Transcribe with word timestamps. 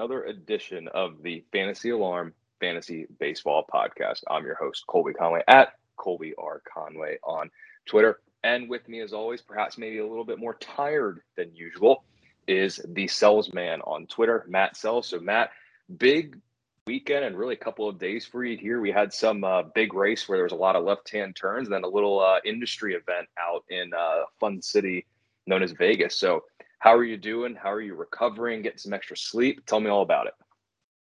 another 0.00 0.24
edition 0.24 0.88
of 0.94 1.22
the 1.22 1.44
Fantasy 1.52 1.90
Alarm 1.90 2.32
Fantasy 2.58 3.06
Baseball 3.18 3.66
Podcast. 3.70 4.22
I'm 4.30 4.46
your 4.46 4.54
host, 4.54 4.86
Colby 4.86 5.12
Conway 5.12 5.42
at 5.46 5.74
Colby 5.98 6.32
R. 6.38 6.62
Conway 6.64 7.18
on 7.22 7.50
Twitter. 7.84 8.18
And 8.42 8.70
with 8.70 8.88
me, 8.88 9.02
as 9.02 9.12
always, 9.12 9.42
perhaps 9.42 9.76
maybe 9.76 9.98
a 9.98 10.06
little 10.06 10.24
bit 10.24 10.38
more 10.38 10.54
tired 10.54 11.20
than 11.36 11.54
usual, 11.54 12.04
is 12.48 12.80
the 12.88 13.08
Salesman 13.08 13.82
on 13.82 14.06
Twitter, 14.06 14.46
Matt 14.48 14.74
Selz. 14.74 15.04
So, 15.04 15.20
Matt, 15.20 15.50
big 15.98 16.40
weekend 16.86 17.26
and 17.26 17.36
really 17.36 17.52
a 17.52 17.58
couple 17.58 17.86
of 17.86 17.98
days 17.98 18.24
for 18.24 18.42
you 18.42 18.56
here. 18.56 18.80
We 18.80 18.92
had 18.92 19.12
some 19.12 19.44
uh, 19.44 19.64
big 19.74 19.92
race 19.92 20.26
where 20.26 20.38
there 20.38 20.44
was 20.44 20.52
a 20.52 20.56
lot 20.56 20.76
of 20.76 20.84
left-hand 20.84 21.36
turns, 21.36 21.68
and 21.68 21.74
then 21.74 21.84
a 21.84 21.88
little 21.88 22.20
uh, 22.20 22.38
industry 22.46 22.94
event 22.94 23.28
out 23.38 23.66
in 23.68 23.92
uh, 23.92 24.22
fun 24.40 24.62
city 24.62 25.04
known 25.46 25.62
as 25.62 25.72
Vegas. 25.72 26.18
So, 26.18 26.44
how 26.80 26.96
are 26.96 27.04
you 27.04 27.16
doing? 27.18 27.54
How 27.54 27.70
are 27.70 27.80
you 27.80 27.94
recovering? 27.94 28.62
Getting 28.62 28.78
some 28.78 28.94
extra 28.94 29.16
sleep? 29.16 29.64
Tell 29.66 29.80
me 29.80 29.90
all 29.90 30.02
about 30.02 30.26
it. 30.26 30.34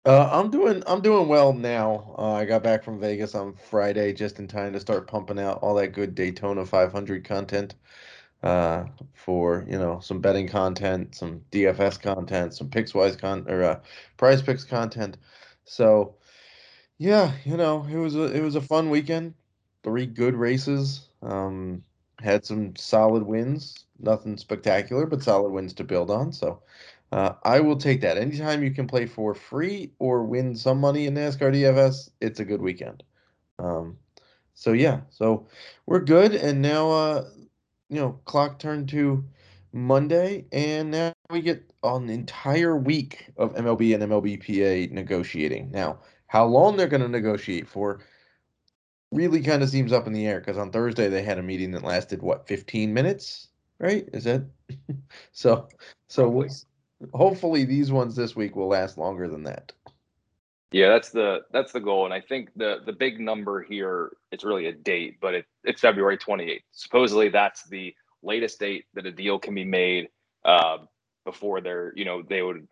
Uh, 0.06 0.28
I'm 0.32 0.50
doing 0.50 0.84
I'm 0.88 1.02
doing 1.02 1.28
well 1.28 1.54
now. 1.54 2.16
Uh, 2.18 2.34
I 2.34 2.46
got 2.46 2.64
back 2.64 2.84
from 2.84 3.00
Vegas 3.00 3.36
on 3.36 3.54
Friday 3.54 4.12
just 4.12 4.40
in 4.40 4.48
time 4.48 4.74
to 4.74 4.80
start 4.80 5.08
pumping 5.08 5.40
out 5.40 5.60
all 5.62 5.76
that 5.76 5.94
good 5.94 6.16
Daytona 6.16 6.66
500 6.66 7.24
content 7.24 7.76
uh, 8.42 8.86
for 9.14 9.64
you 9.70 9.78
know 9.78 10.00
some 10.00 10.20
betting 10.20 10.48
content, 10.48 11.14
some 11.16 11.42
DFS 11.52 12.02
content, 12.02 12.56
some 12.56 12.70
Pickswise 12.70 13.20
con 13.20 13.46
or 13.48 13.64
uh, 13.64 13.80
Prize 14.18 14.42
Picks 14.42 14.64
content. 14.64 15.18
So 15.66 16.16
yeah, 16.98 17.32
you 17.46 17.58
know 17.58 17.86
it 17.88 17.98
was 17.98 18.16
a 18.16 18.36
it 18.36 18.42
was 18.42 18.56
a 18.56 18.62
fun 18.62 18.90
weekend. 18.90 19.36
Three 19.84 20.08
good 20.08 20.34
races. 20.34 21.10
Um, 21.22 21.84
had 22.20 22.44
some 22.44 22.76
solid 22.76 23.22
wins. 23.22 23.86
Nothing 24.00 24.38
spectacular, 24.38 25.06
but 25.06 25.24
solid 25.24 25.52
wins 25.52 25.74
to 25.74 25.84
build 25.84 26.10
on. 26.10 26.32
So 26.32 26.62
uh, 27.12 27.34
I 27.44 27.60
will 27.60 27.78
take 27.78 28.02
that. 28.02 28.18
Anytime 28.18 28.64
you 28.64 28.72
can 28.72 28.88
play 28.88 29.06
for 29.06 29.34
free 29.34 29.92
or 30.00 30.24
win 30.24 30.56
some 30.56 30.80
money 30.80 31.06
in 31.06 31.16
NASCAR 31.16 31.54
DFS, 31.54 32.10
it's 32.22 32.40
a 32.40 32.46
good 32.46 32.62
weekend. 32.62 33.04
Um, 33.58 33.98
so 34.54 34.74
yeah, 34.74 35.02
so 35.10 35.48
we're 35.86 36.00
good, 36.00 36.36
and 36.36 36.62
now 36.62 36.92
uh, 36.92 37.26
you 37.90 38.00
know, 38.00 38.20
clock 38.26 38.60
turned 38.60 38.90
to 38.90 39.24
Monday, 39.74 40.46
and 40.52 40.92
now 40.92 41.14
we 41.30 41.42
get 41.42 41.72
an 41.84 42.10
entire 42.10 42.78
week 42.78 43.30
of 43.38 43.56
MLB 43.56 43.94
and 43.94 44.04
MLBPA 44.04 44.92
negotiating. 44.92 45.72
Now, 45.72 46.00
how 46.28 46.46
long 46.46 46.78
they're 46.78 46.88
going 46.88 47.02
to 47.02 47.10
negotiate 47.10 47.68
for 47.68 48.02
really 49.12 49.42
kind 49.42 49.64
of 49.64 49.70
seems 49.70 49.92
up 49.92 50.08
in 50.08 50.14
the 50.14 50.28
air 50.28 50.40
because 50.40 50.58
on 50.58 50.72
Thursday 50.72 51.08
they 51.08 51.24
had 51.24 51.40
a 51.40 51.44
meeting 51.44 51.72
that 51.72 51.84
lasted 51.84 52.22
what 52.22 52.48
15 52.48 52.94
minutes, 52.94 53.48
right? 53.80 54.08
Is 54.14 54.26
it? 54.26 54.44
so? 55.32 55.68
So 56.08 56.46
hopefully 57.14 57.66
these 57.66 57.92
ones 57.92 58.16
this 58.16 58.36
week 58.36 58.56
will 58.56 58.68
last 58.68 58.98
longer 58.98 59.28
than 59.28 59.44
that. 59.44 59.72
Yeah, 60.72 60.90
that's 60.90 61.10
the 61.10 61.42
that's 61.52 61.72
the 61.72 61.80
goal, 61.80 62.06
and 62.06 62.14
I 62.14 62.22
think 62.22 62.50
the 62.56 62.82
the 62.86 62.94
big 62.94 63.20
number 63.20 63.64
here 63.64 64.12
it's 64.32 64.44
really 64.44 64.68
a 64.68 64.72
date, 64.72 65.18
but 65.20 65.34
it, 65.34 65.46
it's 65.64 65.82
February 65.82 66.18
28th. 66.18 66.62
Supposedly 66.72 67.30
that's 67.30 67.64
the 67.64 67.96
latest 68.22 68.60
date 68.60 68.86
that 68.94 69.08
a 69.08 69.12
deal 69.12 69.40
can 69.40 69.56
be 69.56 69.66
made 69.66 70.10
uh, 70.46 70.78
before 71.26 71.62
they're 71.62 71.92
you 71.96 72.06
know 72.06 72.22
they 72.22 72.44
would 72.44 72.68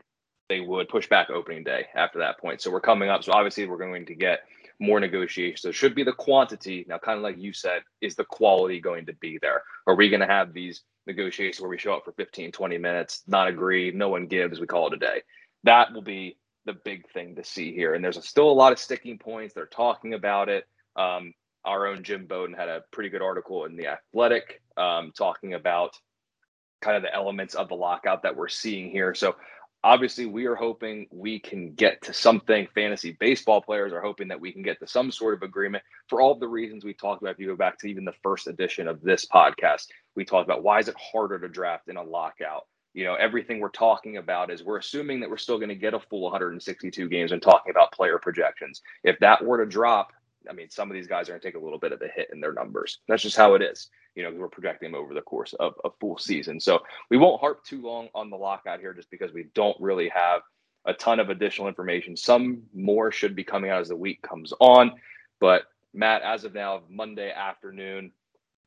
they 0.48 0.62
would 0.62 0.90
push 0.90 1.10
back 1.10 1.30
opening 1.32 1.64
day 1.64 1.88
after 1.96 2.20
that 2.20 2.40
point. 2.40 2.62
So 2.62 2.72
we're 2.72 2.82
coming 2.82 3.10
up. 3.10 3.24
So 3.24 3.34
obviously 3.34 3.66
we're 3.66 3.78
going 3.78 4.06
to 4.06 4.16
get 4.16 4.42
more 4.80 5.00
negotiations. 5.00 5.62
So 5.62 5.70
it 5.70 5.76
should 5.76 5.96
be 5.96 6.04
the 6.04 6.14
quantity. 6.14 6.86
Now, 6.88 7.00
kind 7.00 7.18
of 7.18 7.24
like 7.24 7.38
you 7.38 7.52
said, 7.52 7.82
is 8.02 8.16
the 8.16 8.26
quality 8.26 8.80
going 8.80 9.08
to 9.08 9.14
be 9.14 9.40
there? 9.42 9.64
Are 9.88 9.96
we 9.96 10.10
going 10.10 10.22
to 10.22 10.28
have 10.28 10.54
these 10.54 10.84
negotiations 11.08 11.60
where 11.60 11.70
we 11.70 11.78
show 11.78 11.94
up 11.94 12.06
for 12.06 12.12
15, 12.12 12.52
20 12.52 12.78
minutes, 12.78 13.24
not 13.28 13.48
agree, 13.48 13.92
no 13.92 14.10
one 14.10 14.28
gives, 14.28 14.60
we 14.60 14.68
call 14.68 14.88
it 14.88 14.94
a 14.94 14.98
day? 14.98 15.22
That 15.64 15.94
will 15.94 16.02
be 16.02 16.38
the 16.66 16.73
big 16.73 17.10
thing 17.10 17.36
to 17.36 17.44
see 17.44 17.73
here. 17.73 17.95
And 17.95 18.04
there's 18.04 18.23
still 18.28 18.50
a 18.50 18.52
lot 18.52 18.73
of 18.73 18.80
sticking 18.80 19.17
points. 19.17 19.54
They're 19.54 19.66
talking 19.66 20.14
about 20.14 20.50
it. 20.50 20.67
Um, 20.96 21.34
our 21.66 21.88
own 21.88 22.04
Jim 22.04 22.28
Bowden 22.28 22.56
had 22.56 22.70
a 22.70 22.84
pretty 22.92 23.10
good 23.10 23.22
article 23.22 23.66
in 23.66 23.76
the 23.76 23.88
Athletic 23.88 24.62
um, 24.78 25.12
talking 25.17 25.54
about 25.54 25.98
kind 26.82 26.96
of 26.96 27.04
the 27.04 27.14
elements 27.14 27.56
of 27.56 27.70
the 27.70 27.76
lockout 27.76 28.23
that 28.23 28.36
we're 28.36 28.48
seeing 28.48 28.92
here. 28.92 29.16
So 29.16 29.36
obviously 29.87 30.25
we 30.25 30.45
are 30.48 30.55
hoping 30.55 31.08
we 31.11 31.39
can 31.39 31.73
get 31.73 32.02
to 32.02 32.11
something 32.11 32.67
fantasy 32.75 33.15
baseball 33.21 33.61
players 33.61 33.93
are 33.93 34.02
hoping 34.02 34.27
that 34.27 34.39
we 34.39 34.52
can 34.52 34.61
get 34.61 34.77
to 34.77 34.86
some 34.86 35.09
sort 35.09 35.33
of 35.33 35.42
agreement 35.43 35.81
for 36.08 36.20
all 36.20 36.36
the 36.36 36.48
reasons 36.48 36.83
we 36.83 36.93
talked 36.93 37.21
about 37.21 37.31
if 37.31 37.39
you 37.39 37.48
go 37.48 37.55
back 37.55 37.80
to 37.80 37.87
even 37.87 38.03
the 38.03 38.11
first 38.21 38.48
edition 38.48 38.86
of 38.86 39.02
this 39.02 39.25
podcast 39.25 39.87
we 40.15 40.25
talked 40.25 40.45
about 40.45 40.61
why 40.61 40.77
is 40.77 40.89
it 40.89 40.95
harder 40.99 41.39
to 41.39 41.48
draft 41.48 41.87
in 41.87 41.95
a 41.95 42.03
lockout 42.03 42.67
you 42.93 43.05
know 43.05 43.15
everything 43.15 43.61
we're 43.61 43.70
talking 43.70 44.17
about 44.17 44.52
is 44.52 44.61
we're 44.61 44.77
assuming 44.77 45.21
that 45.21 45.30
we're 45.30 45.37
still 45.37 45.58
going 45.58 45.70
to 45.70 45.75
get 45.75 45.93
a 45.93 45.99
full 46.02 46.23
162 46.23 47.08
games 47.08 47.31
and 47.31 47.42
talking 47.42 47.71
about 47.71 47.93
player 47.93 48.19
projections 48.21 48.81
if 49.05 49.17
that 49.19 49.42
were 49.42 49.64
to 49.64 49.65
drop 49.65 50.11
I 50.49 50.54
mean, 50.54 50.69
some 50.69 50.89
of 50.89 50.95
these 50.95 51.08
guys 51.08 51.27
are 51.27 51.33
going 51.33 51.42
to 51.42 51.48
take 51.48 51.59
a 51.59 51.64
little 51.64 51.80
bit 51.80 51.92
of 51.92 52.02
a 52.02 52.08
hit 52.08 52.30
in 52.31 52.39
their 52.39 52.54
numbers. 52.54 52.99
That's 53.08 53.23
just 53.23 53.36
how 53.36 53.55
it 53.55 53.61
is. 53.61 53.89
You 54.17 54.23
know, 54.23 54.32
we're 54.36 54.48
projecting 54.48 54.92
them 54.92 55.00
over 55.00 55.14
the 55.14 55.22
course 55.22 55.54
of 55.54 55.76
a 55.86 55.89
full 56.00 56.17
season. 56.17 56.60
So 56.60 56.80
we 57.11 57.17
won't 57.17 57.39
harp 57.39 57.64
too 57.64 57.82
long 57.82 58.10
on 58.16 58.32
the 58.32 58.36
lockout 58.36 58.80
here 58.80 58.94
just 58.94 59.11
because 59.11 59.32
we 59.32 59.45
don't 59.54 59.80
really 59.80 60.10
have 60.10 60.42
a 60.86 60.94
ton 60.94 61.20
of 61.20 61.30
additional 61.30 61.67
information. 61.67 62.17
Some 62.17 62.64
more 62.73 63.11
should 63.11 63.36
be 63.36 63.44
coming 63.44 63.70
out 63.70 63.82
as 63.82 63.89
the 63.89 63.95
week 63.95 64.23
comes 64.23 64.54
on. 64.60 64.94
But 65.39 65.66
Matt, 65.94 66.23
as 66.23 66.45
of 66.45 66.55
now, 66.55 66.82
Monday 66.89 67.32
afternoon, 67.32 68.11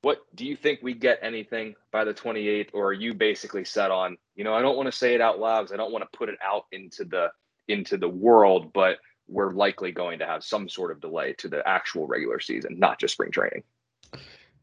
what 0.03 0.19
do 0.34 0.47
you 0.47 0.55
think 0.55 0.81
we 0.83 0.94
get 0.94 1.19
anything 1.21 1.75
by 1.91 2.05
the 2.05 2.15
28th? 2.15 2.71
Or 2.72 2.87
are 2.87 2.93
you 2.93 3.12
basically 3.12 3.65
set 3.65 3.91
on, 3.91 4.17
you 4.37 4.44
know, 4.44 4.55
I 4.55 4.62
don't 4.62 4.77
want 4.77 4.87
to 4.87 4.97
say 4.97 5.15
it 5.15 5.21
out 5.21 5.41
loud 5.41 5.62
because 5.62 5.72
I 5.72 5.77
don't 5.77 5.93
want 5.93 6.05
to 6.11 6.17
put 6.17 6.28
it 6.28 6.38
out 6.44 6.67
into 6.72 7.05
the 7.05 7.28
into 7.69 7.97
the 7.97 8.09
world, 8.09 8.72
but 8.72 8.99
we're 9.28 9.53
likely 9.53 9.93
going 9.93 10.19
to 10.19 10.27
have 10.27 10.43
some 10.43 10.69
sort 10.69 10.91
of 10.91 11.00
delay 11.00 11.34
to 11.34 11.49
the 11.49 11.67
actual 11.67 12.06
regular 12.06 12.41
season, 12.41 12.78
not 12.78 12.99
just 12.99 13.15
spring 13.15 13.31
training. 13.31 13.62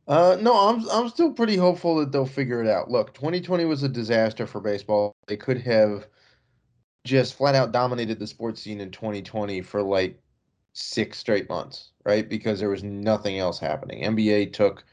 Uh, 0.08 0.38
no, 0.40 0.54
I'm 0.54 0.90
I'm 0.90 1.10
still 1.10 1.34
pretty 1.34 1.58
hopeful 1.58 1.98
that 1.98 2.12
they'll 2.12 2.26
figure 2.26 2.62
it 2.62 2.70
out. 2.70 2.90
Look, 2.90 3.14
2020 3.14 3.66
was 3.66 3.84
a 3.84 3.90
disaster 3.90 4.48
for 4.48 4.62
baseball. 4.62 5.14
They 5.28 5.36
could 5.36 5.62
have 5.62 6.08
just 7.04 7.36
flat 7.36 7.56
out 7.56 7.72
dominated 7.72 8.20
the 8.20 8.28
sports 8.28 8.62
scene 8.62 8.80
in 8.82 8.92
2020 8.92 9.62
for 9.62 9.82
like 9.82 10.20
six 10.74 11.18
straight 11.18 11.50
months, 11.50 11.92
right? 12.06 12.28
Because 12.30 12.60
there 12.60 12.70
was 12.70 12.84
nothing 12.84 13.38
else 13.40 13.60
happening. 13.60 14.04
NBA 14.04 14.54
took 14.54 14.84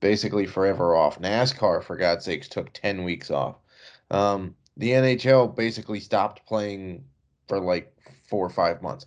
basically 0.00 0.46
forever 0.46 0.94
off. 0.94 1.20
NASCAR, 1.20 1.82
for 1.82 1.96
God's 1.96 2.24
sakes, 2.24 2.48
took 2.48 2.72
10 2.72 3.04
weeks 3.04 3.30
off. 3.30 3.56
Um, 4.10 4.54
the 4.76 4.90
NHL 4.90 5.54
basically 5.54 6.00
stopped 6.00 6.46
playing 6.46 7.04
for 7.48 7.58
like 7.60 7.94
four 8.28 8.44
or 8.44 8.50
five 8.50 8.82
months. 8.82 9.06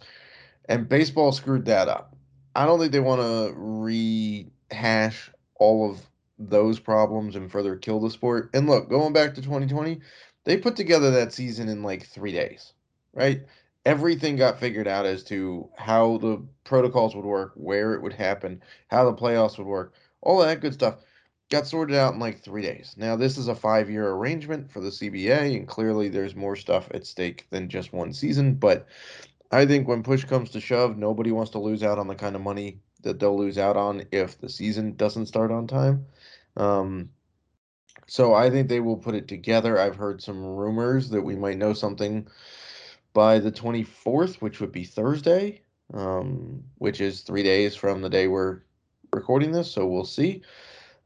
And 0.67 0.89
baseball 0.89 1.31
screwed 1.31 1.65
that 1.65 1.87
up. 1.87 2.15
I 2.55 2.65
don't 2.65 2.79
think 2.79 2.91
they 2.91 2.99
want 2.99 3.21
to 3.21 3.53
rehash 3.55 5.31
all 5.55 5.89
of 5.89 5.99
those 6.37 6.79
problems 6.79 7.35
and 7.35 7.51
further 7.51 7.75
kill 7.75 7.99
the 7.99 8.09
sport. 8.09 8.49
And 8.53 8.67
look, 8.67 8.89
going 8.89 9.13
back 9.13 9.35
to 9.35 9.41
2020, 9.41 10.01
they 10.43 10.57
put 10.57 10.75
together 10.75 11.11
that 11.11 11.33
season 11.33 11.69
in 11.69 11.83
like 11.83 12.05
three 12.05 12.31
days, 12.31 12.73
right? 13.13 13.41
Everything 13.85 14.35
got 14.35 14.59
figured 14.59 14.87
out 14.87 15.05
as 15.05 15.23
to 15.25 15.69
how 15.77 16.17
the 16.17 16.41
protocols 16.63 17.15
would 17.15 17.25
work, 17.25 17.53
where 17.55 17.93
it 17.93 18.01
would 18.01 18.13
happen, 18.13 18.61
how 18.89 19.05
the 19.05 19.13
playoffs 19.13 19.57
would 19.57 19.67
work, 19.67 19.93
all 20.21 20.39
that 20.39 20.61
good 20.61 20.73
stuff 20.73 20.97
got 21.49 21.67
sorted 21.67 21.95
out 21.95 22.13
in 22.13 22.19
like 22.19 22.41
three 22.41 22.61
days. 22.61 22.95
Now, 22.97 23.15
this 23.15 23.37
is 23.37 23.47
a 23.47 23.55
five 23.55 23.89
year 23.89 24.09
arrangement 24.09 24.71
for 24.71 24.79
the 24.79 24.89
CBA, 24.89 25.55
and 25.55 25.67
clearly 25.67 26.09
there's 26.09 26.35
more 26.35 26.55
stuff 26.55 26.89
at 26.93 27.05
stake 27.05 27.45
than 27.51 27.69
just 27.69 27.93
one 27.93 28.13
season. 28.13 28.55
But 28.55 28.87
I 29.51 29.65
think 29.65 29.87
when 29.87 30.03
push 30.03 30.25
comes 30.25 30.49
to 30.51 30.59
shove, 30.59 30.97
nobody 30.97 31.31
wants 31.31 31.51
to 31.51 31.59
lose 31.59 31.83
out 31.83 31.99
on 31.99 32.07
the 32.07 32.15
kind 32.15 32.35
of 32.35 32.41
money 32.41 32.79
that 33.05 33.19
they'll 33.19 33.37
lose 33.37 33.57
out 33.57 33.77
on 33.77 34.03
if 34.11 34.37
the 34.39 34.49
season 34.49 34.95
doesn't 34.95 35.27
start 35.27 35.51
on 35.51 35.67
time. 35.67 36.05
Um, 36.57 37.09
so 38.07 38.33
I 38.33 38.49
think 38.49 38.67
they 38.67 38.81
will 38.81 38.97
put 38.97 39.15
it 39.15 39.27
together. 39.27 39.79
I've 39.79 39.95
heard 39.95 40.21
some 40.21 40.43
rumors 40.43 41.09
that 41.09 41.21
we 41.21 41.35
might 41.35 41.57
know 41.57 41.73
something 41.73 42.27
by 43.13 43.39
the 43.39 43.51
24th, 43.51 44.41
which 44.41 44.59
would 44.59 44.71
be 44.71 44.83
Thursday, 44.83 45.61
um, 45.93 46.63
which 46.77 46.99
is 46.99 47.21
three 47.21 47.43
days 47.43 47.75
from 47.75 48.01
the 48.01 48.09
day 48.09 48.27
we're 48.27 48.61
recording 49.13 49.51
this. 49.51 49.71
So 49.71 49.87
we'll 49.87 50.03
see. 50.03 50.41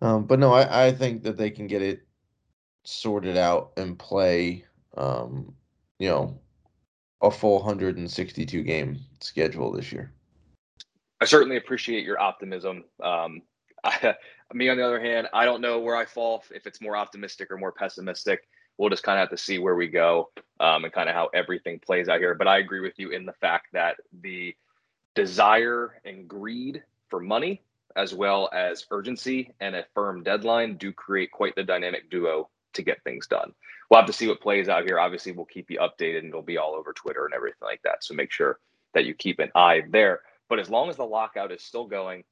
Um, 0.01 0.25
but 0.25 0.39
no, 0.39 0.53
I, 0.53 0.88
I 0.88 0.91
think 0.91 1.24
that 1.24 1.38
they 1.38 1.51
can 1.51 1.68
get 1.68 1.81
it 1.81 2.01
sorted 2.83 3.38
out 3.38 3.74
and 3.77 4.00
play, 4.00 4.65
um, 4.97 5.53
you 6.00 6.07
know, 6.07 6.39
a 7.21 7.29
full 7.29 7.57
162 7.59 8.63
game 8.63 9.00
schedule 9.19 9.71
this 9.71 9.91
year. 9.91 10.13
I 11.21 11.25
certainly 11.25 11.57
appreciate 11.57 12.06
your 12.06 12.19
optimism. 12.19 12.83
Um, 13.04 13.42
I, 13.83 14.16
me, 14.54 14.69
on 14.69 14.77
the 14.77 14.86
other 14.86 15.00
hand, 15.00 15.27
I 15.33 15.45
don't 15.45 15.62
know 15.62 15.80
where 15.80 15.95
I 15.95 16.06
fall 16.06 16.44
if 16.51 16.66
it's 16.66 16.81
more 16.81 16.98
optimistic 16.98 17.51
or 17.51 17.57
more 17.57 17.71
pessimistic. 17.71 18.48
We'll 18.77 18.89
just 18.89 19.04
kind 19.04 19.19
of 19.19 19.24
have 19.24 19.38
to 19.38 19.44
see 19.44 19.60
where 19.60 19.75
we 19.75 19.88
go 19.88 20.30
um, 20.60 20.86
and 20.86 20.94
kind 20.94 21.10
of 21.10 21.16
how 21.16 21.30
everything 21.33 21.80
plays 21.80 22.10
out 22.10 22.19
here. 22.19 22.33
But 22.33 22.48
I 22.48 22.60
agree 22.60 22.80
with 22.80 22.98
you 22.98 23.12
in 23.12 23.25
the 23.25 23.33
fact 23.33 23.68
that 23.74 23.98
the 24.21 24.56
desire 25.16 26.01
and 26.06 26.27
greed 26.27 26.83
for 27.10 27.19
money 27.19 27.62
as 27.95 28.13
well 28.13 28.50
as 28.54 28.86
urgency 28.92 29.54
and 29.60 29.75
a 29.75 29.86
firm 29.94 30.24
deadline 30.24 30.77
do 30.77 30.94
create 30.94 31.31
quite 31.31 31.56
the 31.56 31.63
dynamic 31.63 32.10
duo 32.10 32.50
to 32.74 32.81
get 32.83 33.04
things 33.04 33.27
done. 33.27 33.51
we'll 33.89 34.00
have 34.00 34.07
to 34.07 34.13
see 34.13 34.27
what 34.27 34.39
plays 34.39 34.69
out 34.69 34.86
here. 34.86 35.00
Obviously, 35.00 35.31
we'll 35.31 35.45
keep 35.45 35.69
you 35.72 35.80
updated 35.80 36.19
and 36.19 36.30
it'll 36.30 36.42
be 36.42 36.57
all 36.57 36.75
over 36.75 36.94
Twitter 36.94 37.25
and 37.25 37.33
everything 37.33 37.57
like 37.63 37.81
that. 37.83 38.04
So 38.04 38.13
make 38.13 38.31
sure 38.31 38.60
that 38.94 39.06
you 39.06 39.13
keep 39.15 39.39
an 39.39 39.51
eye 39.56 39.81
there. 39.89 40.22
But 40.50 40.60
as 40.60 40.69
long 40.69 40.90
as 40.90 40.98
the 40.98 41.06
lockout 41.06 41.51
is 41.51 41.63
still 41.63 41.86
going, 41.86 42.24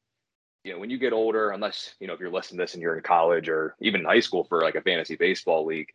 you 0.64 0.74
know, 0.74 0.80
when 0.80 0.90
you 0.90 0.98
get 0.98 1.14
older, 1.14 1.52
unless, 1.52 1.94
you 2.00 2.08
know, 2.08 2.14
if 2.14 2.19
you're 2.19 2.31
listening 2.31 2.58
to 2.58 2.64
this 2.64 2.74
and 2.74 2.81
you're 2.81 2.98
in 2.98 3.04
college 3.04 3.48
or 3.48 3.75
even 3.80 4.02
in 4.02 4.08
high 4.08 4.19
school 4.19 4.44
for 4.44 4.62
like 4.62 4.75
a 4.75 4.81
fantasy 4.81 5.16
baseball 5.16 5.66
league, 5.66 5.88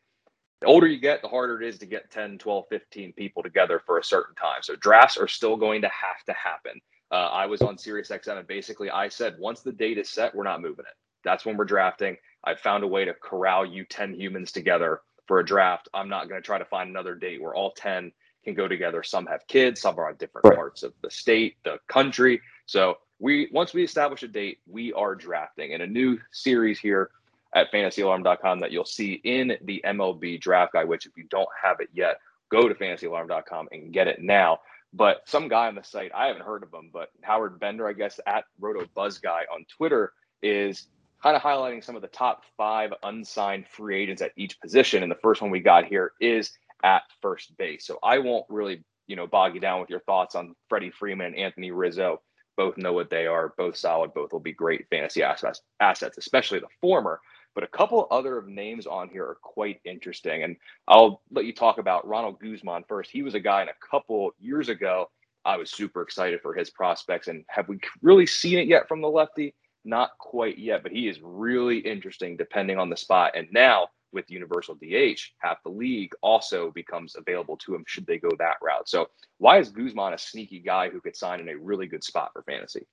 the 0.61 0.69
older 0.69 0.87
you 0.87 1.01
get, 1.01 1.21
the 1.21 1.29
harder 1.29 1.61
it 1.61 1.69
is 1.69 1.79
to 1.81 1.87
get 1.87 2.11
10, 2.11 2.39
12, 2.39 2.65
15 2.71 3.13
people 3.15 3.43
together 3.43 3.83
for 3.85 3.99
a 3.99 4.05
certain 4.05 4.35
time. 4.37 4.63
So 4.63 4.77
drafts 4.77 5.19
are 5.19 5.29
still 5.29 5.57
going 5.57 5.83
to 5.83 5.89
have 5.89 6.25
to 6.27 6.33
happen. 6.33 6.81
Uh, 7.11 7.29
I 7.31 7.47
was 7.47 7.61
on 7.61 7.77
Sirius 7.77 8.09
XM 8.09 8.39
and 8.39 8.47
basically 8.47 8.89
I 8.89 9.09
said, 9.09 9.35
once 9.39 9.61
the 9.61 9.73
date 9.73 9.99
is 9.99 10.09
set, 10.09 10.35
we're 10.35 10.45
not 10.45 10.63
moving 10.63 10.87
it. 10.89 10.95
That's 11.25 11.45
when 11.45 11.57
we're 11.57 11.65
drafting. 11.65 12.17
I 12.45 12.55
found 12.55 12.85
a 12.85 12.89
way 12.89 13.05
to 13.05 13.15
corral 13.15 13.67
you 13.67 13.85
10 13.85 14.15
humans 14.15 14.53
together 14.53 15.01
for 15.27 15.41
a 15.41 15.45
draft. 15.45 15.89
I'm 15.93 16.09
not 16.09 16.29
going 16.29 16.41
to 16.41 16.47
try 16.47 16.59
to 16.59 16.65
find 16.65 16.89
another 16.89 17.15
date 17.15 17.43
where 17.43 17.55
all 17.55 17.73
10 17.73 18.13
can 18.45 18.55
go 18.55 18.69
together. 18.69 19.03
Some 19.03 19.27
have 19.27 19.47
kids, 19.47 19.81
some 19.81 19.99
are 19.99 20.09
on 20.09 20.17
different 20.17 20.47
right. 20.47 20.57
parts 20.57 20.83
of 20.83 20.93
the 21.03 21.11
state, 21.11 21.57
the 21.65 21.79
country. 21.89 22.41
So 22.67 22.99
we 23.19 23.49
once 23.53 23.73
we 23.73 23.85
establish 23.85 24.23
a 24.23 24.29
date, 24.29 24.59
we 24.67 24.93
are 24.93 25.15
drafting 25.15 25.73
in 25.73 25.81
a 25.81 25.87
new 25.87 26.19
series 26.33 26.79
here 26.79 27.11
at 27.55 27.71
fantasyalarm.com 27.71 28.61
that 28.61 28.73
you'll 28.73 28.85
see 28.85 29.21
in 29.25 29.57
the 29.63 29.83
MLB 29.85 30.41
draft 30.41 30.73
guide, 30.73 30.89
which 30.89 31.07
if 31.07 31.17
you 31.17 31.25
don't 31.31 31.49
have 31.63 31.81
it 31.81 31.89
yet, 31.93 32.17
go 32.51 32.69
to 32.69 32.75
fantasyalarm.com 32.75 33.69
and 33.73 33.93
get 33.93 34.09
it 34.09 34.23
now. 34.23 34.59
But 34.95 35.23
some 35.27 35.49
guy 35.49 35.69
on 35.69 35.75
the 35.75 35.83
site, 35.83 36.13
I 36.15 36.27
haven't 36.27 36.45
heard 36.45 36.63
of 36.63 36.73
him, 36.73 36.91
but 36.93 37.11
Howard 37.23 37.59
Bender, 37.59 37.89
I 37.89 37.95
guess, 37.95 38.21
at 38.27 38.45
Roto 38.61 38.87
Buzz 38.95 39.19
Guy 39.19 39.45
on 39.53 39.65
Twitter 39.77 40.13
is 40.43 40.89
kind 41.23 41.37
of 41.37 41.43
highlighting 41.43 41.83
some 41.83 41.97
of 41.97 42.03
the 42.03 42.09
top 42.09 42.43
five 42.57 42.93
unsigned 43.03 43.67
free 43.69 44.03
agents 44.03 44.21
at 44.21 44.33
each 44.37 44.61
position. 44.61 45.03
And 45.03 45.11
the 45.11 45.17
first 45.23 45.41
one 45.41 45.51
we 45.51 45.61
got 45.61 45.87
here 45.87 46.13
is 46.21 46.53
at 46.83 47.03
first 47.21 47.57
base. 47.57 47.87
So 47.87 47.99
I 48.03 48.19
won't 48.19 48.47
really, 48.49 48.83
you 49.07 49.17
know, 49.17 49.27
bog 49.27 49.55
you 49.55 49.61
down 49.61 49.81
with 49.81 49.91
your 49.91 50.01
thoughts 50.01 50.35
on 50.35 50.55
Freddie 50.69 50.91
Freeman 50.91 51.27
and 51.27 51.37
Anthony 51.37 51.71
Rizzo. 51.71 52.21
Both 52.57 52.77
know 52.77 52.93
what 52.93 53.11
they 53.11 53.27
are, 53.27 53.55
both 53.57 53.77
solid, 53.77 54.13
both 54.13 54.33
will 54.33 54.41
be 54.41 54.53
great 54.53 54.87
fantasy 54.91 55.23
assets, 55.23 55.63
assets, 55.81 56.19
especially 56.19 56.59
the 56.59 56.67
former. 56.81 57.21
But 57.55 57.65
a 57.65 57.69
couple 57.69 58.07
other 58.11 58.43
names 58.47 58.87
on 58.87 59.09
here 59.09 59.25
are 59.25 59.39
quite 59.43 59.81
interesting. 59.85 60.43
And 60.43 60.57
I'll 60.89 61.23
let 61.31 61.45
you 61.45 61.53
talk 61.53 61.79
about 61.79 62.07
Ronald 62.07 62.41
Guzman 62.41 62.85
first. 62.89 63.11
He 63.11 63.23
was 63.23 63.35
a 63.35 63.41
guy 63.41 63.63
in 63.63 63.69
a 63.69 63.87
couple 63.91 64.33
years 64.39 64.69
ago. 64.69 65.11
I 65.45 65.57
was 65.57 65.71
super 65.71 66.03
excited 66.03 66.41
for 66.41 66.55
his 66.55 66.71
prospects. 66.71 67.29
And 67.29 67.45
have 67.49 67.69
we 67.69 67.79
really 68.01 68.27
seen 68.27 68.59
it 68.59 68.69
yet 68.69 68.89
from 68.89 69.01
the 69.01 69.09
lefty? 69.09 69.55
Not 69.85 70.17
quite 70.19 70.59
yet, 70.59 70.83
but 70.83 70.93
he 70.93 71.09
is 71.09 71.21
really 71.23 71.79
interesting 71.79 72.37
depending 72.37 72.79
on 72.79 72.89
the 72.89 72.97
spot. 72.97 73.33
And 73.35 73.49
now 73.51 73.89
with 74.13 74.31
universal 74.31 74.75
DH, 74.75 75.21
half 75.39 75.63
the 75.63 75.71
league 75.71 76.13
also 76.23 76.71
becomes 76.71 77.17
available 77.17 77.57
to 77.59 77.75
him 77.75 77.85
should 77.87 78.07
they 78.07 78.19
go 78.19 78.31
that 78.39 78.57
route. 78.63 78.89
So 78.89 79.09
why 79.39 79.59
is 79.59 79.71
Guzman 79.71 80.13
a 80.13 80.19
sneaky 80.19 80.61
guy 80.61 80.91
who 80.91 81.01
could 81.01 81.17
sign 81.17 81.41
in 81.41 81.49
a 81.49 81.57
really 81.57 81.87
good 81.87 82.05
spot 82.05 82.33
for 82.33 82.43
fantasy? 82.43 82.87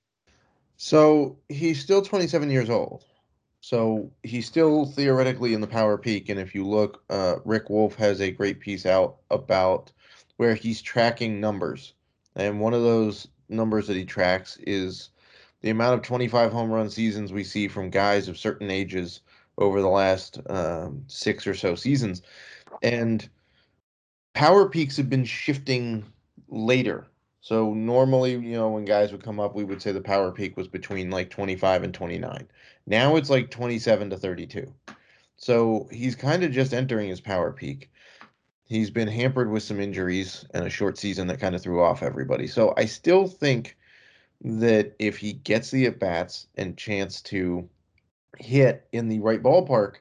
So 0.76 1.38
he's 1.48 1.80
still 1.80 2.02
27 2.02 2.50
years 2.50 2.70
old. 2.70 3.04
So 3.60 4.10
he's 4.22 4.46
still 4.46 4.86
theoretically 4.86 5.52
in 5.52 5.60
the 5.60 5.66
power 5.66 5.98
peak. 5.98 6.30
And 6.30 6.40
if 6.40 6.54
you 6.54 6.66
look, 6.66 7.04
uh, 7.10 7.36
Rick 7.44 7.68
Wolf 7.68 7.94
has 7.96 8.20
a 8.20 8.30
great 8.30 8.60
piece 8.60 8.86
out 8.86 9.16
about 9.30 9.92
where 10.38 10.54
he's 10.54 10.80
tracking 10.80 11.40
numbers. 11.40 11.92
And 12.34 12.60
one 12.60 12.72
of 12.72 12.82
those 12.82 13.28
numbers 13.50 13.86
that 13.88 13.96
he 13.96 14.04
tracks 14.06 14.56
is 14.66 15.10
the 15.60 15.70
amount 15.70 15.94
of 15.94 16.02
25 16.02 16.52
home 16.52 16.70
run 16.70 16.88
seasons 16.88 17.32
we 17.32 17.44
see 17.44 17.68
from 17.68 17.90
guys 17.90 18.28
of 18.28 18.38
certain 18.38 18.70
ages 18.70 19.20
over 19.60 19.80
the 19.80 19.88
last 19.88 20.40
um, 20.48 21.04
six 21.06 21.46
or 21.46 21.54
so 21.54 21.74
seasons. 21.74 22.22
And 22.82 23.28
power 24.34 24.68
peaks 24.68 24.96
have 24.96 25.10
been 25.10 25.24
shifting 25.24 26.04
later. 26.48 27.06
So 27.42 27.72
normally, 27.72 28.32
you 28.32 28.52
know, 28.52 28.70
when 28.70 28.84
guys 28.84 29.12
would 29.12 29.24
come 29.24 29.40
up, 29.40 29.54
we 29.54 29.64
would 29.64 29.80
say 29.80 29.92
the 29.92 30.00
power 30.00 30.30
peak 30.30 30.56
was 30.56 30.68
between 30.68 31.10
like 31.10 31.30
25 31.30 31.84
and 31.84 31.94
29. 31.94 32.48
Now 32.86 33.16
it's 33.16 33.30
like 33.30 33.50
27 33.50 34.10
to 34.10 34.16
32. 34.16 34.72
So 35.36 35.88
he's 35.90 36.14
kind 36.14 36.44
of 36.44 36.52
just 36.52 36.74
entering 36.74 37.08
his 37.08 37.20
power 37.20 37.50
peak. 37.50 37.90
He's 38.64 38.90
been 38.90 39.08
hampered 39.08 39.50
with 39.50 39.62
some 39.62 39.80
injuries 39.80 40.44
and 40.52 40.66
a 40.66 40.70
short 40.70 40.98
season 40.98 41.26
that 41.28 41.40
kind 41.40 41.54
of 41.54 41.62
threw 41.62 41.82
off 41.82 42.02
everybody. 42.02 42.46
So 42.46 42.74
I 42.76 42.84
still 42.84 43.26
think 43.26 43.76
that 44.42 44.94
if 44.98 45.16
he 45.16 45.32
gets 45.32 45.70
the 45.70 45.86
at 45.86 45.98
bats 45.98 46.46
and 46.56 46.76
chance 46.76 47.20
to 47.22 47.68
hit 48.38 48.86
in 48.92 49.08
the 49.08 49.20
right 49.20 49.42
ballpark, 49.42 49.96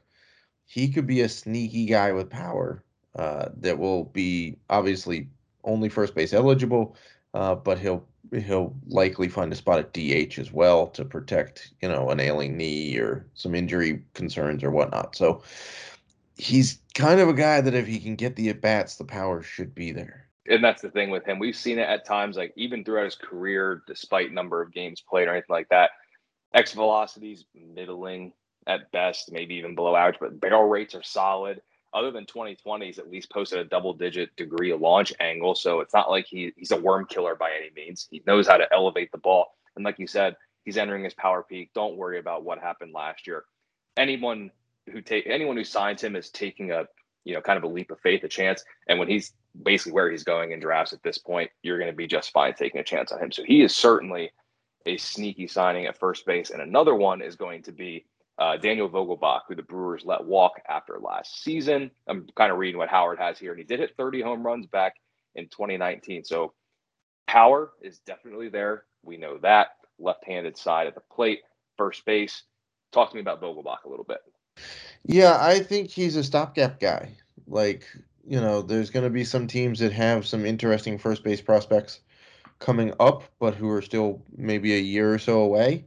he 0.66 0.88
could 0.88 1.08
be 1.08 1.22
a 1.22 1.30
sneaky 1.30 1.86
guy 1.86 2.12
with 2.12 2.30
power 2.30 2.84
uh, 3.16 3.50
that 3.58 3.78
will 3.78 4.06
be 4.06 4.58
obviously 4.70 5.28
only 5.64 5.90
first 5.90 6.16
base 6.16 6.34
eligible, 6.34 6.96
uh, 7.34 7.56
but 7.56 7.80
he'll 7.80 8.06
he'll 8.32 8.76
likely 8.88 9.28
find 9.28 9.52
a 9.52 9.56
spot 9.56 9.80
at 9.80 9.94
DH 9.94 10.38
as 10.38 10.52
well 10.52 10.86
to 10.88 11.04
protect 11.04 11.74
you 11.82 11.90
know 11.90 12.12
an 12.12 12.20
ailing 12.20 12.56
knee 12.56 12.98
or 12.98 13.26
some 13.34 13.56
injury 13.56 14.04
concerns 14.14 14.64
or 14.64 14.72
whatnot. 14.72 15.16
So 15.16 15.42
he's 16.38 16.80
kind 16.94 17.20
of 17.20 17.28
a 17.28 17.34
guy 17.34 17.62
that 17.62 17.74
if 17.74 17.88
he 17.88 18.00
can 18.00 18.16
get 18.16 18.36
the 18.36 18.50
at 18.50 18.62
bats, 18.62 18.96
the 18.96 19.06
power 19.06 19.42
should 19.42 19.74
be 19.74 19.92
there. 19.92 20.28
And 20.48 20.64
that's 20.64 20.82
the 20.82 20.90
thing 20.90 21.10
with 21.10 21.26
him. 21.26 21.38
We've 21.38 21.56
seen 21.56 21.78
it 21.78 21.88
at 21.90 22.06
times, 22.06 22.38
like 22.38 22.54
even 22.56 22.84
throughout 22.84 23.06
his 23.06 23.16
career, 23.16 23.84
despite 23.86 24.32
number 24.32 24.62
of 24.62 24.74
games 24.74 25.02
played 25.02 25.28
or 25.28 25.32
anything 25.32 25.54
like 25.54 25.70
that 25.70 25.92
X 26.54 26.74
velocities 26.74 27.46
middling 27.54 28.34
at 28.68 28.92
best, 28.92 29.32
maybe 29.32 29.56
even 29.56 29.76
below 29.76 29.96
average, 29.96 30.20
but 30.20 30.40
barrel 30.40 30.68
rates 30.68 30.96
are 30.96 31.04
solid. 31.04 31.62
Other 31.94 32.12
than 32.12 32.26
2020, 32.26 32.86
he's 32.86 33.00
at 33.00 33.10
least 33.10 33.32
posted 33.32 33.60
a 33.60 33.64
double 33.64 33.94
digit 33.94 34.36
degree 34.36 34.72
of 34.72 34.80
launch 34.80 35.12
angle. 35.20 35.56
So 35.56 35.80
it's 35.80 35.94
not 35.94 36.10
like 36.10 36.28
he, 36.28 36.54
he's 36.56 36.72
a 36.72 36.80
worm 36.80 37.06
killer 37.06 37.36
by 37.36 37.50
any 37.52 37.72
means. 37.76 38.08
He 38.12 38.22
knows 38.28 38.48
how 38.48 38.58
to 38.58 38.72
elevate 38.72 39.12
the 39.12 39.18
ball. 39.18 39.56
And 39.76 39.84
like 39.84 39.98
you 39.98 40.06
said, 40.06 40.36
he's 40.66 40.78
entering 40.78 41.04
his 41.04 41.16
power 41.16 41.42
peak. 41.42 41.72
Don't 41.74 41.98
worry 41.98 42.20
about 42.20 42.44
what 42.44 42.60
happened 42.60 42.94
last 42.94 43.26
year. 43.26 43.46
Anyone 43.98 44.52
who 44.92 45.02
take 45.02 45.26
anyone 45.28 45.58
who 45.58 45.64
signs 45.64 46.04
him 46.04 46.16
is 46.16 46.30
taking 46.30 46.72
a 46.72 46.86
you 47.26 47.34
know 47.34 47.42
kind 47.42 47.58
of 47.58 47.64
a 47.64 47.68
leap 47.68 47.92
of 47.92 48.00
faith, 48.00 48.24
a 48.24 48.28
chance. 48.28 48.64
And 48.88 49.00
when 49.00 49.08
he's 49.08 49.34
basically 49.64 49.94
where 49.94 50.12
he's 50.12 50.24
going 50.24 50.52
in 50.52 50.60
drafts 50.60 50.94
at 50.94 51.02
this 51.02 51.18
point, 51.18 51.50
you're 51.64 51.80
going 51.80 51.92
to 51.92 51.96
be 51.96 52.08
just 52.08 52.32
fine 52.32 52.54
taking 52.54 52.82
a 52.82 52.84
chance 52.84 53.12
on 53.12 53.20
him. 53.20 53.32
So 53.32 53.44
he 53.44 53.62
is 53.62 53.76
certainly 53.76 54.32
a 54.86 54.98
sneaky 54.98 55.48
signing 55.48 55.86
at 55.86 55.98
first 55.98 56.26
base. 56.26 56.50
And 56.50 56.62
another 56.62 56.96
one 56.96 57.22
is 57.22 57.36
going 57.36 57.64
to 57.64 57.72
be 57.72 58.06
uh, 58.38 58.58
Daniel 58.58 58.90
Vogelbach, 58.90 59.42
who 59.48 59.56
the 59.56 59.62
Brewers 59.64 60.06
let 60.06 60.24
walk 60.24 60.62
after 60.68 60.98
last 61.00 61.44
season. 61.44 61.92
I'm 62.08 62.28
kind 62.36 62.52
of 62.52 62.58
reading 62.58 62.78
what 62.78 62.90
Howard 62.90 63.20
has 63.20 63.38
here, 63.38 63.52
and 63.52 63.60
he 63.60 63.66
did 63.66 63.80
hit 63.80 63.96
30 63.98 64.22
home 64.22 64.46
runs 64.46 64.66
back 64.66 64.96
in 65.36 65.46
2019. 65.46 66.24
So 66.24 66.54
power 67.28 67.72
is 67.82 68.00
definitely 68.00 68.50
there. 68.50 68.86
We 69.04 69.18
know 69.18 69.38
that. 69.40 69.70
Left 70.00 70.24
handed 70.26 70.58
side 70.58 70.88
at 70.88 70.96
the 70.96 71.02
plate, 71.12 71.42
first 71.78 72.06
base. 72.06 72.44
Talk 72.94 73.10
to 73.10 73.16
me 73.16 73.22
about 73.22 73.42
Vogelbach 73.42 73.84
a 73.86 73.90
little 73.90 74.06
bit. 74.06 74.20
Yeah, 75.04 75.38
I 75.40 75.60
think 75.60 75.90
he's 75.90 76.16
a 76.16 76.24
stopgap 76.24 76.80
guy. 76.80 77.12
Like, 77.48 77.84
you 78.26 78.40
know, 78.40 78.62
there's 78.62 78.90
going 78.90 79.04
to 79.04 79.10
be 79.10 79.26
some 79.26 79.48
teams 79.48 79.80
that 79.80 79.92
have 79.92 80.26
some 80.26 80.46
interesting 80.46 80.98
first 80.98 81.24
base 81.24 81.42
prospects 81.42 82.00
coming 82.60 82.94
up, 83.00 83.24
but 83.40 83.56
who 83.56 83.70
are 83.70 83.82
still 83.82 84.22
maybe 84.36 84.76
a 84.76 84.80
year 84.80 85.14
or 85.14 85.20
so 85.20 85.40
away. 85.40 85.86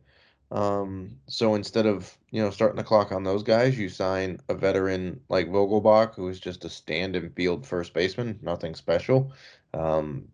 Um, 0.50 1.16
so 1.28 1.54
instead 1.54 1.86
of 1.86 2.14
you 2.30 2.42
know 2.42 2.50
starting 2.50 2.76
the 2.76 2.84
clock 2.84 3.12
on 3.12 3.24
those 3.24 3.42
guys, 3.42 3.78
you 3.78 3.88
sign 3.88 4.38
a 4.48 4.54
veteran 4.54 5.20
like 5.28 5.48
Vogelbach, 5.48 6.14
who 6.14 6.28
is 6.28 6.40
just 6.40 6.64
a 6.64 6.68
stand 6.68 7.16
and 7.16 7.34
field 7.34 7.66
first 7.66 7.94
baseman, 7.94 8.38
nothing 8.42 8.74
special. 8.74 9.32
Um, 9.74 10.28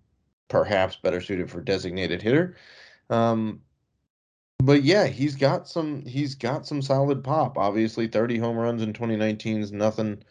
perhaps 0.49 0.97
better 0.97 1.21
suited 1.21 1.51
for 1.51 1.61
designated 1.61 2.23
hitter. 2.23 2.57
Um, 3.11 3.61
but 4.59 4.83
yeah, 4.83 5.07
he's 5.07 5.37
got 5.37 5.69
some 5.69 6.05
he's 6.05 6.35
got 6.35 6.67
some 6.67 6.83
solid 6.83 7.23
pop. 7.23 7.57
Obviously, 7.57 8.09
30 8.09 8.39
home 8.39 8.57
runs 8.57 8.83
in 8.83 8.93
2019 8.93 9.61
is 9.61 9.73
nothing 9.73 10.23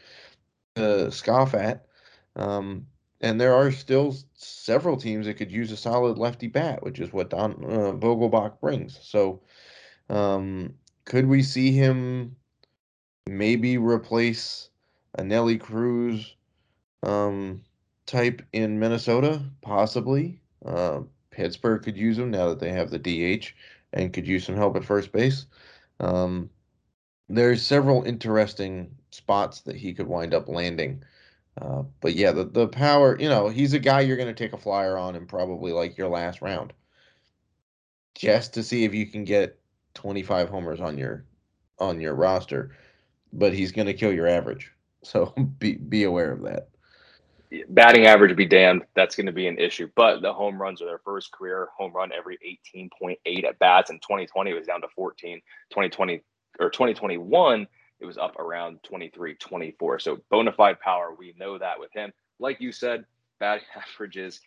to 0.76 1.12
scoff 1.12 1.54
at. 1.54 1.86
Um, 2.36 2.88
and 3.22 3.40
there 3.42 3.54
are 3.54 3.72
still 3.72 4.16
several 4.34 4.98
teams 4.98 5.26
that 5.26 5.36
could 5.36 5.52
use 5.52 5.72
a 5.72 5.78
solid 5.78 6.18
lefty 6.18 6.48
bat, 6.48 6.84
which 6.84 7.00
is 7.00 7.12
what 7.12 7.30
Don 7.30 7.54
uh, 7.64 7.94
Vogelbach 7.94 8.60
brings. 8.60 9.00
So, 9.02 9.42
um, 10.10 10.74
could 11.06 11.28
we 11.28 11.42
see 11.42 11.72
him 11.72 12.36
maybe 13.28 13.78
replace 13.78 14.70
a 15.18 15.24
Nelly 15.24 15.58
Cruz 15.58 16.36
um, 17.04 17.64
type 18.06 18.42
in 18.54 18.80
Minnesota? 18.80 19.42
Possibly. 19.62 20.40
Uh, 20.66 21.02
Pittsburgh 21.32 21.84
could 21.84 21.98
use 21.98 22.18
him 22.18 22.32
now 22.32 22.50
that 22.50 22.60
they 22.60 22.72
have 22.72 22.90
the 22.90 23.00
DH 23.00 23.54
and 23.94 24.14
could 24.14 24.28
use 24.28 24.46
some 24.46 24.56
help 24.56 24.76
at 24.76 24.84
first 24.84 25.12
base. 25.12 25.46
Um, 26.00 26.50
there's 27.30 27.66
several 27.66 28.04
interesting 28.04 28.96
spots 29.12 29.62
that 29.62 29.76
he 29.76 29.94
could 29.94 30.08
wind 30.08 30.34
up 30.34 30.48
landing. 30.48 31.04
Uh, 31.60 31.84
but 32.02 32.16
yeah, 32.16 32.32
the, 32.32 32.44
the 32.44 32.68
power, 32.68 33.18
you 33.20 33.30
know, 33.30 33.50
he's 33.50 33.74
a 33.74 33.80
guy 33.80 34.02
you're 34.02 34.18
going 34.18 34.34
to 34.34 34.34
take 34.34 34.54
a 34.54 34.58
flyer 34.58 34.98
on 34.98 35.16
and 35.16 35.28
probably 35.28 35.72
like 35.72 35.98
your 35.98 36.10
last 36.10 36.42
round 36.42 36.74
just 38.18 38.54
to 38.56 38.64
see 38.64 38.84
if 38.84 38.94
you 38.94 39.06
can 39.06 39.24
get 39.24 39.60
25 39.94 40.50
homers 40.50 40.82
on 40.82 40.98
your 40.98 41.26
on 41.80 42.02
your 42.02 42.16
roster, 42.16 42.76
but 43.32 43.54
he's 43.54 43.72
going 43.72 43.86
to 43.86 43.94
kill 43.94 44.14
your 44.14 44.28
average. 44.28 44.72
So 45.04 45.34
be 45.60 45.76
be 45.76 46.04
aware 46.04 46.32
of 46.32 46.42
that. 46.42 46.70
Batting 47.70 48.08
average 48.08 48.36
be 48.36 48.48
damned. 48.48 48.82
That's 48.94 49.16
going 49.16 49.28
to 49.28 49.32
be 49.32 49.48
an 49.48 49.58
issue. 49.58 49.90
But 49.96 50.22
the 50.22 50.34
home 50.34 50.60
runs 50.60 50.82
are 50.82 50.86
their 50.86 50.98
first 50.98 51.32
career 51.32 51.70
home 51.78 51.94
run 51.94 52.12
every 52.12 52.38
18.8 52.76 53.46
at 53.46 53.60
bats. 53.60 53.90
In 53.90 54.00
2020, 54.00 54.52
it 54.52 54.54
was 54.56 54.66
down 54.66 54.82
to 54.82 54.88
14. 54.94 55.40
2020 55.70 56.22
or 56.60 56.70
2021, 56.70 57.68
it 58.00 58.06
was 58.06 58.18
up 58.18 58.38
around 58.40 58.84
23, 58.84 59.36
24. 59.36 60.00
So 60.00 60.20
bona 60.30 60.52
fide 60.52 60.80
power. 60.80 61.16
We 61.18 61.34
know 61.40 61.58
that 61.58 61.80
with 61.80 61.92
him. 61.94 62.12
Like 62.40 62.62
you 62.62 62.72
said, 62.72 63.06
batting 63.40 63.64
average 63.96 64.18
is, 64.18 64.40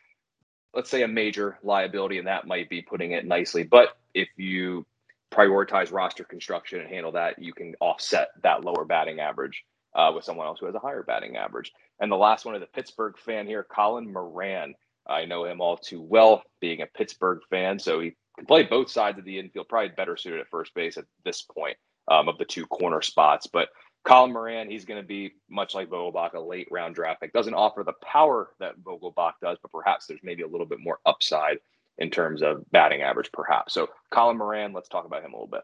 let's 0.74 0.90
say, 0.90 1.02
a 1.02 1.08
major 1.08 1.58
liability, 1.62 2.18
and 2.18 2.28
that 2.28 2.46
might 2.46 2.68
be 2.68 2.82
putting 2.82 3.12
it 3.12 3.26
nicely. 3.26 3.64
But 3.64 3.90
if 4.14 4.28
you 4.36 4.86
prioritize 5.32 5.92
roster 5.92 6.24
construction 6.24 6.80
and 6.80 6.88
handle 6.88 7.12
that, 7.12 7.38
you 7.40 7.52
can 7.52 7.74
offset 7.80 8.28
that 8.42 8.64
lower 8.64 8.84
batting 8.84 9.20
average 9.20 9.64
uh, 9.94 10.12
with 10.14 10.24
someone 10.24 10.46
else 10.46 10.58
who 10.60 10.66
has 10.66 10.74
a 10.74 10.80
higher 10.80 11.02
batting 11.02 11.36
average. 11.36 11.72
And 12.00 12.10
the 12.10 12.16
last 12.16 12.44
one 12.44 12.54
is 12.54 12.60
the 12.60 12.66
Pittsburgh 12.66 13.16
fan 13.18 13.46
here, 13.46 13.64
Colin 13.64 14.12
Moran. 14.12 14.74
I 15.06 15.24
know 15.24 15.44
him 15.44 15.60
all 15.60 15.76
too 15.76 16.00
well, 16.00 16.42
being 16.60 16.82
a 16.82 16.86
Pittsburgh 16.86 17.40
fan, 17.50 17.78
so 17.78 18.00
he 18.00 18.16
can 18.36 18.46
play 18.46 18.62
both 18.64 18.90
sides 18.90 19.18
of 19.18 19.24
the 19.24 19.38
infield. 19.38 19.68
Probably 19.68 19.88
better 19.88 20.16
suited 20.16 20.40
at 20.40 20.48
first 20.50 20.74
base 20.74 20.96
at 20.96 21.04
this 21.24 21.42
point 21.42 21.76
um, 22.10 22.28
of 22.28 22.36
the 22.38 22.44
two 22.44 22.66
corner 22.66 23.00
spots. 23.00 23.46
But 23.46 23.68
Colin 24.04 24.32
Moran, 24.32 24.70
he's 24.70 24.84
going 24.84 25.00
to 25.00 25.06
be 25.06 25.32
much 25.48 25.74
like 25.74 25.88
Vogelbach, 25.88 26.34
a 26.34 26.40
late 26.40 26.68
round 26.70 26.94
draft 26.94 27.20
pick. 27.20 27.32
Doesn't 27.32 27.54
offer 27.54 27.82
the 27.84 27.94
power 28.04 28.50
that 28.58 28.78
Vogelbach 28.82 29.34
does, 29.40 29.58
but 29.62 29.72
perhaps 29.72 30.06
there's 30.06 30.20
maybe 30.22 30.42
a 30.42 30.48
little 30.48 30.66
bit 30.66 30.80
more 30.80 30.98
upside 31.06 31.58
in 31.98 32.10
terms 32.10 32.42
of 32.42 32.68
batting 32.70 33.02
average, 33.02 33.30
perhaps. 33.32 33.74
So 33.74 33.88
Colin 34.10 34.38
Moran, 34.38 34.72
let's 34.72 34.88
talk 34.88 35.04
about 35.04 35.22
him 35.22 35.32
a 35.32 35.36
little 35.36 35.48
bit. 35.48 35.62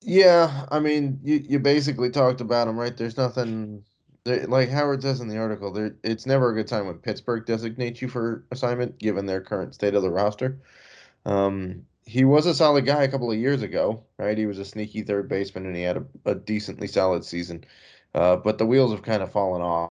Yeah, 0.00 0.66
I 0.70 0.78
mean, 0.78 1.18
you, 1.22 1.36
you 1.36 1.58
basically 1.58 2.10
talked 2.10 2.40
about 2.40 2.68
him, 2.68 2.78
right? 2.78 2.96
There's 2.96 3.16
nothing 3.16 3.84
like 4.24 4.68
Howard 4.68 5.02
says 5.02 5.20
in 5.20 5.28
the 5.28 5.38
article. 5.38 5.72
There, 5.72 5.96
it's 6.04 6.26
never 6.26 6.50
a 6.50 6.54
good 6.54 6.68
time 6.68 6.86
when 6.86 6.98
Pittsburgh 6.98 7.46
designates 7.46 8.02
you 8.02 8.08
for 8.08 8.44
assignment, 8.50 8.98
given 8.98 9.26
their 9.26 9.40
current 9.40 9.74
state 9.74 9.94
of 9.94 10.02
the 10.02 10.10
roster. 10.10 10.60
Um, 11.24 11.84
he 12.08 12.24
was 12.24 12.46
a 12.46 12.54
solid 12.54 12.86
guy 12.86 13.02
a 13.02 13.08
couple 13.08 13.30
of 13.30 13.38
years 13.38 13.60
ago, 13.60 14.02
right? 14.18 14.38
He 14.38 14.46
was 14.46 14.58
a 14.58 14.64
sneaky 14.64 15.02
third 15.02 15.28
baseman, 15.28 15.66
and 15.66 15.76
he 15.76 15.82
had 15.82 15.98
a, 15.98 16.06
a 16.24 16.34
decently 16.34 16.86
solid 16.86 17.22
season. 17.22 17.64
Uh, 18.14 18.36
but 18.36 18.56
the 18.56 18.64
wheels 18.64 18.92
have 18.92 19.02
kind 19.02 19.22
of 19.22 19.30
fallen 19.30 19.60
off. 19.60 19.90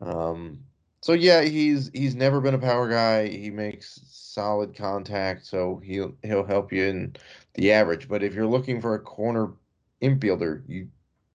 Um, 0.00 0.60
so 1.02 1.14
yeah, 1.14 1.42
he's 1.42 1.90
he's 1.92 2.14
never 2.14 2.40
been 2.40 2.54
a 2.54 2.58
power 2.58 2.88
guy. 2.88 3.26
He 3.26 3.50
makes 3.50 4.00
solid 4.08 4.76
contact, 4.76 5.44
so 5.46 5.80
he'll 5.84 6.14
he'll 6.22 6.46
help 6.46 6.72
you 6.72 6.84
in 6.84 7.16
the 7.54 7.72
average. 7.72 8.08
But 8.08 8.22
if 8.22 8.32
you're 8.32 8.46
looking 8.46 8.80
for 8.80 8.94
a 8.94 9.00
corner 9.00 9.52
infielder, 10.00 10.62
you 10.68 10.88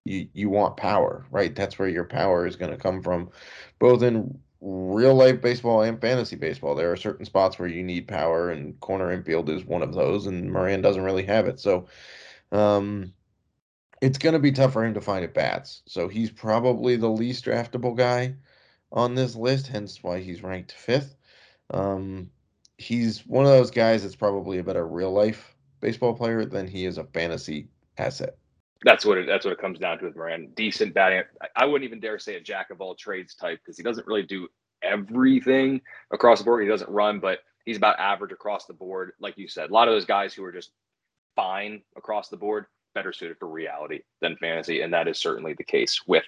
you 0.06 0.30
you 0.34 0.50
want 0.50 0.78
power, 0.78 1.26
right? 1.32 1.54
That's 1.54 1.78
where 1.78 1.90
your 1.90 2.06
power 2.06 2.48
is 2.48 2.56
going 2.56 2.72
to 2.72 2.78
come 2.78 3.02
from, 3.02 3.30
both 3.78 4.04
in 4.04 4.40
real 4.62 5.16
life 5.16 5.42
baseball 5.42 5.82
and 5.82 6.00
fantasy 6.00 6.36
baseball. 6.36 6.76
There 6.76 6.92
are 6.92 6.98
certain 6.98 7.26
spots 7.26 7.58
where 7.58 7.68
you 7.68 7.84
need 7.84 8.08
power, 8.08 8.52
and 8.52 8.80
corner 8.80 9.12
infield 9.12 9.50
is 9.50 9.66
one 9.66 9.82
of 9.82 9.94
those. 9.94 10.28
And 10.28 10.52
Moran 10.52 10.82
doesn't 10.82 11.04
really 11.04 11.26
have 11.26 11.48
it, 11.48 11.60
so 11.60 11.88
um, 12.52 13.14
it's 14.02 14.18
going 14.18 14.34
to 14.34 14.40
be 14.40 14.52
tough 14.52 14.74
for 14.74 14.86
him 14.86 14.94
to 14.94 15.02
find 15.02 15.24
at 15.24 15.34
bats. 15.34 15.82
So 15.86 16.08
he's 16.08 16.32
probably 16.32 16.96
the 16.96 17.10
least 17.10 17.46
draftable 17.46 17.96
guy 17.96 18.36
on 18.92 19.16
this 19.16 19.36
list, 19.36 19.68
hence 19.68 20.02
why 20.04 20.20
he's 20.20 20.44
ranked 20.44 20.72
fifth. 20.72 21.16
Um, 21.70 22.30
he's 22.78 23.26
one 23.26 23.46
of 23.46 23.52
those 23.52 23.72
guys 23.72 24.04
that's 24.04 24.16
probably 24.16 24.58
a 24.58 24.64
better 24.64 24.86
real 24.86 25.12
life 25.12 25.56
baseball 25.80 26.14
player 26.14 26.46
than 26.46 26.68
he 26.68 26.86
is 26.86 26.98
a 26.98 27.04
fantasy 27.06 27.70
asset. 27.98 28.38
That's 28.84 29.06
what 29.06 29.18
it. 29.18 29.28
That's 29.28 29.46
what 29.46 29.52
it 29.52 29.60
comes 29.60 29.80
down 29.80 30.00
to 30.00 30.06
with 30.06 30.16
Moran. 30.16 30.52
Decent 30.56 30.94
batting. 30.94 31.24
I 31.56 31.66
wouldn't 31.66 31.88
even 31.88 32.00
dare 32.00 32.18
say 32.20 32.36
a 32.36 32.42
jack 32.42 32.72
of 32.72 32.82
all 32.82 32.96
trades 32.96 33.36
type 33.36 33.60
because 33.64 33.78
he 33.78 33.84
doesn't 33.84 34.08
really 34.08 34.24
do 34.24 34.48
everything 34.82 35.82
across 36.12 36.40
the 36.40 36.46
board. 36.46 36.64
He 36.64 36.70
doesn't 36.70 36.90
run, 36.90 37.20
but 37.20 37.40
he's 37.66 37.78
about 37.78 38.00
average 38.00 38.32
across 38.32 38.66
the 38.66 38.74
board. 38.74 39.12
Like 39.20 39.38
you 39.38 39.48
said, 39.48 39.70
a 39.70 39.74
lot 39.74 39.88
of 39.88 39.94
those 39.94 40.06
guys 40.06 40.34
who 40.34 40.44
are 40.44 40.52
just 40.52 40.72
fine 41.36 41.82
across 41.96 42.30
the 42.30 42.38
board, 42.38 42.66
better 42.96 43.14
suited 43.14 43.38
for 43.38 43.48
reality 43.48 44.02
than 44.20 44.36
fantasy, 44.38 44.82
and 44.82 44.94
that 44.94 45.08
is 45.08 45.20
certainly 45.20 45.54
the 45.54 45.64
case 45.64 46.02
with 46.08 46.24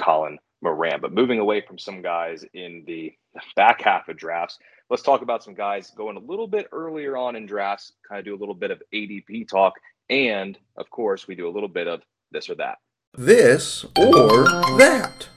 Colin 0.00 0.38
Moran. 0.62 1.00
But 1.00 1.12
moving 1.12 1.38
away 1.40 1.60
from 1.60 1.78
some 1.78 2.02
guys 2.02 2.44
in 2.54 2.84
the 2.86 3.12
back 3.54 3.82
half 3.82 4.08
of 4.08 4.16
drafts, 4.16 4.58
let's 4.90 5.02
talk 5.02 5.22
about 5.22 5.44
some 5.44 5.54
guys 5.54 5.90
going 5.90 6.16
a 6.16 6.20
little 6.20 6.48
bit 6.48 6.68
earlier 6.72 7.16
on 7.16 7.36
in 7.36 7.46
drafts, 7.46 7.92
kind 8.08 8.18
of 8.18 8.24
do 8.24 8.34
a 8.34 8.38
little 8.40 8.54
bit 8.54 8.70
of 8.70 8.82
ADP 8.94 9.46
talk. 9.48 9.74
And 10.10 10.58
of 10.76 10.90
course, 10.90 11.28
we 11.28 11.34
do 11.34 11.48
a 11.48 11.52
little 11.52 11.68
bit 11.68 11.86
of 11.86 12.02
this 12.30 12.48
or 12.48 12.54
that. 12.56 12.78
This 13.14 13.84
or 13.96 14.44
that. 14.78 15.28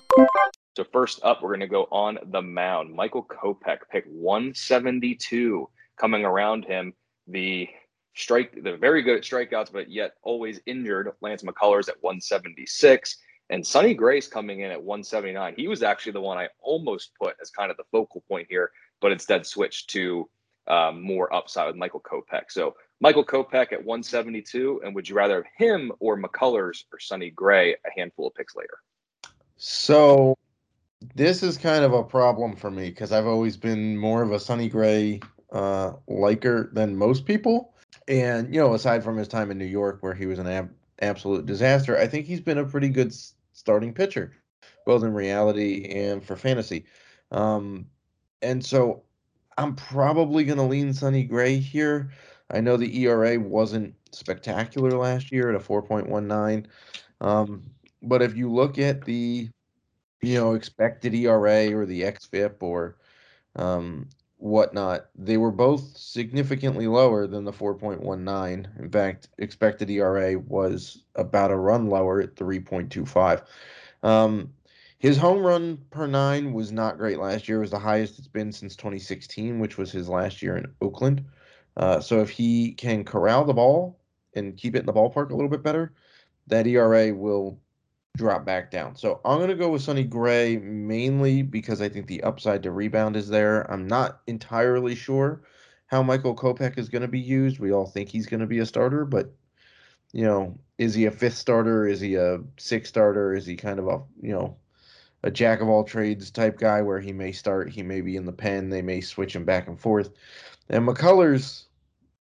So, 0.77 0.85
first 0.91 1.19
up, 1.23 1.41
we're 1.41 1.49
going 1.49 1.59
to 1.61 1.67
go 1.67 1.87
on 1.91 2.17
the 2.31 2.41
mound. 2.41 2.93
Michael 2.93 3.23
Kopech, 3.23 3.79
pick 3.91 4.05
172. 4.07 5.69
Coming 5.99 6.25
around 6.25 6.65
him, 6.65 6.93
the 7.27 7.67
strike, 8.15 8.63
the 8.63 8.77
very 8.77 9.01
good 9.01 9.17
at 9.17 9.23
strikeouts, 9.23 9.71
but 9.71 9.89
yet 9.89 10.13
always 10.23 10.59
injured. 10.65 11.11
Lance 11.21 11.43
McCullers 11.43 11.89
at 11.89 12.01
176. 12.01 13.17
And 13.49 13.67
Sonny 13.67 13.93
Gray's 13.93 14.27
coming 14.27 14.61
in 14.61 14.71
at 14.71 14.81
179. 14.81 15.55
He 15.57 15.67
was 15.67 15.83
actually 15.83 16.13
the 16.13 16.21
one 16.21 16.37
I 16.37 16.47
almost 16.61 17.11
put 17.21 17.35
as 17.41 17.49
kind 17.51 17.69
of 17.69 17.75
the 17.75 17.83
focal 17.91 18.23
point 18.29 18.47
here, 18.49 18.71
but 19.01 19.11
instead 19.11 19.45
switched 19.45 19.89
to 19.91 20.29
um, 20.67 21.01
more 21.01 21.33
upside 21.33 21.67
with 21.67 21.75
Michael 21.75 22.01
Kopech. 22.01 22.45
So 22.49 22.75
Michael 23.01 23.25
Kopech 23.25 23.73
at 23.73 23.83
172. 23.83 24.81
And 24.85 24.95
would 24.95 25.09
you 25.09 25.15
rather 25.15 25.35
have 25.35 25.45
him 25.57 25.91
or 25.99 26.17
McCullers 26.17 26.85
or 26.93 26.99
Sonny 26.99 27.31
Gray 27.31 27.73
a 27.73 27.89
handful 27.95 28.27
of 28.27 28.35
picks 28.35 28.55
later? 28.55 28.77
So 29.57 30.37
this 31.15 31.43
is 31.43 31.57
kind 31.57 31.83
of 31.83 31.93
a 31.93 32.03
problem 32.03 32.55
for 32.55 32.71
me 32.71 32.89
because 32.89 33.11
I've 33.11 33.27
always 33.27 33.57
been 33.57 33.97
more 33.97 34.21
of 34.21 34.31
a 34.31 34.39
Sonny 34.39 34.69
Gray 34.69 35.19
uh, 35.51 35.93
liker 36.07 36.69
than 36.73 36.95
most 36.95 37.25
people. 37.25 37.73
And, 38.07 38.53
you 38.53 38.61
know, 38.61 38.73
aside 38.75 39.03
from 39.03 39.17
his 39.17 39.27
time 39.27 39.51
in 39.51 39.57
New 39.57 39.65
York 39.65 39.97
where 40.01 40.13
he 40.13 40.27
was 40.27 40.39
an 40.39 40.47
ab- 40.47 40.73
absolute 41.01 41.45
disaster, 41.45 41.97
I 41.97 42.07
think 42.07 42.27
he's 42.27 42.39
been 42.39 42.59
a 42.59 42.65
pretty 42.65 42.89
good 42.89 43.13
starting 43.53 43.93
pitcher, 43.93 44.33
both 44.85 45.03
in 45.03 45.13
reality 45.13 45.85
and 45.91 46.23
for 46.23 46.35
fantasy. 46.35 46.85
Um, 47.31 47.87
and 48.41 48.63
so 48.63 49.03
I'm 49.57 49.75
probably 49.75 50.43
going 50.43 50.57
to 50.57 50.63
lean 50.63 50.93
Sonny 50.93 51.23
Gray 51.23 51.57
here. 51.57 52.11
I 52.51 52.61
know 52.61 52.77
the 52.77 53.03
ERA 53.03 53.39
wasn't 53.39 53.95
spectacular 54.11 54.91
last 54.91 55.31
year 55.31 55.49
at 55.49 55.55
a 55.55 55.59
4.19. 55.59 56.65
Um, 57.21 57.63
but 58.01 58.21
if 58.21 58.35
you 58.35 58.51
look 58.51 58.77
at 58.79 59.05
the, 59.05 59.49
you 60.21 60.35
know, 60.35 60.53
expected 60.53 61.13
ERA 61.13 61.73
or 61.73 61.85
the 61.85 62.01
XFIP 62.01 62.55
or 62.61 62.97
um, 63.55 64.09
whatnot, 64.37 65.07
they 65.15 65.37
were 65.37 65.51
both 65.51 65.95
significantly 65.95 66.87
lower 66.87 67.27
than 67.27 67.45
the 67.45 67.53
4.19. 67.53 68.79
In 68.79 68.89
fact, 68.89 69.29
expected 69.37 69.89
ERA 69.89 70.37
was 70.39 71.03
about 71.15 71.51
a 71.51 71.57
run 71.57 71.87
lower 71.87 72.21
at 72.21 72.35
3.25. 72.35 73.43
Um, 74.03 74.51
his 74.97 75.17
home 75.17 75.43
run 75.43 75.79
per 75.89 76.05
nine 76.05 76.53
was 76.53 76.71
not 76.71 76.97
great 76.97 77.19
last 77.19 77.47
year. 77.47 77.57
It 77.57 77.61
was 77.61 77.71
the 77.71 77.79
highest 77.79 78.19
it's 78.19 78.27
been 78.27 78.51
since 78.51 78.75
2016, 78.75 79.59
which 79.59 79.77
was 79.77 79.91
his 79.91 80.07
last 80.09 80.41
year 80.41 80.57
in 80.57 80.71
Oakland. 80.81 81.25
Uh, 81.77 81.99
so 81.99 82.21
if 82.21 82.29
he 82.29 82.73
can 82.73 83.03
corral 83.03 83.45
the 83.45 83.53
ball 83.53 83.97
and 84.35 84.57
keep 84.57 84.75
it 84.75 84.79
in 84.79 84.85
the 84.85 84.93
ballpark 84.93 85.31
a 85.31 85.35
little 85.35 85.49
bit 85.49 85.63
better, 85.63 85.93
that 86.47 86.67
ERA 86.67 87.13
will 87.13 87.59
drop 88.17 88.45
back 88.45 88.71
down. 88.71 88.95
So 88.95 89.21
I'm 89.23 89.37
going 89.37 89.49
to 89.49 89.55
go 89.55 89.69
with 89.69 89.81
Sonny 89.81 90.03
Gray 90.03 90.57
mainly 90.57 91.41
because 91.43 91.81
I 91.81 91.89
think 91.89 92.07
the 92.07 92.23
upside 92.23 92.63
to 92.63 92.71
rebound 92.71 93.15
is 93.15 93.29
there. 93.29 93.69
I'm 93.71 93.87
not 93.87 94.21
entirely 94.27 94.95
sure 94.95 95.41
how 95.87 96.03
Michael 96.03 96.35
Kopech 96.35 96.77
is 96.77 96.89
going 96.89 97.01
to 97.03 97.07
be 97.07 97.19
used. 97.19 97.59
We 97.59 97.71
all 97.71 97.85
think 97.85 98.09
he's 98.09 98.27
going 98.27 98.39
to 98.41 98.47
be 98.47 98.59
a 98.59 98.65
starter, 98.65 99.05
but 99.05 99.33
you 100.13 100.23
know, 100.25 100.57
is 100.77 100.93
he 100.93 101.05
a 101.05 101.11
fifth 101.11 101.37
starter? 101.37 101.87
Is 101.87 102.01
he 102.01 102.15
a 102.15 102.39
sixth 102.57 102.89
starter? 102.89 103.33
Is 103.33 103.45
he 103.45 103.55
kind 103.55 103.79
of 103.79 103.87
a 103.87 104.01
you 104.21 104.33
know 104.33 104.57
a 105.23 105.31
jack 105.31 105.61
of 105.61 105.69
all 105.69 105.83
trades 105.83 106.31
type 106.31 106.57
guy 106.57 106.81
where 106.81 106.99
he 106.99 107.13
may 107.13 107.31
start, 107.31 107.69
he 107.69 107.83
may 107.83 108.01
be 108.01 108.15
in 108.15 108.25
the 108.25 108.31
pen, 108.31 108.69
they 108.69 108.81
may 108.81 109.01
switch 109.01 109.35
him 109.35 109.45
back 109.45 109.67
and 109.67 109.79
forth. 109.79 110.09
And 110.71 110.87
McCullers, 110.87 111.65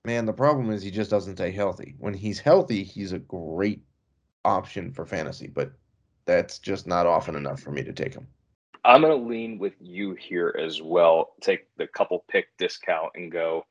man, 0.06 0.26
the 0.26 0.34
problem 0.34 0.72
is 0.72 0.82
he 0.82 0.90
just 0.90 1.12
doesn't 1.12 1.36
stay 1.36 1.52
healthy. 1.52 1.94
When 2.00 2.16
he's 2.16 2.40
healthy, 2.40 2.84
he's 2.84 3.12
a 3.12 3.20
great 3.20 3.84
option 4.44 4.92
for 4.92 5.06
fantasy, 5.06 5.46
but 5.46 5.72
that's 6.26 6.58
just 6.58 6.88
not 6.88 7.06
often 7.06 7.36
enough 7.36 7.62
for 7.62 7.72
me 7.72 7.84
to 7.84 7.94
take 7.94 8.16
him. 8.16 8.28
I'm 8.84 9.02
going 9.02 9.16
to 9.16 9.30
lean 9.30 9.60
with 9.60 9.74
you 9.80 10.16
here 10.16 10.56
as 10.60 10.82
well. 10.82 11.34
Take 11.42 11.68
the 11.78 11.86
couple 11.86 12.26
pick 12.28 12.48
discount 12.58 13.12
and 13.14 13.32
go 13.32 13.66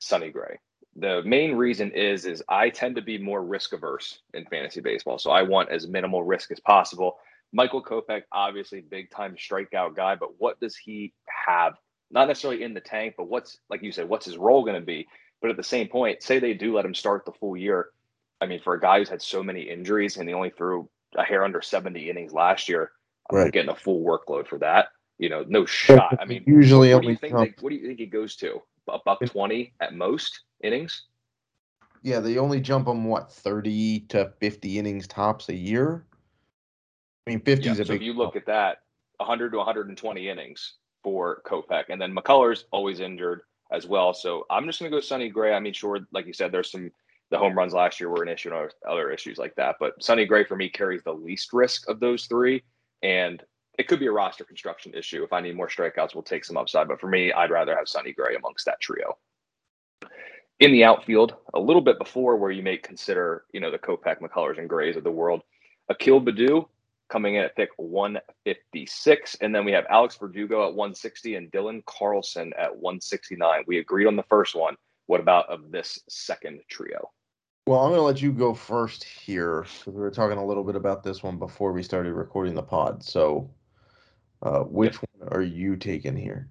Sonny 0.00 0.30
Gray. 0.30 0.58
The 0.96 1.22
main 1.24 1.54
reason 1.54 1.90
is 1.92 2.26
is 2.26 2.42
I 2.46 2.68
tend 2.68 2.96
to 2.96 3.02
be 3.02 3.16
more 3.16 3.42
risk 3.42 3.72
averse 3.72 4.20
in 4.34 4.44
fantasy 4.46 4.82
baseball, 4.82 5.18
so 5.18 5.30
I 5.30 5.42
want 5.42 5.70
as 5.70 5.86
minimal 5.86 6.24
risk 6.24 6.50
as 6.50 6.60
possible. 6.60 7.16
Michael 7.52 7.82
Kopech, 7.82 8.22
obviously 8.32 8.82
big 8.82 9.10
time 9.10 9.36
strikeout 9.36 9.96
guy, 9.96 10.14
but 10.14 10.38
what 10.38 10.60
does 10.60 10.76
he 10.76 11.14
have? 11.46 11.74
Not 12.10 12.28
necessarily 12.28 12.62
in 12.62 12.74
the 12.74 12.80
tank, 12.80 13.14
but 13.16 13.28
what's 13.28 13.58
like 13.68 13.82
you 13.82 13.92
said, 13.92 14.08
what's 14.08 14.26
his 14.26 14.36
role 14.36 14.64
going 14.64 14.80
to 14.80 14.84
be? 14.84 15.06
But 15.40 15.50
at 15.50 15.56
the 15.56 15.62
same 15.62 15.88
point, 15.88 16.22
say 16.22 16.38
they 16.38 16.54
do 16.54 16.74
let 16.74 16.84
him 16.84 16.94
start 16.94 17.24
the 17.24 17.32
full 17.32 17.56
year. 17.56 17.90
I 18.40 18.46
mean, 18.46 18.60
for 18.60 18.74
a 18.74 18.80
guy 18.80 18.98
who's 18.98 19.08
had 19.08 19.22
so 19.22 19.42
many 19.42 19.62
injuries 19.62 20.16
and 20.16 20.28
he 20.28 20.34
only 20.34 20.50
threw 20.50 20.88
a 21.16 21.22
hair 21.22 21.44
under 21.44 21.60
70 21.62 22.08
innings 22.10 22.32
last 22.32 22.68
year, 22.68 22.92
I'm 23.30 23.36
Right. 23.36 23.52
getting 23.52 23.70
a 23.70 23.74
full 23.76 24.02
workload 24.02 24.46
for 24.48 24.58
that. 24.58 24.88
You 25.18 25.28
know, 25.28 25.44
no 25.46 25.66
shot. 25.66 26.16
I 26.18 26.24
mean, 26.24 26.42
usually 26.46 26.92
what 26.94 27.02
do 27.02 27.08
you 27.10 27.16
think? 27.16 27.36
They, 27.36 27.54
what 27.60 27.70
do 27.70 27.76
you 27.76 27.86
think 27.86 27.98
he 27.98 28.06
goes 28.06 28.36
to? 28.36 28.60
A 28.88 28.98
buck 29.04 29.20
twenty 29.26 29.72
at 29.80 29.94
most 29.94 30.40
innings. 30.64 31.04
yeah, 32.02 32.18
they 32.18 32.38
only 32.38 32.60
jump 32.60 32.88
him 32.88 33.04
what 33.04 33.30
thirty 33.32 34.00
to 34.08 34.32
fifty 34.40 34.78
innings 34.78 35.06
tops 35.06 35.48
a 35.48 35.54
year. 35.54 36.06
I 37.26 37.30
mean, 37.30 37.40
fifty 37.40 37.66
Yeah. 37.66 37.72
is 37.72 37.80
a 37.80 37.84
So 37.84 37.92
big. 37.92 38.00
if 38.00 38.06
you 38.06 38.14
look 38.14 38.34
at 38.36 38.46
that, 38.46 38.78
100 39.18 39.50
to 39.52 39.58
120 39.58 40.28
innings 40.28 40.74
for 41.02 41.42
Kopech, 41.46 41.84
and 41.88 42.00
then 42.00 42.14
McCullers 42.14 42.64
always 42.70 43.00
injured 43.00 43.42
as 43.72 43.86
well. 43.86 44.12
So 44.12 44.46
I'm 44.50 44.66
just 44.66 44.80
going 44.80 44.90
to 44.90 44.96
go 44.96 45.00
Sonny 45.00 45.28
Gray. 45.28 45.54
I 45.54 45.60
mean, 45.60 45.72
sure, 45.72 46.00
like 46.12 46.26
you 46.26 46.32
said, 46.32 46.52
there's 46.52 46.70
some 46.70 46.90
the 47.30 47.38
home 47.38 47.56
runs 47.56 47.72
last 47.72 48.00
year 48.00 48.08
were 48.08 48.22
an 48.22 48.28
issue 48.28 48.52
and 48.52 48.72
other 48.88 49.10
issues 49.10 49.38
like 49.38 49.54
that, 49.54 49.76
but 49.78 50.02
Sonny 50.02 50.24
Gray 50.24 50.44
for 50.44 50.56
me 50.56 50.68
carries 50.68 51.02
the 51.04 51.12
least 51.12 51.52
risk 51.52 51.88
of 51.88 52.00
those 52.00 52.26
three, 52.26 52.62
and 53.02 53.42
it 53.78 53.86
could 53.86 54.00
be 54.00 54.08
a 54.08 54.12
roster 54.12 54.44
construction 54.44 54.92
issue. 54.94 55.22
If 55.22 55.32
I 55.32 55.40
need 55.40 55.56
more 55.56 55.68
strikeouts, 55.68 56.14
we'll 56.14 56.22
take 56.22 56.44
some 56.44 56.56
upside. 56.56 56.88
But 56.88 57.00
for 57.00 57.06
me, 57.06 57.32
I'd 57.32 57.50
rather 57.50 57.76
have 57.76 57.88
Sonny 57.88 58.12
Gray 58.12 58.34
amongst 58.34 58.66
that 58.66 58.80
trio. 58.80 59.16
In 60.58 60.72
the 60.72 60.84
outfield, 60.84 61.36
a 61.54 61.60
little 61.60 61.80
bit 61.80 61.98
before 61.98 62.36
where 62.36 62.50
you 62.50 62.62
may 62.62 62.76
consider, 62.76 63.44
you 63.52 63.60
know, 63.60 63.70
the 63.70 63.78
Kopech, 63.78 64.20
McCullers, 64.20 64.58
and 64.58 64.68
Grays 64.68 64.96
of 64.96 65.04
the 65.04 65.10
world, 65.10 65.42
Akil 65.88 66.20
Baddoo 66.20 66.68
coming 67.10 67.34
in 67.34 67.42
at 67.42 67.56
pick 67.56 67.70
156. 67.76 69.36
And 69.40 69.54
then 69.54 69.64
we 69.64 69.72
have 69.72 69.84
Alex 69.90 70.16
Verdugo 70.16 70.66
at 70.66 70.74
160 70.74 71.34
and 71.34 71.50
Dylan 71.50 71.84
Carlson 71.84 72.52
at 72.58 72.74
169. 72.74 73.64
We 73.66 73.78
agreed 73.78 74.06
on 74.06 74.16
the 74.16 74.22
first 74.24 74.54
one. 74.54 74.76
What 75.06 75.20
about 75.20 75.48
of 75.50 75.70
this 75.70 75.98
second 76.08 76.60
trio? 76.68 77.10
Well, 77.66 77.80
I'm 77.80 77.90
going 77.90 77.98
to 77.98 78.04
let 78.04 78.22
you 78.22 78.32
go 78.32 78.54
first 78.54 79.04
here 79.04 79.62
because 79.62 79.94
we 79.94 80.00
were 80.00 80.10
talking 80.10 80.38
a 80.38 80.44
little 80.44 80.64
bit 80.64 80.76
about 80.76 81.02
this 81.02 81.22
one 81.22 81.38
before 81.38 81.72
we 81.72 81.82
started 81.82 82.14
recording 82.14 82.54
the 82.54 82.62
pod. 82.62 83.02
So, 83.02 83.50
uh, 84.42 84.60
which 84.60 84.96
one 84.96 85.28
are 85.28 85.42
you 85.42 85.76
taking 85.76 86.16
here? 86.16 86.48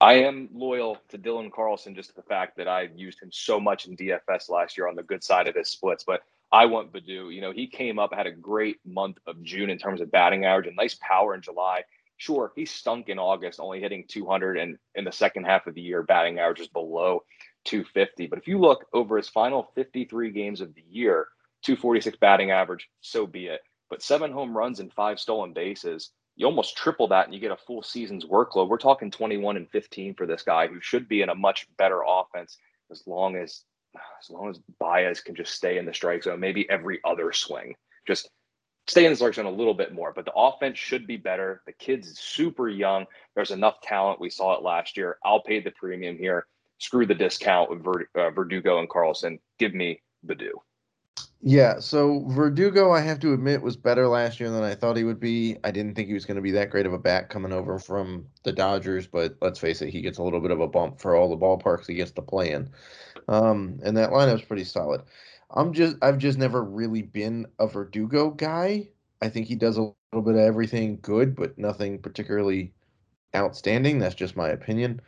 I 0.00 0.14
am 0.14 0.50
loyal 0.52 0.98
to 1.08 1.18
Dylan 1.18 1.50
Carlson 1.50 1.94
just 1.94 2.14
the 2.14 2.22
fact 2.22 2.56
that 2.58 2.68
I 2.68 2.88
used 2.94 3.20
him 3.20 3.30
so 3.32 3.58
much 3.58 3.86
in 3.86 3.96
DFS 3.96 4.50
last 4.50 4.76
year 4.76 4.88
on 4.88 4.94
the 4.94 5.02
good 5.02 5.24
side 5.24 5.48
of 5.48 5.54
his 5.54 5.70
splits, 5.70 6.04
but 6.04 6.22
I 6.52 6.66
want 6.66 6.92
Baddoo. 6.92 7.34
You 7.34 7.40
know, 7.40 7.52
he 7.52 7.66
came 7.66 7.98
up, 7.98 8.14
had 8.14 8.26
a 8.26 8.32
great 8.32 8.78
month 8.84 9.18
of 9.26 9.42
June 9.42 9.70
in 9.70 9.78
terms 9.78 10.00
of 10.00 10.10
batting 10.10 10.44
average 10.44 10.66
and 10.66 10.76
nice 10.76 10.96
power 11.00 11.34
in 11.34 11.42
July. 11.42 11.82
Sure, 12.18 12.52
he 12.56 12.64
stunk 12.64 13.08
in 13.08 13.18
August, 13.18 13.60
only 13.60 13.80
hitting 13.80 14.04
200, 14.08 14.56
and 14.56 14.78
in 14.94 15.04
the 15.04 15.12
second 15.12 15.44
half 15.44 15.66
of 15.66 15.74
the 15.74 15.82
year, 15.82 16.02
batting 16.02 16.38
average 16.38 16.60
is 16.60 16.68
below 16.68 17.24
250. 17.64 18.26
But 18.28 18.38
if 18.38 18.48
you 18.48 18.58
look 18.58 18.86
over 18.92 19.16
his 19.16 19.28
final 19.28 19.70
53 19.74 20.30
games 20.30 20.60
of 20.60 20.74
the 20.74 20.84
year, 20.88 21.28
246 21.62 22.16
batting 22.18 22.52
average, 22.52 22.88
so 23.00 23.26
be 23.26 23.46
it. 23.46 23.60
But 23.90 24.02
seven 24.02 24.32
home 24.32 24.56
runs 24.56 24.80
and 24.80 24.92
five 24.92 25.20
stolen 25.20 25.52
bases, 25.52 26.10
you 26.36 26.46
almost 26.46 26.76
triple 26.76 27.08
that 27.08 27.26
and 27.26 27.34
you 27.34 27.40
get 27.40 27.50
a 27.50 27.56
full 27.56 27.82
season's 27.82 28.24
workload. 28.24 28.68
We're 28.68 28.78
talking 28.78 29.10
21 29.10 29.56
and 29.56 29.70
15 29.70 30.14
for 30.14 30.26
this 30.26 30.42
guy 30.42 30.68
who 30.68 30.80
should 30.80 31.08
be 31.08 31.22
in 31.22 31.28
a 31.28 31.34
much 31.34 31.66
better 31.76 32.02
offense 32.06 32.58
as 32.90 33.02
long 33.06 33.36
as 33.36 33.62
as 34.20 34.30
long 34.30 34.50
as 34.50 34.58
Baez 34.78 35.20
can 35.20 35.34
just 35.34 35.54
stay 35.54 35.78
in 35.78 35.86
the 35.86 35.94
strike 35.94 36.22
zone, 36.22 36.40
maybe 36.40 36.68
every 36.70 37.00
other 37.04 37.32
swing. 37.32 37.74
Just 38.06 38.30
stay 38.86 39.04
in 39.04 39.12
the 39.12 39.16
strike 39.16 39.34
zone 39.34 39.46
a 39.46 39.50
little 39.50 39.74
bit 39.74 39.92
more. 39.92 40.12
But 40.14 40.24
the 40.24 40.34
offense 40.34 40.78
should 40.78 41.06
be 41.06 41.16
better. 41.16 41.62
The 41.66 41.72
kid's 41.72 42.18
super 42.18 42.68
young. 42.68 43.06
There's 43.34 43.50
enough 43.50 43.80
talent. 43.80 44.20
We 44.20 44.30
saw 44.30 44.56
it 44.56 44.62
last 44.62 44.96
year. 44.96 45.18
I'll 45.24 45.42
pay 45.42 45.60
the 45.60 45.72
premium 45.72 46.16
here. 46.16 46.46
Screw 46.78 47.06
the 47.06 47.14
discount 47.14 47.70
with 47.70 48.06
uh, 48.14 48.30
Verdugo 48.30 48.78
and 48.78 48.88
Carlson. 48.88 49.38
Give 49.58 49.74
me 49.74 50.02
Baddoo. 50.26 50.52
Yeah, 51.48 51.78
so 51.78 52.24
Verdugo, 52.26 52.90
I 52.90 52.98
have 53.02 53.20
to 53.20 53.32
admit, 53.32 53.62
was 53.62 53.76
better 53.76 54.08
last 54.08 54.40
year 54.40 54.50
than 54.50 54.64
I 54.64 54.74
thought 54.74 54.96
he 54.96 55.04
would 55.04 55.20
be. 55.20 55.56
I 55.62 55.70
didn't 55.70 55.94
think 55.94 56.08
he 56.08 56.14
was 56.14 56.24
going 56.24 56.34
to 56.34 56.42
be 56.42 56.50
that 56.50 56.70
great 56.70 56.86
of 56.86 56.92
a 56.92 56.98
bat 56.98 57.30
coming 57.30 57.52
over 57.52 57.78
from 57.78 58.26
the 58.42 58.50
Dodgers, 58.50 59.06
but 59.06 59.36
let's 59.40 59.60
face 59.60 59.80
it, 59.80 59.90
he 59.90 60.00
gets 60.00 60.18
a 60.18 60.24
little 60.24 60.40
bit 60.40 60.50
of 60.50 60.58
a 60.58 60.66
bump 60.66 61.00
for 61.00 61.14
all 61.14 61.30
the 61.30 61.36
ballparks 61.36 61.86
he 61.86 61.94
gets 61.94 62.10
to 62.10 62.20
play 62.20 62.50
in. 62.50 62.68
Um, 63.28 63.78
and 63.84 63.96
that 63.96 64.10
lineup's 64.10 64.44
pretty 64.44 64.64
solid. 64.64 65.02
I'm 65.52 65.72
just, 65.72 65.94
I've 66.02 66.18
just 66.18 66.36
never 66.36 66.64
really 66.64 67.02
been 67.02 67.46
a 67.60 67.68
Verdugo 67.68 68.30
guy. 68.30 68.88
I 69.22 69.28
think 69.28 69.46
he 69.46 69.54
does 69.54 69.76
a 69.76 69.82
little 69.82 70.24
bit 70.24 70.34
of 70.34 70.40
everything 70.40 70.98
good, 71.00 71.36
but 71.36 71.56
nothing 71.56 72.00
particularly 72.00 72.74
outstanding. 73.36 74.00
That's 74.00 74.16
just 74.16 74.34
my 74.34 74.48
opinion. 74.48 75.00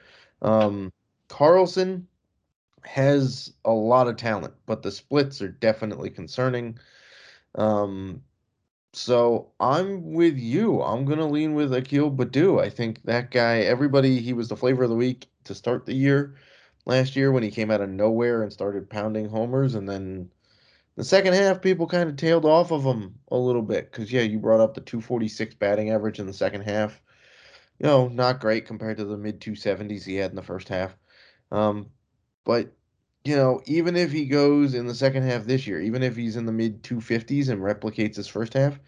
Um, 0.43 0.93
Carlson 1.27 2.07
has 2.89 3.53
a 3.67 3.73
lot 3.73 4.09
of 4.09 4.17
talent, 4.17 4.55
but 4.65 4.83
the 4.83 4.91
splits 4.91 5.43
are 5.43 5.49
definitely 5.49 6.09
concerning. 6.09 6.79
Um, 7.55 8.23
so 8.95 9.53
I'm 9.61 10.15
with 10.15 10.39
you. 10.39 10.83
I'm 10.83 11.05
gonna 11.05 11.29
lean 11.29 11.55
with 11.55 11.75
Akil 11.75 12.11
Baddoo. 12.11 12.61
I 12.61 12.71
think 12.71 13.03
that 13.05 13.31
guy. 13.31 13.59
Everybody, 13.61 14.21
he 14.21 14.33
was 14.33 14.49
the 14.49 14.57
flavor 14.57 14.85
of 14.85 14.91
the 14.91 14.97
week 14.97 15.27
to 15.45 15.55
start 15.55 15.85
the 15.85 15.95
year 15.95 16.35
last 16.87 17.15
year 17.15 17.31
when 17.31 17.43
he 17.43 17.51
came 17.51 17.71
out 17.71 17.83
of 17.83 17.91
nowhere 17.91 18.43
and 18.43 18.53
started 18.53 18.89
pounding 18.89 19.29
homers, 19.29 19.75
and 19.75 19.87
then 19.87 20.31
the 20.97 21.05
second 21.05 21.35
half, 21.35 21.61
people 21.61 21.87
kind 21.87 22.09
of 22.09 22.17
tailed 22.17 22.47
off 22.47 22.73
of 22.73 22.85
him 22.85 23.15
a 23.29 23.37
little 23.37 23.63
bit 23.63 23.93
because 23.93 24.11
yeah, 24.11 24.23
you 24.23 24.39
brought 24.39 24.61
up 24.61 24.75
the 24.75 24.81
246 24.81 25.55
batting 25.57 25.91
average 25.91 26.19
in 26.19 26.27
the 26.27 26.33
second 26.33 26.63
half. 26.63 27.03
You 27.79 27.87
know, 27.87 28.09
not 28.09 28.41
great 28.41 28.67
compared 28.67 28.97
to 28.97 29.05
the 29.05 29.19
mid 29.19 29.41
270s 29.41 30.05
he 30.05 30.17
had 30.17 30.31
in 30.31 30.37
the 30.37 30.43
first 30.43 30.69
half. 30.69 30.97
Um, 31.53 31.91
but 32.45 32.73
you 33.29 33.37
know, 33.37 33.61
even 33.67 33.95
if 33.95 34.11
he 34.11 34.25
goes 34.25 34.73
in 34.73 34.87
the 34.87 34.95
second 34.95 35.23
half 35.23 35.45
this 35.45 35.67
year, 35.67 35.83
even 35.83 36.03
if 36.03 36.17
he's 36.17 36.37
in 36.37 36.47
the 36.47 36.53
mid 36.53 36.83
250s 36.83 37.51
and 37.51 37.61
replicates 37.61 38.17
his 38.17 38.27
first 38.27 38.55
half, 38.55 38.81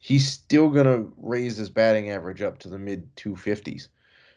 he's 0.00 0.26
still 0.26 0.70
going 0.70 0.86
to 0.86 1.12
raise 1.18 1.58
his 1.58 1.68
batting 1.68 2.10
average 2.10 2.40
up 2.40 2.58
to 2.60 2.70
the 2.70 2.78
mid 2.78 3.14
250s, 3.16 3.88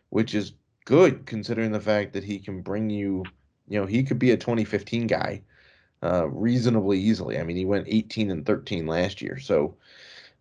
which 0.10 0.36
is 0.36 0.52
good 0.84 1.26
considering 1.26 1.72
the 1.72 1.80
fact 1.80 2.12
that 2.12 2.24
he 2.26 2.38
can 2.38 2.62
bring 2.62 2.90
you, 2.90 3.24
you 3.70 3.80
know, 3.80 3.86
he 3.86 4.04
could 4.04 4.20
be 4.20 4.32
a 4.32 4.38
2015 4.38 5.08
guy 5.08 5.42
uh, 6.04 6.28
reasonably 6.28 7.00
easily. 7.00 7.40
I 7.40 7.44
mean, 7.44 7.56
he 7.56 7.64
went 7.64 7.88
18 7.88 8.32
and 8.32 8.46
13 8.46 8.86
last 8.86 9.22
year. 9.22 9.40
So 9.40 9.78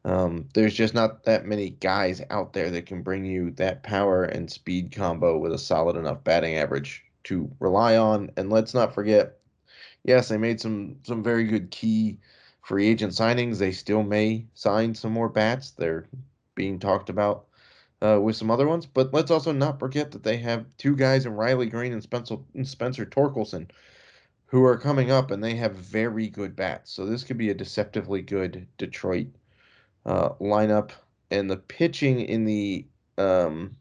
um, 0.04 0.48
there's 0.54 0.74
just 0.74 0.92
not 0.92 1.22
that 1.22 1.46
many 1.46 1.70
guys 1.70 2.20
out 2.30 2.52
there 2.52 2.68
that 2.72 2.86
can 2.86 3.02
bring 3.02 3.24
you 3.24 3.52
that 3.52 3.84
power 3.84 4.24
and 4.24 4.50
speed 4.50 4.90
combo 4.90 5.38
with 5.38 5.52
a 5.52 5.58
solid 5.58 5.94
enough 5.94 6.24
batting 6.24 6.56
average 6.56 7.04
to 7.24 7.50
rely 7.60 7.96
on. 7.96 8.30
And 8.36 8.50
let's 8.50 8.74
not 8.74 8.94
forget, 8.94 9.38
yes, 10.04 10.28
they 10.28 10.38
made 10.38 10.60
some 10.60 10.96
some 11.04 11.22
very 11.22 11.44
good 11.44 11.70
key 11.70 12.18
free 12.62 12.86
agent 12.86 13.12
signings. 13.12 13.58
They 13.58 13.72
still 13.72 14.02
may 14.02 14.46
sign 14.54 14.94
some 14.94 15.12
more 15.12 15.28
bats. 15.28 15.72
They're 15.72 16.06
being 16.54 16.78
talked 16.78 17.10
about 17.10 17.46
uh, 18.00 18.20
with 18.22 18.36
some 18.36 18.50
other 18.50 18.66
ones. 18.66 18.86
But 18.86 19.12
let's 19.12 19.30
also 19.30 19.52
not 19.52 19.78
forget 19.78 20.12
that 20.12 20.22
they 20.22 20.36
have 20.38 20.66
two 20.78 20.96
guys 20.96 21.26
in 21.26 21.34
Riley 21.34 21.66
Greene 21.66 21.92
and 21.92 22.02
Spencer 22.02 22.36
Spencer 22.64 23.06
Torkelson 23.06 23.68
who 24.54 24.64
are 24.64 24.78
coming 24.78 25.10
up, 25.10 25.32
and 25.32 25.42
they 25.42 25.56
have 25.56 25.74
very 25.74 26.28
good 26.28 26.54
bats. 26.54 26.92
So 26.92 27.04
this 27.04 27.24
could 27.24 27.36
be 27.36 27.50
a 27.50 27.54
deceptively 27.54 28.22
good 28.22 28.68
Detroit 28.78 29.26
uh, 30.06 30.28
lineup. 30.40 30.92
And 31.32 31.50
the 31.50 31.56
pitching 31.56 32.20
in 32.20 32.44
the 32.44 32.86
um, 33.18 33.74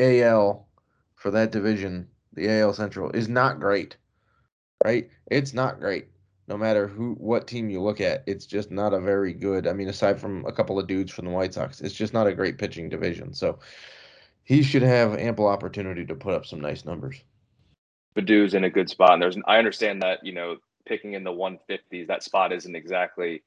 AL 0.00 0.66
for 1.14 1.30
that 1.30 1.52
division 1.52 2.08
the 2.32 2.60
AL 2.60 2.74
Central 2.74 3.10
is 3.10 3.28
not 3.28 3.60
great. 3.60 3.96
Right? 4.84 5.10
It's 5.30 5.52
not 5.52 5.80
great. 5.80 6.08
No 6.48 6.56
matter 6.56 6.88
who 6.88 7.14
what 7.14 7.46
team 7.46 7.70
you 7.70 7.80
look 7.80 8.00
at, 8.00 8.24
it's 8.26 8.46
just 8.46 8.70
not 8.70 8.94
a 8.94 9.00
very 9.00 9.32
good. 9.32 9.66
I 9.66 9.72
mean, 9.72 9.88
aside 9.88 10.20
from 10.20 10.44
a 10.46 10.52
couple 10.52 10.78
of 10.78 10.86
dudes 10.86 11.12
from 11.12 11.26
the 11.26 11.30
White 11.30 11.54
Sox, 11.54 11.80
it's 11.80 11.94
just 11.94 12.12
not 12.12 12.26
a 12.26 12.34
great 12.34 12.58
pitching 12.58 12.88
division. 12.88 13.34
So 13.34 13.60
he 14.42 14.62
should 14.62 14.82
have 14.82 15.16
ample 15.16 15.46
opportunity 15.46 16.04
to 16.06 16.14
put 16.14 16.34
up 16.34 16.46
some 16.46 16.60
nice 16.60 16.84
numbers. 16.84 17.22
Baddoo's 18.16 18.54
in 18.54 18.64
a 18.64 18.70
good 18.70 18.90
spot, 18.90 19.12
and 19.12 19.22
there's 19.22 19.36
I 19.46 19.58
understand 19.58 20.02
that 20.02 20.24
you 20.24 20.32
know 20.32 20.56
picking 20.86 21.14
in 21.14 21.22
the 21.22 21.30
150s 21.30 22.08
that 22.08 22.24
spot 22.24 22.52
isn't 22.52 22.74
exactly 22.74 23.42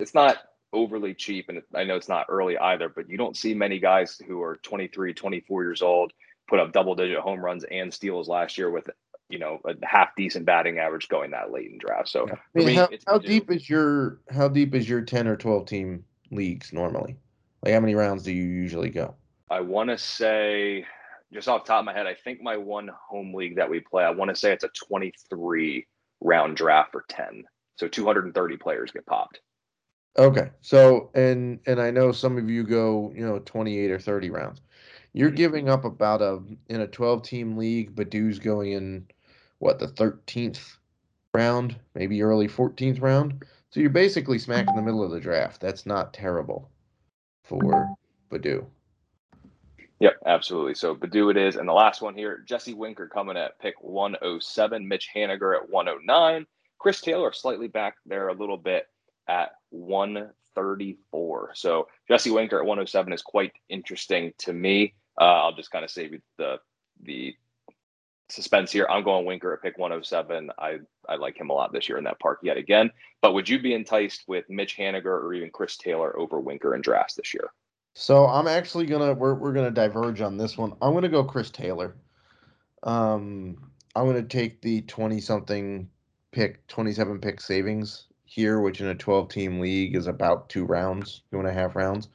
it's 0.00 0.14
not 0.14 0.38
overly 0.72 1.14
cheap, 1.14 1.48
and 1.48 1.62
I 1.74 1.84
know 1.84 1.94
it's 1.94 2.08
not 2.08 2.26
early 2.28 2.58
either. 2.58 2.88
But 2.88 3.08
you 3.08 3.16
don't 3.16 3.36
see 3.36 3.54
many 3.54 3.78
guys 3.78 4.20
who 4.26 4.42
are 4.42 4.56
23, 4.56 5.14
24 5.14 5.62
years 5.62 5.82
old 5.82 6.12
put 6.48 6.60
up 6.60 6.72
double 6.72 6.94
digit 6.94 7.18
home 7.18 7.40
runs 7.40 7.64
and 7.64 7.92
steals 7.92 8.28
last 8.28 8.58
year 8.58 8.70
with 8.70 8.88
you 9.28 9.38
know 9.38 9.60
a 9.64 9.74
half 9.84 10.14
decent 10.16 10.44
batting 10.44 10.78
average 10.78 11.08
going 11.08 11.30
that 11.30 11.50
late 11.50 11.70
in 11.70 11.78
draft. 11.78 12.08
So 12.08 12.28
I 12.28 12.36
mean, 12.54 12.66
me, 12.66 12.74
how, 12.74 12.84
it's 12.86 13.04
how 13.06 13.18
deep 13.18 13.50
is 13.50 13.68
your 13.68 14.20
how 14.30 14.48
deep 14.48 14.74
is 14.74 14.88
your 14.88 15.02
ten 15.02 15.26
or 15.26 15.36
twelve 15.36 15.66
team 15.66 16.04
leagues 16.30 16.72
normally? 16.72 17.16
Like 17.62 17.74
how 17.74 17.80
many 17.80 17.94
rounds 17.94 18.22
do 18.22 18.32
you 18.32 18.44
usually 18.44 18.90
go? 18.90 19.14
I 19.50 19.60
want 19.60 19.90
to 19.90 19.98
say 19.98 20.86
just 21.32 21.48
off 21.48 21.64
the 21.64 21.68
top 21.68 21.80
of 21.80 21.86
my 21.86 21.92
head, 21.92 22.06
I 22.06 22.14
think 22.14 22.40
my 22.42 22.56
one 22.56 22.90
home 23.08 23.34
league 23.34 23.56
that 23.56 23.68
we 23.68 23.80
play, 23.80 24.04
I 24.04 24.10
want 24.10 24.30
to 24.30 24.36
say 24.36 24.52
it's 24.52 24.64
a 24.64 24.68
23 24.68 25.86
round 26.20 26.56
draft 26.56 26.92
for 26.92 27.04
10. 27.08 27.44
So 27.76 27.88
230 27.88 28.56
players 28.56 28.92
get 28.92 29.04
popped. 29.04 29.40
Okay, 30.16 30.50
so 30.60 31.10
and 31.14 31.58
and 31.66 31.80
I 31.80 31.90
know 31.90 32.12
some 32.12 32.38
of 32.38 32.48
you 32.48 32.62
go 32.62 33.12
you 33.16 33.26
know 33.26 33.40
twenty 33.40 33.78
eight 33.80 33.90
or 33.90 33.98
thirty 33.98 34.30
rounds. 34.30 34.60
You're 35.14 35.30
Mhm. 35.30 35.36
giving 35.36 35.68
up 35.68 35.84
about 35.84 36.20
a 36.20 36.42
in 36.68 36.80
a 36.82 36.86
twelve 36.88 37.22
team 37.22 37.56
league. 37.56 37.94
Baddoo's 37.94 38.38
going 38.38 38.72
in 38.72 39.06
what 39.58 39.78
the 39.78 39.88
thirteenth 39.88 40.76
round, 41.32 41.76
maybe 41.94 42.20
early 42.22 42.48
fourteenth 42.48 42.98
round. 42.98 43.44
So 43.70 43.80
you're 43.80 43.90
basically 43.90 44.38
smack 44.38 44.68
in 44.68 44.76
the 44.76 44.82
middle 44.82 45.02
of 45.02 45.10
the 45.10 45.20
draft. 45.20 45.60
That's 45.60 45.86
not 45.86 46.12
terrible. 46.12 46.70
for 47.42 47.94
Baddoo. 48.30 48.64
Yep, 50.00 50.14
absolutely. 50.24 50.74
So 50.74 50.94
Baddoo 50.96 51.30
it 51.30 51.36
is. 51.36 51.56
And 51.56 51.68
the 51.68 51.74
last 51.74 52.00
one 52.00 52.14
here, 52.14 52.38
Jesse 52.46 52.72
Winker 52.72 53.06
coming 53.06 53.36
at 53.36 53.58
pick 53.58 53.74
107, 53.82 54.88
Mitch 54.88 55.10
Haniger 55.14 55.54
at 55.54 55.68
109, 55.68 56.46
Chris 56.78 57.02
Taylor 57.02 57.32
slightly 57.34 57.68
back 57.68 57.96
there 58.06 58.28
a 58.28 58.32
little 58.34 58.56
bit 58.56 58.88
at 59.28 59.52
134. 59.68 61.50
So 61.54 61.88
Jesse 62.08 62.30
Winker 62.30 62.58
at 62.60 62.64
107 62.64 63.12
is 63.12 63.20
quite 63.22 63.52
interesting 63.68 64.32
to 64.38 64.54
me. 64.54 64.94
Uh, 65.20 65.24
I'll 65.24 65.54
just 65.54 65.70
kind 65.70 65.84
of 65.84 65.90
save 65.90 66.12
you 66.12 66.20
the 66.38 66.58
the 67.02 67.34
suspense 68.28 68.72
here. 68.72 68.86
I'm 68.88 69.04
going 69.04 69.26
Winker 69.26 69.52
at 69.52 69.62
pick 69.62 69.78
107. 69.78 70.50
I 70.58 70.78
I 71.08 71.16
like 71.16 71.38
him 71.38 71.50
a 71.50 71.52
lot 71.52 71.72
this 71.72 71.88
year 71.88 71.98
in 71.98 72.04
that 72.04 72.18
park 72.20 72.40
yet 72.42 72.56
again. 72.56 72.90
But 73.22 73.34
would 73.34 73.48
you 73.48 73.60
be 73.60 73.74
enticed 73.74 74.24
with 74.26 74.44
Mitch 74.48 74.76
Haniger 74.76 75.06
or 75.06 75.34
even 75.34 75.50
Chris 75.50 75.76
Taylor 75.76 76.18
over 76.18 76.40
Winker 76.40 76.74
in 76.74 76.80
drafts 76.80 77.14
this 77.14 77.34
year? 77.34 77.50
So 77.94 78.26
I'm 78.26 78.48
actually 78.48 78.86
gonna 78.86 79.14
we're 79.14 79.34
we're 79.34 79.52
gonna 79.52 79.70
diverge 79.70 80.20
on 80.20 80.36
this 80.36 80.58
one. 80.58 80.72
I'm 80.82 80.94
gonna 80.94 81.08
go 81.08 81.24
Chris 81.24 81.50
Taylor. 81.50 81.96
Um, 82.82 83.56
I'm 83.94 84.06
gonna 84.06 84.22
take 84.22 84.60
the 84.60 84.82
20 84.82 85.20
something 85.20 85.88
pick, 86.32 86.66
27 86.66 87.20
pick 87.20 87.40
savings 87.40 88.06
here, 88.24 88.60
which 88.60 88.80
in 88.80 88.88
a 88.88 88.94
12 88.94 89.28
team 89.28 89.60
league 89.60 89.94
is 89.94 90.08
about 90.08 90.48
two 90.48 90.64
rounds, 90.64 91.22
two 91.30 91.38
and 91.38 91.48
a 91.48 91.52
half 91.52 91.76
rounds. 91.76 92.08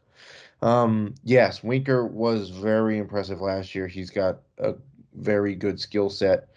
Um, 0.62 1.16
yes, 1.24 1.64
Winker 1.64 2.06
was 2.06 2.50
very 2.50 2.98
impressive 2.98 3.42
last 3.42 3.74
year. 3.76 3.88
He's 3.88 4.10
got 4.10 4.40
a 4.58 4.76
very 5.14 5.56
good 5.56 5.80
skill 5.80 6.10
set. 6.10 6.50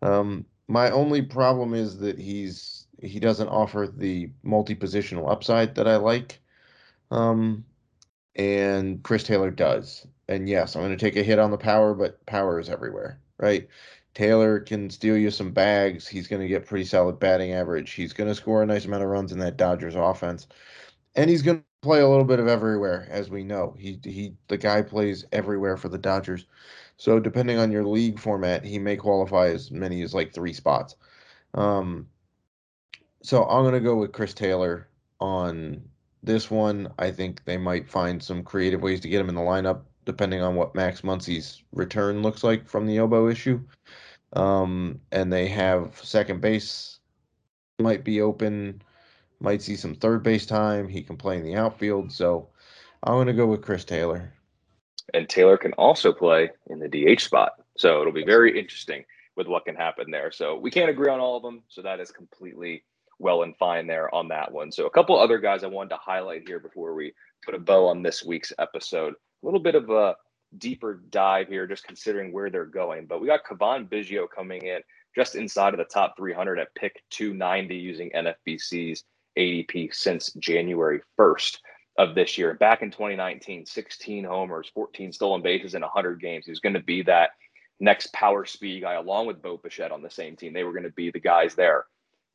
Um, 0.00 0.46
my 0.68 0.90
only 0.90 1.22
problem 1.22 1.74
is 1.74 1.98
that 1.98 2.18
he's 2.18 2.86
he 3.00 3.18
doesn't 3.18 3.48
offer 3.48 3.92
the 3.94 4.30
multi 4.42 4.74
positional 4.74 5.30
upside 5.30 5.74
that 5.74 5.88
I 5.88 5.96
like. 5.96 6.40
Um, 7.10 7.64
and 8.36 9.02
Chris 9.02 9.24
Taylor 9.24 9.50
does. 9.50 10.06
And 10.28 10.48
yes, 10.48 10.74
I'm 10.76 10.82
going 10.82 10.96
to 10.96 11.04
take 11.04 11.16
a 11.16 11.22
hit 11.22 11.38
on 11.38 11.50
the 11.50 11.58
power, 11.58 11.94
but 11.94 12.24
power 12.26 12.58
is 12.58 12.70
everywhere, 12.70 13.20
right? 13.38 13.68
Taylor 14.14 14.60
can 14.60 14.88
steal 14.90 15.16
you 15.16 15.30
some 15.30 15.52
bags. 15.52 16.06
He's 16.06 16.28
going 16.28 16.42
to 16.42 16.48
get 16.48 16.66
pretty 16.66 16.84
solid 16.84 17.18
batting 17.18 17.52
average. 17.52 17.92
He's 17.92 18.12
going 18.12 18.28
to 18.28 18.34
score 18.34 18.62
a 18.62 18.66
nice 18.66 18.84
amount 18.84 19.02
of 19.02 19.08
runs 19.08 19.32
in 19.32 19.38
that 19.40 19.56
Dodgers 19.56 19.94
offense. 19.96 20.46
And 21.14 21.28
he's 21.28 21.42
going 21.42 21.64
play 21.82 22.00
a 22.00 22.08
little 22.08 22.24
bit 22.24 22.38
of 22.38 22.48
everywhere, 22.48 23.06
as 23.10 23.28
we 23.28 23.44
know. 23.44 23.74
He 23.78 23.98
he 24.02 24.34
the 24.48 24.56
guy 24.56 24.82
plays 24.82 25.24
everywhere 25.32 25.76
for 25.76 25.88
the 25.88 25.98
Dodgers. 25.98 26.46
So 26.96 27.18
depending 27.18 27.58
on 27.58 27.72
your 27.72 27.84
league 27.84 28.18
format, 28.18 28.64
he 28.64 28.78
may 28.78 28.96
qualify 28.96 29.48
as 29.48 29.70
many 29.70 30.02
as 30.02 30.14
like 30.14 30.32
three 30.32 30.52
spots. 30.52 30.94
Um, 31.54 32.06
so 33.22 33.44
I'm 33.44 33.70
to 33.70 33.80
go 33.80 33.96
with 33.96 34.12
Chris 34.12 34.34
Taylor 34.34 34.88
on 35.20 35.82
this 36.22 36.50
one. 36.50 36.92
I 36.98 37.10
think 37.10 37.44
they 37.44 37.56
might 37.56 37.90
find 37.90 38.22
some 38.22 38.44
creative 38.44 38.82
ways 38.82 39.00
to 39.00 39.08
get 39.08 39.20
him 39.20 39.28
in 39.28 39.34
the 39.34 39.40
lineup, 39.40 39.82
depending 40.04 40.42
on 40.42 40.54
what 40.54 40.74
Max 40.74 41.02
Muncy's 41.02 41.62
return 41.72 42.22
looks 42.22 42.44
like 42.44 42.68
from 42.68 42.86
the 42.86 42.98
elbow 42.98 43.28
issue. 43.28 43.60
Um, 44.34 45.00
and 45.10 45.32
they 45.32 45.48
have 45.48 46.00
second 46.02 46.40
base 46.40 47.00
might 47.78 48.04
be 48.04 48.20
open, 48.20 48.82
might 49.42 49.62
see 49.62 49.76
some 49.76 49.94
third 49.94 50.22
base 50.22 50.46
time. 50.46 50.88
He 50.88 51.02
can 51.02 51.16
play 51.16 51.36
in 51.36 51.44
the 51.44 51.56
outfield. 51.56 52.12
So 52.12 52.48
I'm 53.02 53.14
going 53.14 53.26
to 53.26 53.32
go 53.32 53.46
with 53.46 53.62
Chris 53.62 53.84
Taylor. 53.84 54.32
And 55.14 55.28
Taylor 55.28 55.56
can 55.56 55.72
also 55.74 56.12
play 56.12 56.50
in 56.70 56.78
the 56.78 56.88
DH 56.88 57.20
spot. 57.20 57.52
So 57.76 58.00
it'll 58.00 58.12
be 58.12 58.24
very 58.24 58.58
interesting 58.58 59.04
with 59.36 59.48
what 59.48 59.64
can 59.64 59.74
happen 59.74 60.10
there. 60.10 60.30
So 60.30 60.56
we 60.56 60.70
can't 60.70 60.90
agree 60.90 61.10
on 61.10 61.20
all 61.20 61.36
of 61.36 61.42
them. 61.42 61.62
So 61.68 61.82
that 61.82 62.00
is 62.00 62.10
completely 62.10 62.84
well 63.18 63.42
and 63.42 63.56
fine 63.56 63.86
there 63.86 64.14
on 64.14 64.28
that 64.28 64.50
one. 64.50 64.70
So 64.70 64.86
a 64.86 64.90
couple 64.90 65.18
other 65.18 65.38
guys 65.38 65.64
I 65.64 65.68
wanted 65.68 65.90
to 65.90 65.96
highlight 65.96 66.46
here 66.46 66.60
before 66.60 66.94
we 66.94 67.12
put 67.44 67.54
a 67.54 67.58
bow 67.58 67.88
on 67.88 68.02
this 68.02 68.24
week's 68.24 68.52
episode. 68.58 69.14
A 69.14 69.46
little 69.46 69.60
bit 69.60 69.74
of 69.74 69.90
a 69.90 70.16
deeper 70.58 71.02
dive 71.10 71.48
here, 71.48 71.66
just 71.66 71.84
considering 71.84 72.32
where 72.32 72.50
they're 72.50 72.64
going. 72.64 73.06
But 73.06 73.20
we 73.20 73.26
got 73.26 73.44
Cavan 73.44 73.86
Biggio 73.86 74.26
coming 74.34 74.62
in 74.62 74.80
just 75.14 75.34
inside 75.34 75.74
of 75.74 75.78
the 75.78 75.84
top 75.84 76.16
300 76.16 76.58
at 76.58 76.74
pick 76.74 77.02
290 77.10 77.74
using 77.74 78.10
NFBC's 78.14 79.04
ADP 79.38 79.94
since 79.94 80.32
January 80.34 81.00
1st 81.18 81.58
of 81.98 82.14
this 82.14 82.38
year. 82.38 82.54
Back 82.54 82.82
in 82.82 82.90
2019, 82.90 83.66
16 83.66 84.24
homers, 84.24 84.70
14 84.74 85.12
stolen 85.12 85.42
bases 85.42 85.74
in 85.74 85.82
100 85.82 86.20
games. 86.20 86.46
He's 86.46 86.60
going 86.60 86.74
to 86.74 86.82
be 86.82 87.02
that 87.02 87.30
next 87.80 88.12
power 88.12 88.44
speed 88.44 88.82
guy 88.82 88.94
along 88.94 89.26
with 89.26 89.42
Bo 89.42 89.56
Bichette 89.56 89.92
on 89.92 90.02
the 90.02 90.10
same 90.10 90.36
team. 90.36 90.52
They 90.52 90.64
were 90.64 90.72
going 90.72 90.84
to 90.84 90.90
be 90.90 91.10
the 91.10 91.20
guys 91.20 91.54
there. 91.54 91.86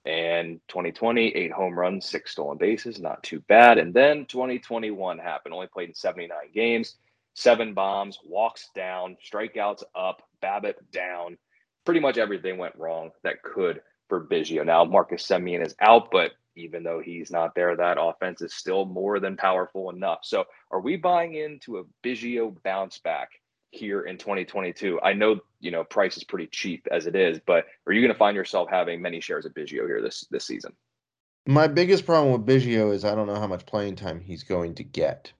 And 0.06 0.62
2020, 0.70 1.36
eight 1.36 1.52
home 1.52 1.78
runs, 1.78 2.06
six 2.06 2.32
stolen 2.32 2.58
bases, 2.58 3.00
not 3.00 3.24
too 3.24 3.42
bad. 3.48 3.78
And 3.78 3.94
then 3.94 4.26
2021 4.26 5.18
happened, 5.18 5.54
only 5.54 5.68
played 5.68 5.90
in 5.90 5.96
79 5.96 6.30
games, 6.54 6.96
seven 7.34 7.74
bombs, 7.74 8.20
walks 8.26 8.70
down, 8.74 9.18
strikeouts 9.26 9.84
up, 9.96 10.22
BABIP 10.42 10.76
down. 10.92 11.38
Pretty 11.84 12.00
much 12.00 12.18
everything 12.18 12.58
went 12.58 12.76
wrong 12.78 13.12
that 13.24 13.44
could 13.44 13.82
for 14.08 14.26
Biggio. 14.26 14.65
Now, 14.65 14.84
Marcus 14.86 15.26
Semien 15.26 15.65
is 15.65 15.76
out, 15.82 16.10
but 16.12 16.32
even 16.56 16.84
though 16.84 17.02
he's 17.04 17.32
not 17.32 17.54
there, 17.56 17.76
that 17.76 17.98
offense 18.00 18.41
is 18.41 18.54
still 18.54 18.86
more 18.86 19.20
than 19.20 19.38
powerful 19.38 19.89
enough. 19.89 20.20
So, 20.24 20.46
are 20.72 20.82
we 20.82 20.96
buying 20.98 21.36
into 21.36 21.78
a 21.78 21.84
Biggio 22.04 22.56
bounce 22.63 23.00
back 23.00 23.30
here 23.72 24.02
in 24.02 24.17
2022? 24.17 25.00
I 25.02 25.13
know 25.13 25.39
you 25.60 25.72
know 25.72 25.84
price 25.84 26.17
is 26.17 26.24
pretty 26.24 26.48
cheap 26.48 26.88
as 26.91 27.06
it 27.08 27.15
is, 27.15 27.39
but 27.46 27.65
are 27.86 27.93
you 27.93 28.02
going 28.02 28.13
to 28.13 28.17
find 28.17 28.36
yourself 28.36 28.70
having 28.70 29.02
many 29.02 29.22
shares 29.22 29.46
of 29.46 29.54
Biggio 29.54 29.86
here 29.86 30.02
this 30.02 30.26
this 30.32 30.46
season? 30.46 30.74
My 31.48 31.67
biggest 31.67 32.06
problem 32.06 32.34
with 32.34 32.46
Biggio 32.46 32.93
is 32.93 33.06
I 33.06 33.15
don't 33.15 33.28
know 33.28 33.39
how 33.39 33.48
much 33.48 33.65
playing 33.65 33.96
time 33.96 34.20
he's 34.20 34.43
going 34.43 34.76
to 34.76 34.84
get. 34.84 35.32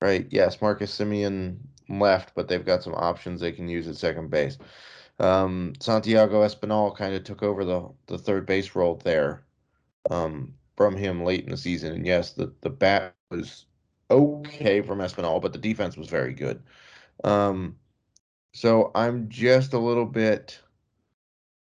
Right? 0.00 0.26
Yes, 0.30 0.62
Marcus 0.62 0.96
Semien 0.98 1.58
left, 1.88 2.34
but 2.34 2.48
they've 2.48 2.64
got 2.64 2.82
some 2.82 2.94
options 2.94 3.40
they 3.40 3.52
can 3.52 3.68
use 3.68 3.86
at 3.86 3.96
second 3.96 4.30
base. 4.30 4.56
Um, 5.20 5.74
Santiago 5.80 6.42
Espinal 6.42 6.96
kind 6.96 7.14
of 7.14 7.24
took 7.24 7.42
over 7.42 7.64
the 7.64 7.88
the 8.06 8.18
third 8.18 8.46
base 8.46 8.74
role 8.74 8.96
there 9.04 9.44
um, 10.10 10.54
from 10.76 10.96
him 10.96 11.24
late 11.24 11.44
in 11.44 11.50
the 11.50 11.56
season. 11.56 11.92
And 11.92 12.06
yes, 12.06 12.32
the 12.32 12.52
the 12.62 12.70
bat 12.70 13.14
was 13.30 13.66
okay 14.10 14.80
from 14.80 14.98
Espinal, 14.98 15.40
but 15.40 15.52
the 15.52 15.58
defense 15.58 15.96
was 15.96 16.08
very 16.08 16.32
good. 16.32 16.62
Um, 17.22 17.76
so 18.52 18.90
I'm 18.94 19.28
just 19.28 19.74
a 19.74 19.78
little 19.78 20.06
bit 20.06 20.58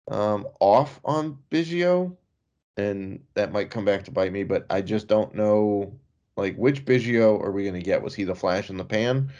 um, 0.09 0.47
off 0.59 0.99
on 1.03 1.37
Biggio, 1.51 2.15
and 2.77 3.19
that 3.33 3.51
might 3.51 3.71
come 3.71 3.85
back 3.85 4.03
to 4.05 4.11
bite 4.11 4.31
me. 4.31 4.43
But 4.43 4.65
I 4.69 4.81
just 4.81 5.07
don't 5.07 5.33
know, 5.35 5.91
like, 6.37 6.55
which 6.55 6.85
Biggio 6.85 7.41
are 7.43 7.51
we 7.51 7.63
going 7.63 7.73
to 7.73 7.81
get? 7.81 8.03
Was 8.03 8.15
he 8.15 8.23
the 8.23 8.35
flash 8.35 8.69
in 8.69 8.77
the 8.77 8.85
pan 8.85 9.31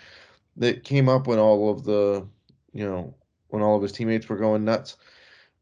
that 0.58 0.84
came 0.84 1.08
up 1.08 1.28
when 1.28 1.40
all 1.40 1.70
of 1.70 1.84
the, 1.84 2.28
you 2.74 2.84
know, 2.84 3.14
when 3.50 3.62
all 3.62 3.76
of 3.76 3.82
his 3.82 3.92
teammates 3.92 4.28
were 4.28 4.38
going 4.38 4.66
nuts, 4.66 4.98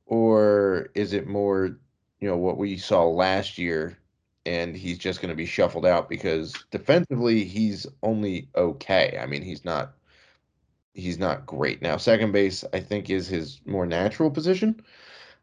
or 0.05 0.89
is 0.95 1.13
it 1.13 1.27
more, 1.27 1.77
you 2.19 2.27
know, 2.27 2.37
what 2.37 2.57
we 2.57 2.77
saw 2.77 3.05
last 3.05 3.57
year? 3.57 3.97
And 4.45 4.75
he's 4.75 4.99
just 4.99 5.21
going 5.21 5.29
to 5.29 5.35
be 5.35 5.47
shuffled 5.47 5.87
out 5.87 6.07
because 6.07 6.53
defensively 6.69 7.43
he's 7.43 7.87
only 8.03 8.47
okay. 8.55 9.17
I 9.19 9.25
mean, 9.25 9.41
he's 9.41 9.65
not 9.65 9.95
he's 10.93 11.19
not 11.19 11.45
great. 11.45 11.81
Now, 11.81 11.97
second 11.97 12.31
base, 12.31 12.63
I 12.73 12.79
think, 12.79 13.09
is 13.09 13.27
his 13.27 13.59
more 13.65 13.85
natural 13.85 14.31
position. 14.31 14.81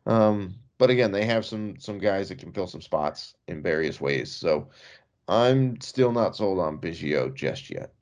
Um, 0.07 0.55
but 0.79 0.91
again, 0.91 1.13
they 1.13 1.25
have 1.27 1.45
some 1.45 1.79
some 1.79 1.99
guys 1.99 2.29
that 2.29 2.39
can 2.39 2.53
fill 2.53 2.67
some 2.67 2.81
spots 2.81 3.35
in 3.49 3.63
various 3.63 4.01
ways. 4.01 4.33
So 4.33 4.69
I'm 5.29 5.81
still 5.81 6.13
not 6.13 6.37
sold 6.37 6.59
on 6.59 6.79
Biggio 6.79 7.35
just 7.35 7.71
yet. 7.71 7.93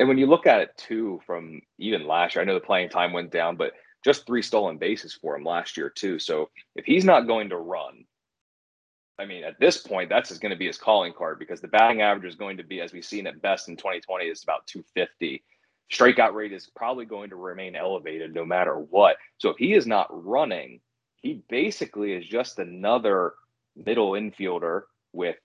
And 0.00 0.08
when 0.08 0.16
you 0.16 0.26
look 0.26 0.46
at 0.46 0.62
it 0.62 0.76
too, 0.78 1.20
from 1.26 1.60
even 1.78 2.06
last 2.06 2.34
year, 2.34 2.42
I 2.42 2.46
know 2.46 2.54
the 2.54 2.60
playing 2.60 2.88
time 2.88 3.12
went 3.12 3.30
down, 3.30 3.56
but 3.56 3.74
just 4.02 4.26
three 4.26 4.40
stolen 4.40 4.78
bases 4.78 5.12
for 5.12 5.36
him 5.36 5.44
last 5.44 5.76
year 5.76 5.90
too. 5.90 6.18
So 6.18 6.48
if 6.74 6.86
he's 6.86 7.04
not 7.04 7.26
going 7.26 7.50
to 7.50 7.58
run, 7.58 8.06
I 9.18 9.26
mean, 9.26 9.44
at 9.44 9.60
this 9.60 9.76
point, 9.76 10.08
that's 10.08 10.36
going 10.38 10.52
to 10.52 10.58
be 10.58 10.66
his 10.66 10.78
calling 10.78 11.12
card 11.12 11.38
because 11.38 11.60
the 11.60 11.68
batting 11.68 12.00
average 12.00 12.24
is 12.24 12.34
going 12.34 12.56
to 12.56 12.64
be, 12.64 12.80
as 12.80 12.94
we've 12.94 13.04
seen 13.04 13.26
at 13.26 13.42
best 13.42 13.68
in 13.68 13.76
2020, 13.76 14.24
is 14.24 14.42
about 14.42 14.66
250 14.66 15.44
strikeout 15.92 16.32
rate 16.32 16.54
is 16.54 16.70
probably 16.74 17.04
going 17.04 17.28
to 17.28 17.36
remain 17.36 17.76
elevated 17.76 18.32
no 18.34 18.46
matter 18.46 18.76
what. 18.76 19.16
So 19.36 19.50
if 19.50 19.58
he 19.58 19.74
is 19.74 19.86
not 19.86 20.08
running, 20.10 20.80
he 21.16 21.42
basically 21.50 22.12
is 22.12 22.26
just 22.26 22.58
another 22.58 23.34
middle 23.76 24.12
infielder 24.12 24.84
with 25.12 25.36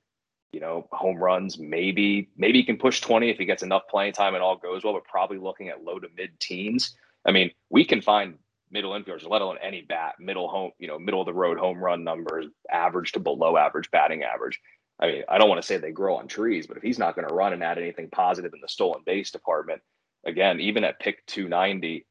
you 0.51 0.60
know 0.60 0.88
home 0.91 1.17
runs 1.17 1.60
maybe 1.60 2.29
maybe 2.38 2.60
he 2.60 2.63
can 2.63 2.77
push 2.77 3.01
20 3.01 3.29
if 3.29 3.38
he 3.38 3.45
gets 3.45 3.63
enough 3.63 3.84
playing 3.89 4.13
time 4.13 4.36
and 4.36 4.43
all 4.43 4.55
goes 4.55 4.84
well 4.84 4.93
but 4.93 5.03
probably 5.05 5.38
looking 5.38 5.69
at 5.69 5.84
low 5.84 5.99
to 5.99 6.08
mid 6.15 6.39
teens 6.39 6.95
i 7.25 7.31
mean 7.31 7.51
we 7.69 7.84
can 7.84 8.01
find 8.01 8.36
middle 8.71 8.91
infielders 8.91 9.29
let 9.29 9.41
alone 9.41 9.58
any 9.62 9.81
bat 9.81 10.15
middle 10.19 10.47
home 10.47 10.71
you 10.79 10.88
know 10.88 10.97
middle 10.97 11.21
of 11.21 11.25
the 11.25 11.34
road 11.34 11.58
home 11.58 11.84
run 11.84 12.03
numbers 12.03 12.45
average 12.71 13.12
to 13.12 13.19
below 13.19 13.58
average 13.58 13.89
batting 13.91 14.23
average 14.23 14.60
i 14.99 15.08
mean 15.08 15.23
i 15.29 15.38
don't 15.38 15.49
want 15.49 15.62
to 15.62 15.65
say 15.65 15.77
they 15.77 15.91
grow 15.91 16.15
on 16.15 16.27
trees 16.27 16.67
but 16.67 16.77
if 16.77 16.84
he's 16.84 16.99
not 16.99 17.15
going 17.15 17.27
to 17.27 17.34
run 17.34 17.53
and 17.53 17.63
add 17.63 17.77
anything 17.77 18.10
positive 18.10 18.53
in 18.53 18.62
the 18.62 18.67
stolen 18.67 19.01
base 19.05 19.31
department 19.31 19.81
again, 20.25 20.60
even 20.60 20.84
at 20.84 20.99
pick 20.99 21.25
290, 21.27 22.05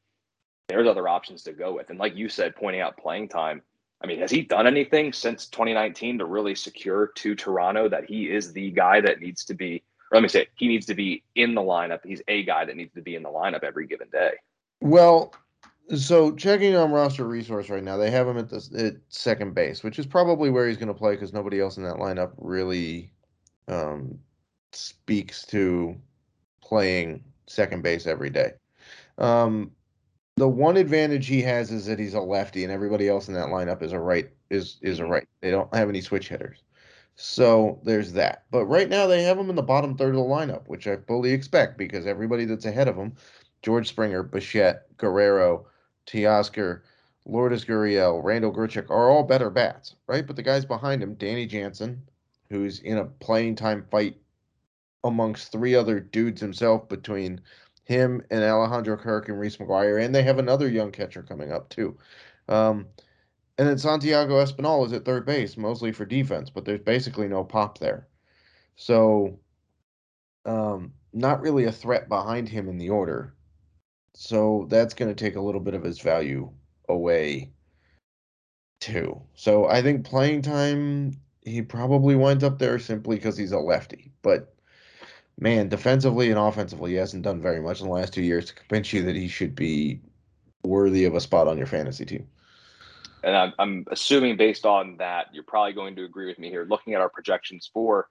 there's 0.67 0.87
other 0.87 1.07
options 1.07 1.43
to 1.43 1.53
go 1.53 1.73
with. 1.73 1.89
And 1.89 1.99
like 1.99 2.15
you 2.15 2.29
said, 2.29 2.55
pointing 2.55 2.81
out 2.81 2.97
playing 2.97 3.29
time, 3.29 3.61
I 4.05 4.07
mean, 4.07 4.19
has 4.19 4.29
he 4.29 4.43
done 4.43 4.67
anything 4.67 5.13
since 5.13 5.47
2019 5.47 6.19
to 6.19 6.25
really 6.25 6.53
secure 6.53 7.07
to 7.15 7.33
Toronto 7.33 7.89
that 7.89 8.05
he 8.05 8.29
is 8.29 8.53
the 8.53 8.69
guy 8.69 9.01
that 9.01 9.19
needs 9.19 9.43
to 9.45 9.55
be, 9.55 9.81
let 10.11 10.21
me 10.21 10.29
say, 10.29 10.45
he 10.57 10.67
needs 10.67 10.85
to 10.85 10.93
be 10.93 11.23
in 11.33 11.55
the 11.55 11.61
lineup. 11.61 12.01
He's 12.05 12.21
a 12.27 12.43
guy 12.43 12.65
that 12.65 12.75
needs 12.75 12.93
to 12.93 13.01
be 13.01 13.15
in 13.15 13.23
the 13.23 13.29
lineup 13.29 13.63
every 13.63 13.87
given 13.87 14.07
day. 14.11 14.33
Well, 14.79 15.33
so 15.95 16.35
checking 16.35 16.75
on 16.75 16.91
roster 16.91 17.27
resource 17.27 17.67
right 17.71 17.83
now, 17.83 17.97
they 17.97 18.11
have 18.11 18.27
him 18.27 18.37
at 18.37 18.47
the 18.47 18.57
at 18.77 18.97
second 19.09 19.55
base, 19.55 19.83
which 19.83 19.97
is 19.97 20.05
probably 20.05 20.51
where 20.51 20.67
he's 20.67 20.77
going 20.77 20.87
to 20.87 20.93
play 20.93 21.15
because 21.15 21.33
nobody 21.33 21.59
else 21.59 21.77
in 21.77 21.83
that 21.83 21.95
lineup 21.95 22.33
really 22.37 23.11
um, 23.67 24.19
speaks 24.71 25.47
to 25.47 25.95
playing 26.61 27.23
second 27.47 27.81
base 27.81 28.05
every 28.05 28.29
day. 28.29 28.51
Um, 29.17 29.71
the 30.37 30.47
one 30.47 30.75
advantage 30.77 31.27
he 31.27 31.41
has 31.41 31.71
is 31.71 31.85
that 31.85 31.99
he's 31.99 32.13
a 32.13 32.19
lefty, 32.19 32.63
and 32.63 32.73
everybody 32.73 33.07
else 33.07 33.27
in 33.27 33.33
that 33.35 33.47
lineup 33.47 33.81
is 33.81 33.93
a 33.93 33.99
right 33.99 34.29
is 34.49 34.77
is 34.81 34.99
a 34.99 35.03
mm-hmm. 35.03 35.11
right. 35.11 35.27
They 35.41 35.51
don't 35.51 35.73
have 35.73 35.89
any 35.89 36.01
switch 36.01 36.27
hitters, 36.27 36.63
so 37.15 37.79
there's 37.83 38.11
that. 38.13 38.43
But 38.51 38.65
right 38.65 38.89
now 38.89 39.07
they 39.07 39.23
have 39.23 39.39
him 39.39 39.49
in 39.49 39.55
the 39.55 39.63
bottom 39.63 39.95
third 39.95 40.15
of 40.15 40.15
the 40.15 40.21
lineup, 40.21 40.67
which 40.67 40.87
I 40.87 40.97
fully 40.97 41.31
expect 41.31 41.77
because 41.77 42.05
everybody 42.05 42.45
that's 42.45 42.65
ahead 42.65 42.87
of 42.87 42.97
him, 42.97 43.13
George 43.61 43.87
Springer, 43.87 44.23
Bichette, 44.23 44.85
Guerrero, 44.97 45.67
Teoscar, 46.05 46.81
Lourdes 47.25 47.65
Gurriel, 47.65 48.21
Randal 48.23 48.53
Grichuk 48.53 48.89
are 48.89 49.09
all 49.09 49.23
better 49.23 49.49
bats, 49.49 49.95
right? 50.07 50.27
But 50.27 50.35
the 50.35 50.43
guys 50.43 50.65
behind 50.65 51.01
him, 51.01 51.15
Danny 51.15 51.45
Jansen, 51.45 52.01
who's 52.49 52.79
in 52.79 52.97
a 52.97 53.05
playing 53.05 53.55
time 53.55 53.85
fight 53.89 54.17
amongst 55.05 55.51
three 55.51 55.75
other 55.75 55.99
dudes 55.99 56.41
himself 56.41 56.89
between 56.89 57.39
him 57.85 58.21
and 58.29 58.43
Alejandro 58.43 58.97
Kirk 58.97 59.29
and 59.29 59.39
Reese 59.39 59.57
McGuire, 59.57 60.03
and 60.03 60.13
they 60.13 60.23
have 60.23 60.39
another 60.39 60.67
young 60.67 60.91
catcher 60.91 61.23
coming 61.23 61.51
up 61.51 61.69
too. 61.69 61.97
Um, 62.49 62.87
and 63.57 63.67
then 63.67 63.77
Santiago 63.77 64.43
Espinal 64.43 64.85
is 64.85 64.91
at 64.91 65.05
third 65.05 65.25
base, 65.25 65.55
mostly 65.55 65.91
for 65.91 66.05
defense, 66.05 66.49
but 66.49 66.65
there's 66.65 66.81
basically 66.81 67.27
no 67.27 67.43
pop 67.43 67.77
there. 67.77 68.07
So, 68.75 69.39
um, 70.45 70.93
not 71.13 71.41
really 71.41 71.63
a 71.63 71.71
threat 71.71 72.09
behind 72.09 72.49
him 72.49 72.67
in 72.67 72.77
the 72.77 72.89
order. 72.89 73.33
So 74.13 74.67
that's 74.69 74.93
going 74.93 75.13
to 75.13 75.23
take 75.23 75.35
a 75.35 75.41
little 75.41 75.61
bit 75.61 75.73
of 75.73 75.83
his 75.83 75.99
value 75.99 76.51
away, 76.89 77.51
too. 78.81 79.21
So 79.35 79.67
I 79.67 79.81
think 79.81 80.05
playing 80.05 80.41
time, 80.41 81.13
he 81.41 81.61
probably 81.61 82.15
winds 82.15 82.43
up 82.43 82.59
there 82.59 82.79
simply 82.79 83.15
because 83.15 83.37
he's 83.37 83.51
a 83.51 83.59
lefty. 83.59 84.11
But 84.21 84.54
man, 85.39 85.69
defensively 85.69 86.29
and 86.29 86.39
offensively, 86.39 86.91
he 86.91 86.97
hasn't 86.97 87.23
done 87.23 87.41
very 87.41 87.61
much 87.61 87.81
in 87.81 87.87
the 87.87 87.93
last 87.93 88.13
two 88.13 88.21
years 88.21 88.45
to 88.45 88.55
convince 88.55 88.93
you 88.93 89.03
that 89.03 89.15
he 89.15 89.27
should 89.27 89.55
be 89.55 90.01
worthy 90.63 91.05
of 91.05 91.15
a 91.15 91.19
spot 91.19 91.47
on 91.47 91.57
your 91.57 91.67
fantasy 91.67 92.05
team. 92.05 92.27
And 93.23 93.35
I'm, 93.35 93.53
I'm 93.57 93.85
assuming 93.89 94.37
based 94.37 94.65
on 94.65 94.97
that, 94.97 95.27
you're 95.33 95.43
probably 95.43 95.73
going 95.73 95.95
to 95.95 96.05
agree 96.05 96.27
with 96.27 96.37
me 96.37 96.49
here. 96.49 96.65
Looking 96.69 96.93
at 96.93 97.01
our 97.01 97.09
projections 97.09 97.69
for 97.73 98.07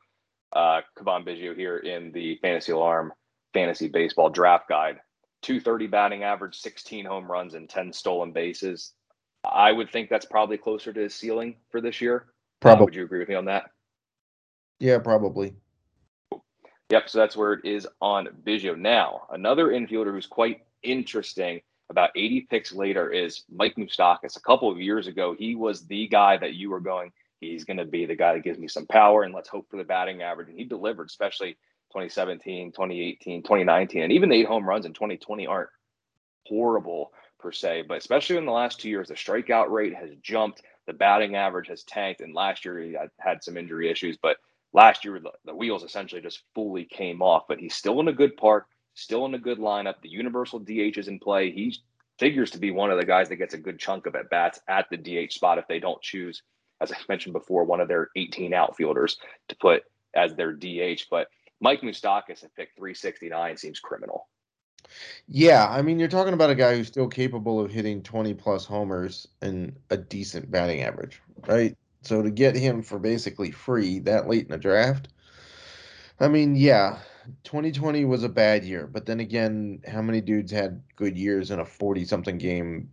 uh, 0.52 0.80
Cavan 0.96 1.24
Biggio 1.24 1.56
here 1.56 1.78
in 1.78 2.12
the 2.12 2.38
Fantasy 2.42 2.72
Alarm 2.72 3.12
Fantasy 3.52 3.88
Baseball 3.88 4.28
Draft 4.28 4.68
Guide, 4.68 4.98
230 5.42 5.86
batting 5.86 6.24
average, 6.24 6.56
16 6.56 7.04
home 7.04 7.30
runs, 7.30 7.54
and 7.54 7.68
10 7.68 7.92
stolen 7.92 8.32
bases. 8.32 8.92
I 9.44 9.70
would 9.70 9.90
think 9.90 10.10
that's 10.10 10.26
probably 10.26 10.56
closer 10.56 10.92
to 10.92 11.00
his 11.00 11.14
ceiling 11.14 11.56
for 11.70 11.80
this 11.80 12.00
year. 12.00 12.26
Probably. 12.60 12.82
Uh, 12.82 12.84
would 12.86 12.94
you 12.94 13.04
agree 13.04 13.20
with 13.20 13.28
me 13.28 13.34
on 13.34 13.44
that? 13.44 13.70
Yeah, 14.80 14.98
probably. 14.98 15.54
Yep, 16.94 17.08
so 17.08 17.18
that's 17.18 17.36
where 17.36 17.54
it 17.54 17.64
is 17.64 17.88
on 18.00 18.28
Biggio. 18.46 18.78
Now, 18.78 19.22
another 19.32 19.70
infielder 19.70 20.12
who's 20.12 20.28
quite 20.28 20.60
interesting 20.84 21.60
about 21.90 22.10
80 22.14 22.42
picks 22.42 22.72
later 22.72 23.10
is 23.10 23.42
Mike 23.52 23.74
Moustakas. 23.74 24.36
A 24.36 24.40
couple 24.42 24.70
of 24.70 24.80
years 24.80 25.08
ago, 25.08 25.34
he 25.36 25.56
was 25.56 25.84
the 25.88 26.06
guy 26.06 26.36
that 26.36 26.54
you 26.54 26.70
were 26.70 26.78
going, 26.78 27.10
he's 27.40 27.64
going 27.64 27.78
to 27.78 27.84
be 27.84 28.06
the 28.06 28.14
guy 28.14 28.34
that 28.34 28.44
gives 28.44 28.60
me 28.60 28.68
some 28.68 28.86
power 28.86 29.24
and 29.24 29.34
let's 29.34 29.48
hope 29.48 29.68
for 29.68 29.76
the 29.76 29.82
batting 29.82 30.22
average. 30.22 30.48
And 30.48 30.56
he 30.56 30.62
delivered, 30.62 31.08
especially 31.08 31.54
2017, 31.90 32.70
2018, 32.70 33.42
2019, 33.42 34.02
and 34.04 34.12
even 34.12 34.28
the 34.28 34.36
eight 34.36 34.46
home 34.46 34.64
runs 34.64 34.86
in 34.86 34.92
2020 34.92 35.48
aren't 35.48 35.70
horrible 36.46 37.10
per 37.40 37.50
se, 37.50 37.86
but 37.88 37.98
especially 37.98 38.36
in 38.36 38.46
the 38.46 38.52
last 38.52 38.78
two 38.78 38.88
years, 38.88 39.08
the 39.08 39.14
strikeout 39.14 39.68
rate 39.68 39.96
has 39.96 40.10
jumped, 40.22 40.62
the 40.86 40.92
batting 40.92 41.34
average 41.34 41.66
has 41.66 41.82
tanked, 41.82 42.20
and 42.20 42.36
last 42.36 42.64
year 42.64 42.78
he 42.78 42.96
had 43.18 43.42
some 43.42 43.56
injury 43.56 43.90
issues, 43.90 44.16
but 44.16 44.36
last 44.74 45.04
year 45.04 45.18
the, 45.18 45.30
the 45.46 45.54
wheels 45.54 45.84
essentially 45.84 46.20
just 46.20 46.42
fully 46.54 46.84
came 46.84 47.22
off. 47.22 47.44
But 47.48 47.58
he's 47.58 47.74
still 47.74 48.00
in 48.00 48.08
a 48.08 48.12
good 48.12 48.36
park, 48.36 48.66
still 48.94 49.24
in 49.24 49.34
a 49.34 49.38
good 49.38 49.58
lineup. 49.58 49.94
The 50.02 50.10
universal 50.10 50.58
DH 50.58 50.98
is 50.98 51.08
in 51.08 51.18
play. 51.18 51.50
He 51.50 51.74
figures 52.18 52.50
to 52.50 52.58
be 52.58 52.70
one 52.70 52.90
of 52.90 52.98
the 52.98 53.06
guys 53.06 53.28
that 53.28 53.36
gets 53.36 53.54
a 53.54 53.58
good 53.58 53.78
chunk 53.78 54.06
of 54.06 54.14
at 54.14 54.30
bats 54.30 54.60
at 54.68 54.86
the 54.90 54.96
DH 54.96 55.32
spot 55.32 55.58
if 55.58 55.66
they 55.68 55.78
don't 55.78 56.02
choose, 56.02 56.42
as 56.80 56.92
I 56.92 56.96
mentioned 57.08 57.32
before, 57.32 57.64
one 57.64 57.80
of 57.80 57.88
their 57.88 58.10
18 58.16 58.52
outfielders 58.52 59.16
to 59.48 59.56
put 59.56 59.82
as 60.14 60.34
their 60.34 60.52
DH. 60.52 61.06
But 61.10 61.28
Mike 61.60 61.80
Moustakas 61.80 62.44
at 62.44 62.54
pick 62.54 62.70
369 62.76 63.56
seems 63.56 63.80
criminal. 63.80 64.28
Yeah, 65.28 65.66
I 65.68 65.80
mean, 65.80 65.98
you're 65.98 66.08
talking 66.08 66.34
about 66.34 66.50
a 66.50 66.54
guy 66.54 66.76
who's 66.76 66.88
still 66.88 67.08
capable 67.08 67.58
of 67.58 67.70
hitting 67.70 68.02
20 68.02 68.34
plus 68.34 68.66
homers 68.66 69.26
and 69.40 69.74
a 69.90 69.96
decent 69.96 70.50
batting 70.50 70.82
average, 70.82 71.22
right? 71.46 71.74
So 72.06 72.22
to 72.22 72.30
get 72.30 72.56
him 72.56 72.82
for 72.82 72.98
basically 72.98 73.50
free 73.50 73.98
that 74.00 74.28
late 74.28 74.44
in 74.44 74.52
the 74.52 74.58
draft, 74.58 75.08
I 76.20 76.28
mean, 76.28 76.54
yeah, 76.56 76.98
2020 77.44 78.04
was 78.04 78.22
a 78.22 78.28
bad 78.28 78.64
year, 78.64 78.86
but 78.86 79.06
then 79.06 79.20
again, 79.20 79.80
how 79.86 80.02
many 80.02 80.20
dudes 80.20 80.52
had 80.52 80.82
good 80.96 81.16
years 81.16 81.50
in 81.50 81.60
a 81.60 81.64
40 81.64 82.04
something 82.04 82.38
game 82.38 82.90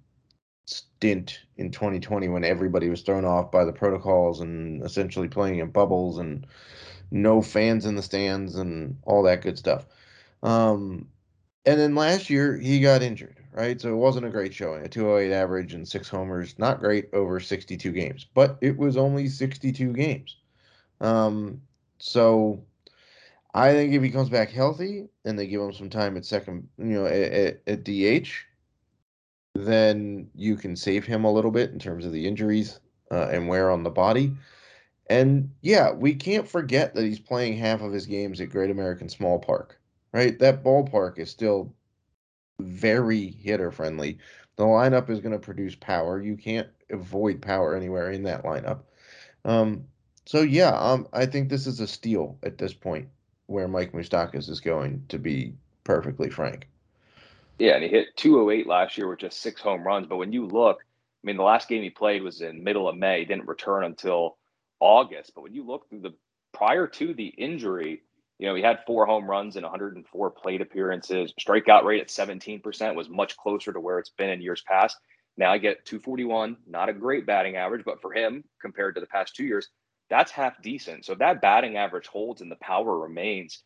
stint 0.66 1.40
in 1.58 1.72
2020 1.72 2.30
when 2.30 2.44
everybody 2.44 2.90
was 2.90 3.02
thrown 3.02 3.26
off 3.26 3.52
by 3.52 3.66
the 3.66 3.74
protocols 3.74 4.40
and 4.40 4.84
essentially 4.84 5.28
playing 5.28 5.60
in 5.60 5.70
bubbles 5.70 6.18
and 6.18 6.48
no 7.12 7.42
fans 7.42 7.86
in 7.86 7.96
the 7.96 8.02
stands 8.02 8.56
and 8.56 8.98
all 9.04 9.24
that 9.24 9.42
good 9.42 9.58
stuff. 9.58 9.86
Um, 10.44 11.08
and 11.66 11.80
then 11.80 11.96
last 11.96 12.30
year 12.30 12.58
he 12.58 12.80
got 12.80 13.04
injured, 13.04 13.38
right? 13.54 13.80
So 13.80 13.90
it 13.90 13.98
wasn't 13.98 14.26
a 14.26 14.30
great 14.30 14.54
showing. 14.54 14.84
A 14.86 14.90
208 14.90 15.34
average 15.34 15.74
and 15.74 15.88
six 15.88 16.08
homers, 16.08 16.56
not 16.58 16.80
great 16.80 17.10
over 17.14 17.40
62 17.40 17.92
games, 17.92 18.26
but 18.34 18.58
it 18.62 18.78
was 18.78 18.98
only 18.98 19.28
62 19.28 19.94
games. 19.94 20.38
Um, 21.00 21.62
so 22.00 22.64
I 23.54 23.74
think 23.74 23.94
if 23.94 24.02
he 24.02 24.10
comes 24.10 24.30
back 24.30 24.50
healthy 24.50 25.08
and 25.26 25.38
they 25.38 25.48
give 25.48 25.62
him 25.62 25.74
some 25.74 25.90
time 25.90 26.16
at 26.18 26.26
second, 26.26 26.68
you 26.78 26.86
know, 26.86 27.06
at, 27.06 27.62
at, 27.68 27.84
DH, 27.84 28.30
then 29.56 30.30
you 30.34 30.56
can 30.56 30.76
save 30.76 31.06
him 31.06 31.26
a 31.26 31.32
little 31.32 31.52
bit 31.52 31.72
in 31.72 31.80
terms 31.80 32.06
of 32.06 32.14
the 32.14 32.26
injuries 32.26 32.80
uh, 33.12 33.28
and 33.32 33.48
wear 33.48 33.70
on 33.70 33.84
the 33.84 33.90
body. 33.90 34.34
And 35.10 35.52
yeah, 35.62 35.92
we 35.92 36.16
can't 36.16 36.48
forget 36.48 36.96
that 36.96 37.04
he's 37.04 37.20
playing 37.20 37.58
half 37.58 37.82
of 37.82 37.92
his 37.92 38.06
games 38.06 38.40
at 38.40 38.50
Great 38.50 38.72
American 38.72 39.10
Small 39.10 39.40
Park, 39.40 39.78
right? 40.14 40.40
That 40.40 40.64
ballpark 40.64 41.20
is 41.20 41.30
still 41.30 41.74
very 42.62 43.28
hitter 43.28 43.72
friendly. 43.72 44.18
The 44.56 44.64
lineup 44.64 45.10
is 45.10 45.20
going 45.20 45.34
to 45.34 45.40
produce 45.40 45.76
power. 45.76 46.22
You 46.22 46.36
can't 46.36 46.68
avoid 46.90 47.42
power 47.42 47.76
anywhere 47.76 48.12
in 48.12 48.24
that 48.24 48.44
lineup. 48.44 48.80
Um, 49.46 49.86
so 50.26 50.42
yeah, 50.42 50.72
um, 50.78 51.08
I 51.14 51.26
think 51.26 51.50
this 51.50 51.68
is 51.68 51.80
a 51.80 51.88
steal 51.88 52.38
at 52.44 52.58
this 52.58 52.74
point 52.74 53.08
where 53.48 53.68
Mike 53.68 53.92
Moustakas 53.92 54.50
is 54.50 54.60
going 54.60 55.04
to 55.10 55.18
be 55.18 55.54
perfectly 55.84 56.30
frank. 56.30 56.68
Yeah, 57.60 57.74
and 57.74 57.84
he 57.84 57.90
hit 57.90 58.16
208 58.18 58.66
last 58.68 58.98
year 58.98 59.08
with 59.08 59.20
just 59.20 59.42
six 59.42 59.62
home 59.62 59.84
runs. 59.84 60.08
But 60.08 60.18
when 60.18 60.34
you 60.34 60.48
look, 60.48 60.80
I 60.82 61.24
mean, 61.24 61.38
the 61.38 61.44
last 61.44 61.68
game 61.68 61.84
he 61.84 61.90
played 61.90 62.24
was 62.24 62.42
in 62.42 62.64
middle 62.64 62.90
of 62.90 62.96
May. 62.96 63.20
He 63.20 63.26
didn't 63.26 63.48
return 63.48 63.84
until 63.84 64.38
August. 64.80 65.34
But 65.36 65.44
when 65.44 65.54
you 65.54 65.66
look 65.66 65.90
through 65.90 66.02
the 66.02 66.14
prior 66.54 66.88
to 66.88 67.14
the 67.14 67.28
injury, 67.28 68.02
you 68.42 68.48
know, 68.48 68.56
he 68.56 68.64
had 68.64 68.84
four 68.88 69.06
home 69.06 69.30
runs 69.30 69.56
and 69.56 69.64
104 69.64 70.32
plate 70.32 70.62
appearances. 70.62 71.32
Strikeout 71.40 71.84
rate 71.84 72.02
at 72.02 72.08
17% 72.08 72.96
was 72.96 73.08
much 73.08 73.38
closer 73.38 73.72
to 73.72 73.80
where 73.80 74.00
it's 74.00 74.10
been 74.10 74.32
in 74.32 74.42
years 74.42 74.64
past. 74.68 74.98
Now 75.38 75.52
I 75.52 75.60
get 75.60 75.86
241, 75.86 76.58
not 76.68 76.90
a 76.90 76.94
great 76.94 77.28
batting 77.28 77.56
average, 77.56 77.86
but 77.86 78.02
for 78.02 78.12
him, 78.12 78.44
compared 78.60 78.96
to 78.96 79.02
the 79.02 79.06
past 79.06 79.36
two 79.36 79.44
years, 79.44 79.70
that's 80.10 80.32
half 80.32 80.60
decent. 80.64 81.06
So 81.06 81.14
if 81.14 81.20
that 81.20 81.40
batting 81.40 81.78
average 81.78 82.08
holds 82.08 82.42
and 82.42 82.52
the 82.52 82.58
power 82.58 83.00
remains. 83.00 83.62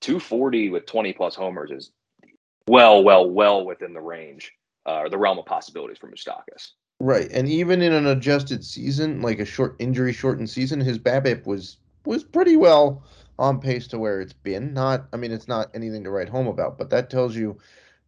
240 0.00 0.70
with 0.70 0.86
20 0.86 1.12
plus 1.12 1.34
homers 1.34 1.70
is 1.70 1.90
well, 2.68 3.04
well, 3.04 3.28
well 3.28 3.66
within 3.66 3.92
the 3.92 4.00
range 4.00 4.50
uh, 4.86 5.00
or 5.00 5.10
the 5.10 5.18
realm 5.18 5.38
of 5.38 5.44
possibilities 5.44 5.98
for 5.98 6.10
Moustakas. 6.10 6.70
Right, 7.00 7.30
and 7.32 7.48
even 7.50 7.82
in 7.82 7.92
an 7.92 8.06
adjusted 8.06 8.64
season, 8.64 9.20
like 9.20 9.40
a 9.40 9.44
short 9.44 9.76
injury 9.78 10.14
shortened 10.14 10.48
season, 10.48 10.80
his 10.80 10.98
BABIP 10.98 11.46
was 11.46 11.76
was 12.06 12.24
pretty 12.24 12.56
well 12.56 13.04
on 13.38 13.60
pace 13.60 13.86
to 13.88 13.98
where 13.98 14.20
it's 14.20 14.32
been. 14.32 14.74
Not, 14.74 15.06
I 15.12 15.16
mean, 15.16 15.32
it's 15.32 15.48
not 15.48 15.70
anything 15.74 16.04
to 16.04 16.10
write 16.10 16.28
home 16.28 16.46
about, 16.46 16.78
but 16.78 16.90
that 16.90 17.10
tells 17.10 17.36
you 17.36 17.58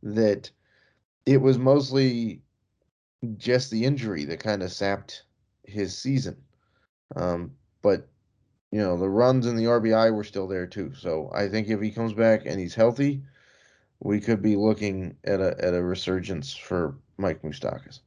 that 0.03 0.51
it 1.27 1.41
was 1.41 1.59
mostly 1.59 2.43
just 3.37 3.71
the 3.71 3.85
injury 3.85 4.25
that 4.27 4.41
kind 4.41 4.63
of 4.63 4.73
sapped 4.73 5.25
his 5.65 5.97
season. 5.97 6.37
Um, 7.17 7.53
but 7.83 8.09
you 8.71 8.81
know, 8.81 8.97
the 8.97 9.09
runs 9.09 9.47
and 9.47 9.59
the 9.59 9.65
RBI 9.65 10.13
were 10.15 10.25
still 10.25 10.47
there 10.47 10.67
too. 10.67 10.93
So 10.95 11.31
I 11.35 11.49
think 11.49 11.69
if 11.69 11.81
he 11.81 11.91
comes 11.91 12.13
back 12.13 12.43
and 12.45 12.61
he's 12.61 12.75
healthy, 12.75 13.23
we 14.01 14.21
could 14.21 14.43
be 14.43 14.57
looking 14.57 15.17
at 15.25 15.41
a 15.41 15.57
at 15.59 15.75
a 15.75 15.83
resurgence 15.83 16.55
for 16.55 16.97
Mike 17.17 17.43
Moustakas. 17.43 18.01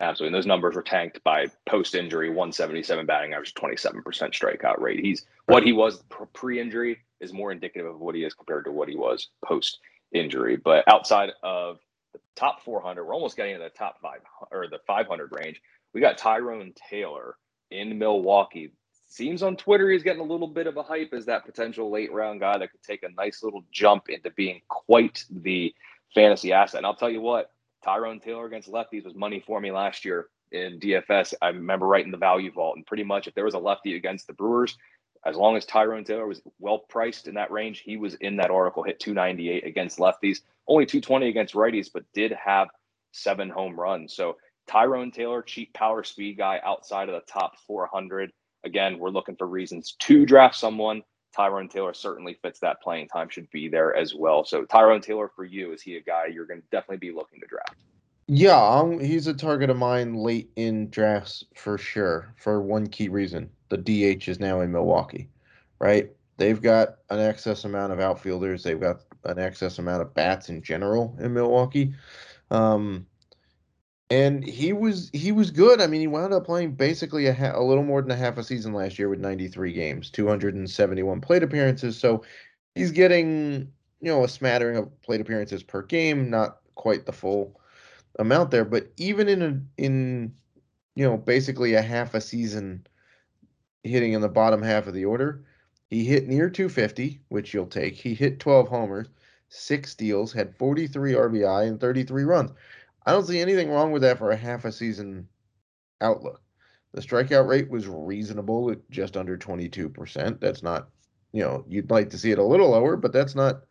Absolutely. 0.00 0.28
And 0.28 0.34
those 0.34 0.46
numbers 0.46 0.74
were 0.74 0.82
tanked 0.82 1.22
by 1.22 1.46
post 1.66 1.94
injury 1.94 2.28
177 2.28 3.06
batting 3.06 3.32
average, 3.32 3.54
27% 3.54 4.02
strikeout 4.02 4.80
rate. 4.80 5.00
He's 5.00 5.24
what 5.46 5.62
he 5.62 5.72
was 5.72 6.02
pre 6.32 6.60
injury 6.60 6.98
is 7.20 7.32
more 7.32 7.52
indicative 7.52 7.86
of 7.86 8.00
what 8.00 8.14
he 8.14 8.24
is 8.24 8.34
compared 8.34 8.64
to 8.64 8.72
what 8.72 8.88
he 8.88 8.96
was 8.96 9.28
post 9.44 9.78
injury. 10.12 10.56
But 10.56 10.84
outside 10.88 11.30
of 11.42 11.78
the 12.12 12.18
top 12.34 12.64
400, 12.64 13.04
we're 13.04 13.14
almost 13.14 13.36
getting 13.36 13.54
into 13.54 13.64
the 13.64 13.70
top 13.70 14.00
five 14.00 14.20
or 14.50 14.66
the 14.68 14.80
500 14.86 15.32
range. 15.32 15.60
We 15.92 16.00
got 16.00 16.18
Tyrone 16.18 16.72
Taylor 16.90 17.36
in 17.70 17.98
Milwaukee. 17.98 18.72
Seems 19.06 19.44
on 19.44 19.56
Twitter 19.56 19.90
he's 19.90 20.02
getting 20.02 20.22
a 20.22 20.24
little 20.24 20.48
bit 20.48 20.66
of 20.66 20.76
a 20.76 20.82
hype 20.82 21.12
as 21.12 21.26
that 21.26 21.44
potential 21.44 21.88
late 21.88 22.12
round 22.12 22.40
guy 22.40 22.58
that 22.58 22.72
could 22.72 22.82
take 22.82 23.04
a 23.04 23.12
nice 23.16 23.44
little 23.44 23.64
jump 23.70 24.08
into 24.08 24.30
being 24.30 24.60
quite 24.68 25.24
the 25.30 25.72
fantasy 26.12 26.52
asset. 26.52 26.78
And 26.78 26.86
I'll 26.86 26.96
tell 26.96 27.10
you 27.10 27.20
what, 27.20 27.53
Tyrone 27.84 28.20
Taylor 28.20 28.46
against 28.46 28.70
lefties 28.70 29.04
was 29.04 29.14
money 29.14 29.42
for 29.46 29.60
me 29.60 29.70
last 29.70 30.04
year 30.04 30.28
in 30.52 30.80
DFS. 30.80 31.34
I 31.42 31.48
remember 31.48 31.86
writing 31.86 32.10
the 32.10 32.16
value 32.16 32.50
vault, 32.50 32.76
and 32.76 32.86
pretty 32.86 33.04
much 33.04 33.26
if 33.26 33.34
there 33.34 33.44
was 33.44 33.54
a 33.54 33.58
lefty 33.58 33.96
against 33.96 34.26
the 34.26 34.32
Brewers, 34.32 34.78
as 35.26 35.36
long 35.36 35.56
as 35.56 35.64
Tyrone 35.64 36.04
Taylor 36.04 36.26
was 36.26 36.42
well 36.58 36.78
priced 36.78 37.28
in 37.28 37.34
that 37.34 37.50
range, 37.50 37.80
he 37.80 37.96
was 37.96 38.14
in 38.14 38.36
that 38.36 38.50
article. 38.50 38.82
Hit 38.82 39.00
298 39.00 39.66
against 39.66 39.98
lefties, 39.98 40.40
only 40.66 40.86
220 40.86 41.28
against 41.28 41.54
righties, 41.54 41.88
but 41.92 42.04
did 42.12 42.32
have 42.32 42.68
seven 43.12 43.48
home 43.48 43.78
runs. 43.78 44.14
So 44.14 44.36
Tyrone 44.66 45.10
Taylor, 45.10 45.42
cheap 45.42 45.72
power 45.74 46.04
speed 46.04 46.38
guy 46.38 46.60
outside 46.64 47.08
of 47.08 47.14
the 47.14 47.32
top 47.32 47.58
400. 47.66 48.32
Again, 48.64 48.98
we're 48.98 49.10
looking 49.10 49.36
for 49.36 49.46
reasons 49.46 49.94
to 50.00 50.24
draft 50.26 50.56
someone. 50.56 51.02
Tyrone 51.34 51.68
Taylor 51.68 51.94
certainly 51.94 52.34
fits 52.34 52.60
that 52.60 52.80
playing 52.82 53.08
time, 53.08 53.28
should 53.28 53.50
be 53.50 53.68
there 53.68 53.94
as 53.94 54.14
well. 54.14 54.44
So 54.44 54.64
Tyrone 54.64 55.00
Taylor 55.00 55.30
for 55.34 55.44
you, 55.44 55.72
is 55.72 55.82
he 55.82 55.96
a 55.96 56.00
guy 56.00 56.26
you're 56.26 56.46
going 56.46 56.60
to 56.60 56.66
definitely 56.70 56.98
be 56.98 57.12
looking 57.12 57.40
to 57.40 57.46
draft? 57.46 57.76
Yeah, 58.26 58.56
um, 58.56 58.98
he's 59.00 59.26
a 59.26 59.34
target 59.34 59.68
of 59.68 59.76
mine 59.76 60.14
late 60.14 60.50
in 60.56 60.88
drafts 60.90 61.44
for 61.54 61.76
sure. 61.76 62.32
For 62.36 62.62
one 62.62 62.86
key 62.86 63.08
reason, 63.08 63.50
the 63.68 63.76
DH 63.76 64.28
is 64.28 64.40
now 64.40 64.60
in 64.60 64.72
Milwaukee, 64.72 65.28
right? 65.78 66.10
They've 66.36 66.60
got 66.60 66.98
an 67.10 67.20
excess 67.20 67.64
amount 67.64 67.92
of 67.92 68.00
outfielders. 68.00 68.62
They've 68.62 68.80
got 68.80 69.00
an 69.24 69.38
excess 69.38 69.78
amount 69.78 70.02
of 70.02 70.14
bats 70.14 70.48
in 70.48 70.62
general 70.62 71.16
in 71.20 71.34
Milwaukee. 71.34 71.94
Um, 72.50 73.06
and 74.10 74.44
he 74.44 74.72
was 74.72 75.10
he 75.12 75.32
was 75.32 75.50
good. 75.50 75.80
I 75.80 75.86
mean, 75.86 76.00
he 76.00 76.06
wound 76.06 76.32
up 76.34 76.44
playing 76.44 76.72
basically 76.72 77.26
a, 77.26 77.34
ha- 77.34 77.58
a 77.58 77.62
little 77.62 77.84
more 77.84 78.02
than 78.02 78.10
a 78.10 78.16
half 78.16 78.38
a 78.38 78.44
season 78.44 78.72
last 78.72 78.98
year 78.98 79.08
with 79.08 79.20
93 79.20 79.72
games, 79.72 80.10
271 80.10 81.20
plate 81.20 81.42
appearances. 81.42 81.96
So 81.98 82.22
he's 82.74 82.90
getting 82.92 83.72
you 84.00 84.10
know 84.10 84.24
a 84.24 84.28
smattering 84.28 84.76
of 84.76 85.02
plate 85.02 85.20
appearances 85.20 85.62
per 85.62 85.82
game, 85.82 86.30
not 86.30 86.58
quite 86.74 87.06
the 87.06 87.12
full 87.12 87.58
amount 88.18 88.50
there, 88.50 88.64
but 88.64 88.88
even 88.96 89.28
in 89.28 89.42
a, 89.42 89.82
in 89.82 90.34
you 90.94 91.04
know 91.04 91.16
basically 91.16 91.74
a 91.74 91.82
half 91.82 92.14
a 92.14 92.20
season 92.20 92.86
hitting 93.82 94.12
in 94.12 94.20
the 94.20 94.28
bottom 94.28 94.62
half 94.62 94.86
of 94.86 94.94
the 94.94 95.04
order, 95.04 95.44
he 95.90 96.04
hit 96.04 96.28
near 96.28 96.50
250, 96.50 97.20
which 97.28 97.54
you'll 97.54 97.66
take. 97.66 97.94
He 97.94 98.14
hit 98.14 98.40
12 98.40 98.68
homers, 98.68 99.08
six 99.48 99.92
steals, 99.92 100.32
had 100.32 100.56
43 100.56 101.12
RBI 101.12 101.68
and 101.68 101.80
33 101.80 102.24
runs. 102.24 102.50
I 103.06 103.12
don't 103.12 103.26
see 103.26 103.40
anything 103.40 103.70
wrong 103.70 103.92
with 103.92 104.02
that 104.02 104.18
for 104.18 104.30
a 104.30 104.36
half 104.36 104.64
a 104.64 104.72
season 104.72 105.28
outlook. 106.00 106.40
The 106.92 107.00
strikeout 107.00 107.46
rate 107.48 107.68
was 107.68 107.86
reasonable 107.86 108.70
at 108.70 108.88
just 108.90 109.16
under 109.16 109.36
22%. 109.36 110.40
That's 110.40 110.62
not, 110.62 110.88
you 111.32 111.42
know, 111.42 111.64
you'd 111.68 111.90
like 111.90 112.10
to 112.10 112.18
see 112.18 112.30
it 112.30 112.38
a 112.38 112.44
little 112.44 112.70
lower, 112.70 112.96
but 112.96 113.12
that's 113.12 113.34
not 113.34 113.62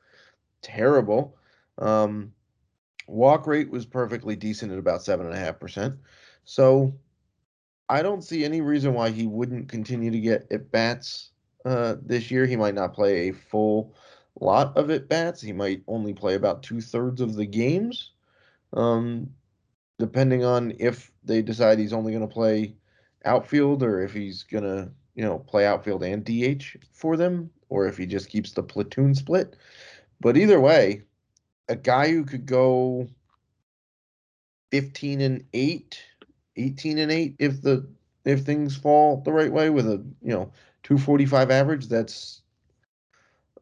terrible. 0.62 1.38
Um, 1.78 2.34
walk 3.08 3.48
rate 3.48 3.70
was 3.70 3.86
perfectly 3.86 4.36
decent 4.36 4.72
at 4.72 4.78
about 4.78 5.02
7.5%. 5.02 5.98
So 6.44 6.94
I 7.90 8.02
don't 8.02 8.24
see 8.24 8.44
any 8.44 8.62
reason 8.62 8.94
why 8.94 9.10
he 9.10 9.26
wouldn't 9.26 9.70
continue 9.70 10.12
to 10.12 10.20
get 10.20 10.48
at 10.52 10.72
bats 10.72 11.32
uh, 11.66 11.96
this 12.02 12.30
year. 12.30 12.46
He 12.46 12.58
might 12.58 12.76
not 12.76 12.94
play 12.94 13.30
a 13.30 13.34
full 13.34 13.96
lot 14.40 14.76
of 14.78 14.90
at 14.90 15.08
bats. 15.08 15.42
He 15.42 15.54
might 15.54 15.82
only 15.88 16.14
play 16.14 16.36
about 16.36 16.64
two 16.64 16.82
thirds 16.82 17.22
of 17.22 17.36
the 17.36 17.46
games 17.46 18.13
um, 18.74 19.30
depending 20.00 20.44
on 20.44 20.74
if 20.80 21.12
they 21.24 21.42
decide 21.42 21.80
he's 21.80 21.94
only 21.94 22.12
going 22.12 22.28
to 22.28 22.34
play 22.34 22.76
outfield 23.26 23.84
or 23.84 24.02
if 24.02 24.14
he's 24.14 24.44
going 24.44 24.64
to, 24.64 24.92
you 25.16 25.24
know, 25.24 25.40
play 25.40 25.66
outfield 25.66 26.04
and 26.04 26.26
DH 26.26 26.64
for 26.92 27.16
them, 27.16 27.50
or 27.70 27.88
if 27.88 27.98
he 27.98 28.06
just 28.06 28.30
keeps 28.30 28.52
the 28.52 28.64
platoon 28.64 29.16
split. 29.16 29.56
But 30.20 30.38
either 30.38 30.60
way, 30.60 31.04
a 31.70 31.76
guy 31.76 32.10
who 32.12 32.24
could 32.24 32.46
go 32.46 33.08
15 34.72 35.22
and 35.22 35.44
8, 35.54 36.00
18 36.56 36.98
and 36.98 37.12
8 37.12 37.36
if 37.40 37.62
the 37.62 37.88
if 38.26 38.42
things 38.42 38.76
fall 38.76 39.22
the 39.22 39.34
right 39.34 39.52
way 39.52 39.70
with 39.70 39.86
a, 39.86 40.04
you 40.22 40.32
know, 40.32 40.52
245 40.84 41.52
average, 41.52 41.88
that's 41.88 42.43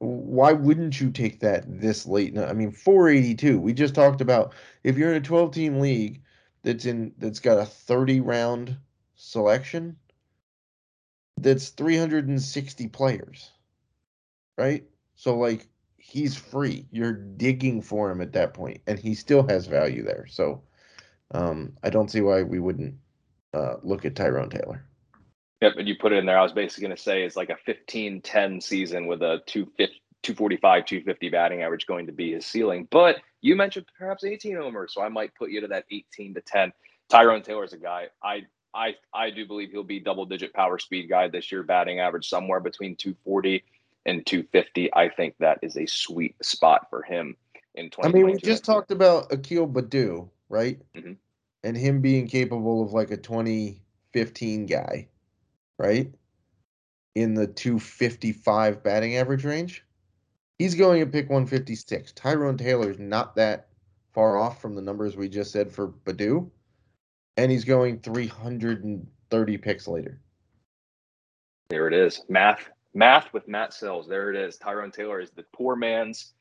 why 0.02 0.52
wouldn't 0.52 1.00
you 1.00 1.12
take 1.12 1.42
that 1.42 1.64
this 1.68 2.08
late? 2.08 2.36
I 2.36 2.54
mean, 2.54 2.72
482. 2.72 3.60
We 3.60 3.72
just 3.72 3.94
talked 3.94 4.20
about 4.20 4.54
if 4.84 4.98
you're 4.98 5.12
in 5.12 5.18
a 5.18 5.26
12 5.26 5.54
team 5.54 5.80
league 5.80 6.24
that's 6.64 6.86
in 6.86 7.14
that's 7.20 7.40
got 7.40 7.60
a 7.60 7.66
30 7.66 8.20
round 8.22 8.78
selection, 9.16 9.96
that's 11.38 11.70
360 11.70 12.88
players, 12.88 13.52
right? 14.58 14.84
So 15.16 15.38
like 15.38 15.68
he's 15.98 16.36
free. 16.36 16.88
You're 16.92 17.14
digging 17.14 17.84
for 17.84 18.10
him 18.10 18.22
at 18.22 18.34
that 18.34 18.56
point, 18.56 18.82
and 18.88 18.98
he 18.98 19.14
still 19.14 19.48
has 19.50 19.68
value 19.68 20.04
there. 20.04 20.26
So 20.28 20.64
um, 21.30 21.74
I 21.84 21.92
don't 21.92 22.10
see 22.10 22.22
why 22.22 22.42
we 22.42 22.58
wouldn't 22.58 22.96
uh, 23.54 23.76
look 23.84 24.04
at 24.06 24.16
Tyrone 24.16 24.50
Taylor. 24.50 24.84
Yep, 25.62 25.76
and 25.78 25.88
you 25.88 25.96
put 25.96 26.12
it 26.12 26.18
in 26.18 26.26
there. 26.26 26.40
I 26.40 26.44
was 26.44 26.54
basically 26.54 26.88
going 26.88 26.96
to 26.96 27.02
say 27.02 27.24
it's 27.24 27.36
like 27.36 27.52
a 27.52 27.58
15 27.66 28.22
10 28.22 28.62
season 28.62 29.06
with 29.06 29.22
a 29.22 29.42
245, 29.46 30.86
250 30.86 31.30
batting 31.30 31.62
average 31.62 31.86
going 31.86 32.08
to 32.08 32.12
be 32.12 32.34
his 32.34 32.46
ceiling. 32.46 32.88
But 32.90 33.18
you 33.42 33.56
mentioned 33.56 33.86
perhaps 33.98 34.24
18 34.24 34.56
homers, 34.56 34.94
so 34.94 35.04
I 35.04 35.10
might 35.10 35.36
put 35.36 35.52
you 35.52 35.62
to 35.62 35.68
that 35.68 35.86
18 35.92 36.34
to 36.34 36.42
10. 36.42 36.74
Tyrone 37.10 37.44
Taylor 37.44 37.64
is 37.64 37.74
a 37.74 37.78
guy 37.78 38.08
I 38.24 38.44
I 38.74 38.96
I 39.14 39.30
do 39.30 39.46
believe 39.46 39.70
he'll 39.72 39.84
be 39.84 40.00
double 40.00 40.26
digit 40.26 40.54
power 40.54 40.80
speed 40.80 41.10
guy 41.10 41.28
this 41.28 41.52
year, 41.52 41.62
batting 41.62 42.00
average 42.00 42.28
somewhere 42.28 42.60
between 42.60 42.96
240 42.96 43.64
and 44.06 44.26
250. 44.26 44.94
I 44.94 45.10
think 45.10 45.36
that 45.40 45.60
is 45.62 45.78
a 45.78 45.86
sweet 45.86 46.36
spot 46.44 46.90
for 46.90 47.04
him 47.04 47.36
in 47.76 47.92
20. 47.92 48.10
I 48.10 48.12
mean, 48.12 48.26
we 48.26 48.38
just 48.38 48.66
talked 48.66 48.90
about 48.92 49.32
Akil 49.32 49.68
Baddoo, 49.68 50.28
right? 50.50 50.80
Mm-hmm. 50.96 51.14
And 51.64 51.78
him 51.78 52.02
being 52.02 52.28
capable 52.28 52.82
of 52.82 52.94
like 52.94 53.12
a 53.12 53.18
2015 53.18 54.66
guy 54.66 55.08
right? 55.82 56.12
In 57.16 57.34
the 57.34 57.48
255 57.48 58.84
batting 58.84 59.18
average 59.18 59.44
range. 59.44 59.84
He's 60.60 60.76
going 60.76 61.02
at 61.02 61.12
pick 61.12 61.30
156. 61.30 62.12
Tyrone 62.14 62.58
Taylor's 62.58 63.00
not 63.00 63.36
that 63.36 63.68
far 64.14 64.38
off 64.38 64.62
from 64.62 64.76
the 64.76 64.82
numbers 64.82 65.16
we 65.18 65.28
just 65.28 65.52
said 65.52 65.72
for 65.72 65.90
Baddoo. 66.06 66.50
And 67.38 67.52
he's 67.52 67.66
going 67.66 68.00
330 68.00 69.58
picks 69.58 69.88
later. 69.88 70.20
There 71.70 71.88
it 71.88 71.94
is. 71.94 72.22
Math. 72.30 72.70
Math 72.94 73.34
with 73.34 73.48
Matt 73.48 73.72
Selz. 73.72 74.08
There 74.08 74.30
it 74.30 74.36
is. 74.36 74.58
Tyrone 74.58 74.92
Taylor 74.92 75.20
is 75.20 75.32
the 75.32 75.46
poor 75.54 75.76
man's 75.76 76.34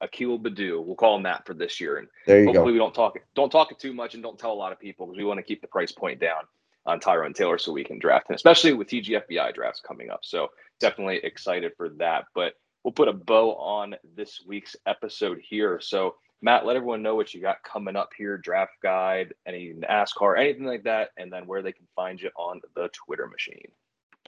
Akil 0.00 0.38
Baddoo. 0.38 0.82
We'll 0.84 0.94
call 0.94 1.16
him 1.16 1.24
that 1.24 1.44
for 1.44 1.52
this 1.52 1.80
year. 1.80 1.98
And 1.98 2.08
there 2.26 2.40
you 2.40 2.46
hopefully 2.46 2.68
go. 2.68 2.72
we 2.72 2.78
don't 2.78 2.94
talk 2.94 3.16
it 3.16 3.24
don't 3.34 3.50
talk 3.50 3.72
it 3.72 3.78
too 3.78 3.92
much 3.92 4.14
and 4.14 4.22
don't 4.22 4.38
tell 4.38 4.52
a 4.52 4.54
lot 4.54 4.72
of 4.72 4.78
people 4.78 5.06
because 5.06 5.18
we 5.18 5.24
want 5.24 5.38
to 5.38 5.42
keep 5.42 5.60
the 5.60 5.66
price 5.66 5.92
point 5.92 6.20
down 6.20 6.44
on 6.86 7.00
Tyrone 7.00 7.32
Taylor 7.32 7.58
so 7.58 7.72
we 7.72 7.84
can 7.84 7.98
draft 7.98 8.30
him, 8.30 8.34
especially 8.34 8.72
with 8.72 8.88
TGFBI 8.88 9.54
drafts 9.54 9.80
coming 9.80 10.10
up. 10.10 10.20
So 10.22 10.48
definitely 10.80 11.20
excited 11.22 11.72
for 11.76 11.90
that. 11.98 12.26
But 12.34 12.54
we'll 12.84 12.92
put 12.92 13.08
a 13.08 13.12
bow 13.12 13.54
on 13.56 13.96
this 14.14 14.42
week's 14.46 14.76
episode 14.86 15.40
here. 15.42 15.80
So 15.80 16.14
Matt, 16.42 16.66
let 16.66 16.76
everyone 16.76 17.02
know 17.02 17.14
what 17.14 17.34
you 17.34 17.40
got 17.40 17.62
coming 17.62 17.96
up 17.96 18.10
here, 18.16 18.36
draft 18.38 18.74
guide, 18.82 19.32
any 19.46 19.72
NASCAR, 19.72 20.38
anything 20.38 20.64
like 20.66 20.84
that, 20.84 21.10
and 21.16 21.32
then 21.32 21.46
where 21.46 21.62
they 21.62 21.72
can 21.72 21.86
find 21.96 22.20
you 22.20 22.30
on 22.36 22.60
the 22.74 22.88
Twitter 22.92 23.26
machine. 23.26 23.70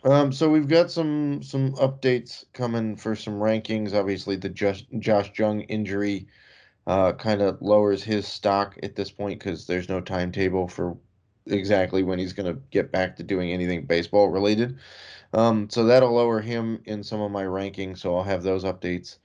Um, 0.05 0.33
so 0.33 0.49
we've 0.49 0.69
got 0.69 0.91
some 0.91 1.43
some 1.43 1.73
updates 1.75 2.45
coming 2.53 2.97
for 2.97 3.17
some 3.17 3.35
rankings. 3.35 3.95
Obviously, 3.95 4.37
the 4.37 4.49
Josh, 4.49 4.85
Josh 4.99 5.31
Jung 5.37 5.61
injury 5.63 6.29
uh, 6.87 7.13
kind 7.13 7.43
of 7.43 7.61
lowers 7.61 8.03
his 8.03 8.27
stock 8.27 8.79
at 8.83 8.97
this 8.97 9.11
point 9.11 9.39
because 9.39 9.67
there's 9.67 9.89
no 9.89 10.01
timetable 10.01 10.69
for 10.69 10.97
exactly 11.49 12.03
when 12.03 12.19
he's 12.19 12.33
going 12.33 12.53
to 12.53 12.61
get 12.71 12.93
back 12.93 13.17
to 13.17 13.23
doing 13.23 13.53
anything 13.53 13.87
baseball 13.87 14.29
related. 14.29 14.79
Um, 15.33 15.69
so 15.69 15.85
that'll 15.85 16.13
lower 16.13 16.41
him 16.41 16.81
in 16.87 17.03
some 17.03 17.21
of 17.21 17.31
my 17.31 17.45
rankings. 17.45 17.99
So 17.99 18.17
I'll 18.17 18.25
have 18.25 18.43
those 18.43 18.65
updates 18.65 19.19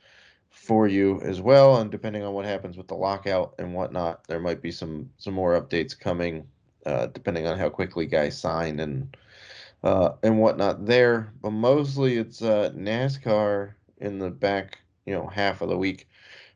for 0.49 0.87
you 0.87 1.19
as 1.21 1.41
well. 1.41 1.77
And 1.77 1.91
depending 1.91 2.23
on 2.23 2.33
what 2.33 2.45
happens 2.45 2.77
with 2.77 2.87
the 2.87 2.95
lockout 2.95 3.55
and 3.59 3.73
whatnot, 3.73 4.25
there 4.27 4.39
might 4.39 4.61
be 4.61 4.71
some 4.71 5.09
some 5.17 5.33
more 5.33 5.59
updates 5.59 5.97
coming, 5.97 6.47
uh, 6.85 7.07
depending 7.07 7.47
on 7.47 7.57
how 7.57 7.69
quickly 7.69 8.05
guys 8.05 8.37
sign 8.37 8.79
and 8.79 9.15
uh, 9.83 10.11
and 10.23 10.39
whatnot 10.39 10.85
there. 10.85 11.33
But 11.41 11.51
mostly 11.51 12.17
it's 12.17 12.41
uh, 12.41 12.71
NASCAR 12.75 13.73
in 13.99 14.19
the 14.19 14.29
back, 14.29 14.79
you 15.05 15.13
know, 15.13 15.27
half 15.27 15.61
of 15.61 15.69
the 15.69 15.77
week. 15.77 16.07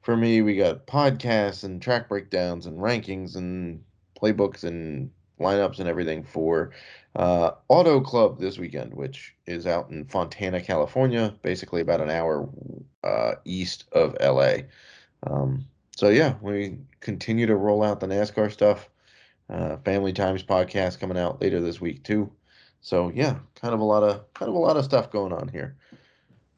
For 0.01 0.15
me, 0.15 0.41
we 0.41 0.55
got 0.55 0.88
podcasts 0.88 1.63
and 1.63 1.82
track 1.82 2.07
breakdowns 2.07 2.65
and 2.65 2.78
rankings 2.78 3.36
and 3.36 3.84
playbooks 4.22 4.63
and 4.63 5.11
lineups 5.39 5.79
and 5.79 5.88
everything 5.88 6.23
for 6.23 6.71
uh, 7.15 7.51
Auto 7.67 7.99
Club 8.01 8.39
this 8.39 8.57
weekend, 8.57 8.93
which 8.93 9.35
is 9.45 9.65
out 9.65 9.89
in 9.89 10.05
Fontana, 10.05 10.61
California, 10.61 11.33
basically 11.41 11.81
about 11.81 12.01
an 12.01 12.09
hour 12.09 12.47
uh, 13.03 13.33
east 13.45 13.85
of 13.91 14.15
LA. 14.21 14.57
Um, 15.25 15.65
so 15.95 16.09
yeah, 16.09 16.35
we 16.41 16.77
continue 16.99 17.47
to 17.47 17.55
roll 17.55 17.83
out 17.83 17.99
the 17.99 18.07
NASCAR 18.07 18.51
stuff. 18.51 18.89
Uh, 19.49 19.77
Family 19.77 20.11
Times 20.13 20.43
podcast 20.43 20.99
coming 20.99 21.17
out 21.17 21.41
later 21.41 21.61
this 21.61 21.79
week 21.79 22.03
too. 22.03 22.31
So 22.81 23.11
yeah, 23.15 23.38
kind 23.55 23.73
of 23.73 23.79
a 23.79 23.85
lot 23.85 24.03
of 24.03 24.31
kind 24.33 24.49
of 24.49 24.55
a 24.55 24.59
lot 24.59 24.77
of 24.77 24.85
stuff 24.85 25.11
going 25.11 25.33
on 25.33 25.47
here. 25.47 25.75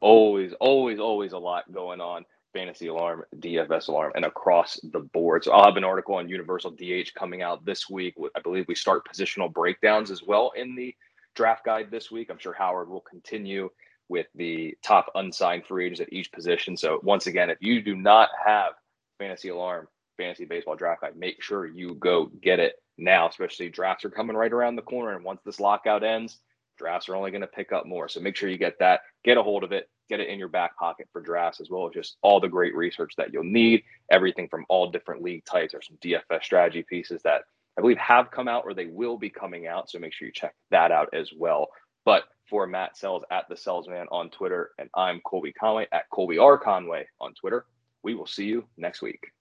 Always, 0.01 0.53
always, 0.59 0.99
always 0.99 1.33
a 1.33 1.37
lot 1.37 1.71
going 1.71 2.01
on. 2.01 2.25
Fantasy 2.53 2.87
Alarm, 2.87 3.23
DFS 3.37 3.87
Alarm, 3.87 4.11
and 4.15 4.25
across 4.25 4.79
the 4.91 4.99
board. 4.99 5.43
So 5.43 5.51
I'll 5.51 5.65
have 5.65 5.77
an 5.77 5.83
article 5.83 6.15
on 6.15 6.29
Universal 6.29 6.71
DH 6.71 7.13
coming 7.15 7.41
out 7.41 7.65
this 7.65 7.89
week. 7.89 8.15
I 8.35 8.39
believe 8.41 8.65
we 8.67 8.75
start 8.75 9.07
positional 9.07 9.51
breakdowns 9.51 10.11
as 10.11 10.23
well 10.23 10.51
in 10.55 10.75
the 10.75 10.95
draft 11.35 11.65
guide 11.65 11.91
this 11.91 12.11
week. 12.11 12.29
I'm 12.29 12.39
sure 12.39 12.53
Howard 12.53 12.89
will 12.89 13.01
continue 13.01 13.69
with 14.09 14.25
the 14.33 14.75
top 14.83 15.11
unsigned 15.15 15.65
free 15.65 15.85
agents 15.85 16.01
at 16.01 16.11
each 16.11 16.31
position. 16.31 16.75
So 16.75 16.99
once 17.03 17.27
again, 17.27 17.49
if 17.49 17.59
you 17.61 17.81
do 17.81 17.95
not 17.95 18.29
have 18.43 18.73
Fantasy 19.19 19.49
Alarm, 19.49 19.87
Fantasy 20.17 20.45
Baseball 20.45 20.75
Draft 20.75 21.01
Guide, 21.01 21.15
make 21.15 21.41
sure 21.41 21.67
you 21.67 21.93
go 21.95 22.31
get 22.41 22.59
it 22.59 22.73
now, 22.97 23.29
especially 23.29 23.69
drafts 23.69 24.03
are 24.03 24.09
coming 24.09 24.35
right 24.35 24.51
around 24.51 24.75
the 24.75 24.81
corner. 24.81 25.15
And 25.15 25.23
once 25.23 25.41
this 25.45 25.59
lockout 25.59 26.03
ends, 26.03 26.39
drafts 26.79 27.07
are 27.09 27.15
only 27.15 27.29
going 27.29 27.41
to 27.41 27.47
pick 27.47 27.71
up 27.71 27.85
more. 27.85 28.09
So 28.09 28.19
make 28.19 28.35
sure 28.35 28.49
you 28.49 28.57
get 28.57 28.79
that, 28.79 29.01
get 29.23 29.37
a 29.37 29.43
hold 29.43 29.63
of 29.63 29.71
it, 29.71 29.89
get 30.09 30.19
it 30.19 30.29
in 30.29 30.39
your 30.39 30.47
back 30.47 30.75
pocket 30.77 31.07
for 31.13 31.21
drafts, 31.21 31.61
as 31.61 31.69
well 31.69 31.85
as 31.85 31.93
just 31.93 32.17
all 32.23 32.39
the 32.39 32.47
great 32.47 32.75
research 32.75 33.13
that 33.17 33.31
you'll 33.31 33.43
need. 33.43 33.83
Everything 34.11 34.47
from 34.49 34.65
all 34.69 34.89
different 34.89 35.21
league 35.21 35.45
types. 35.45 35.75
or 35.75 35.81
some 35.81 35.97
DFS 36.03 36.43
strategy 36.43 36.83
pieces 36.89 37.21
that 37.23 37.43
I 37.77 37.81
believe 37.81 37.97
have 37.99 38.31
come 38.31 38.47
out 38.47 38.63
or 38.65 38.73
they 38.73 38.87
will 38.87 39.17
be 39.17 39.29
coming 39.29 39.67
out. 39.67 39.89
So 39.89 39.99
make 39.99 40.13
sure 40.13 40.25
you 40.27 40.33
check 40.33 40.55
that 40.71 40.91
out 40.91 41.09
as 41.13 41.31
well. 41.37 41.67
But 42.05 42.23
for 42.49 42.65
Matt 42.65 42.97
Selz 42.97 43.21
at 43.29 43.47
the 43.47 43.55
Salesman 43.55 44.07
on 44.11 44.31
Twitter, 44.31 44.71
and 44.79 44.89
I'm 44.95 45.21
Colby 45.21 45.53
Conway 45.53 45.87
at 45.91 46.09
Colby 46.09 46.39
R. 46.39 46.57
Conway 46.57 47.07
on 47.21 47.33
Twitter. 47.35 47.65
We 48.01 48.15
will 48.15 48.27
see 48.27 48.45
you 48.45 48.65
next 48.77 49.01
week. 49.01 49.31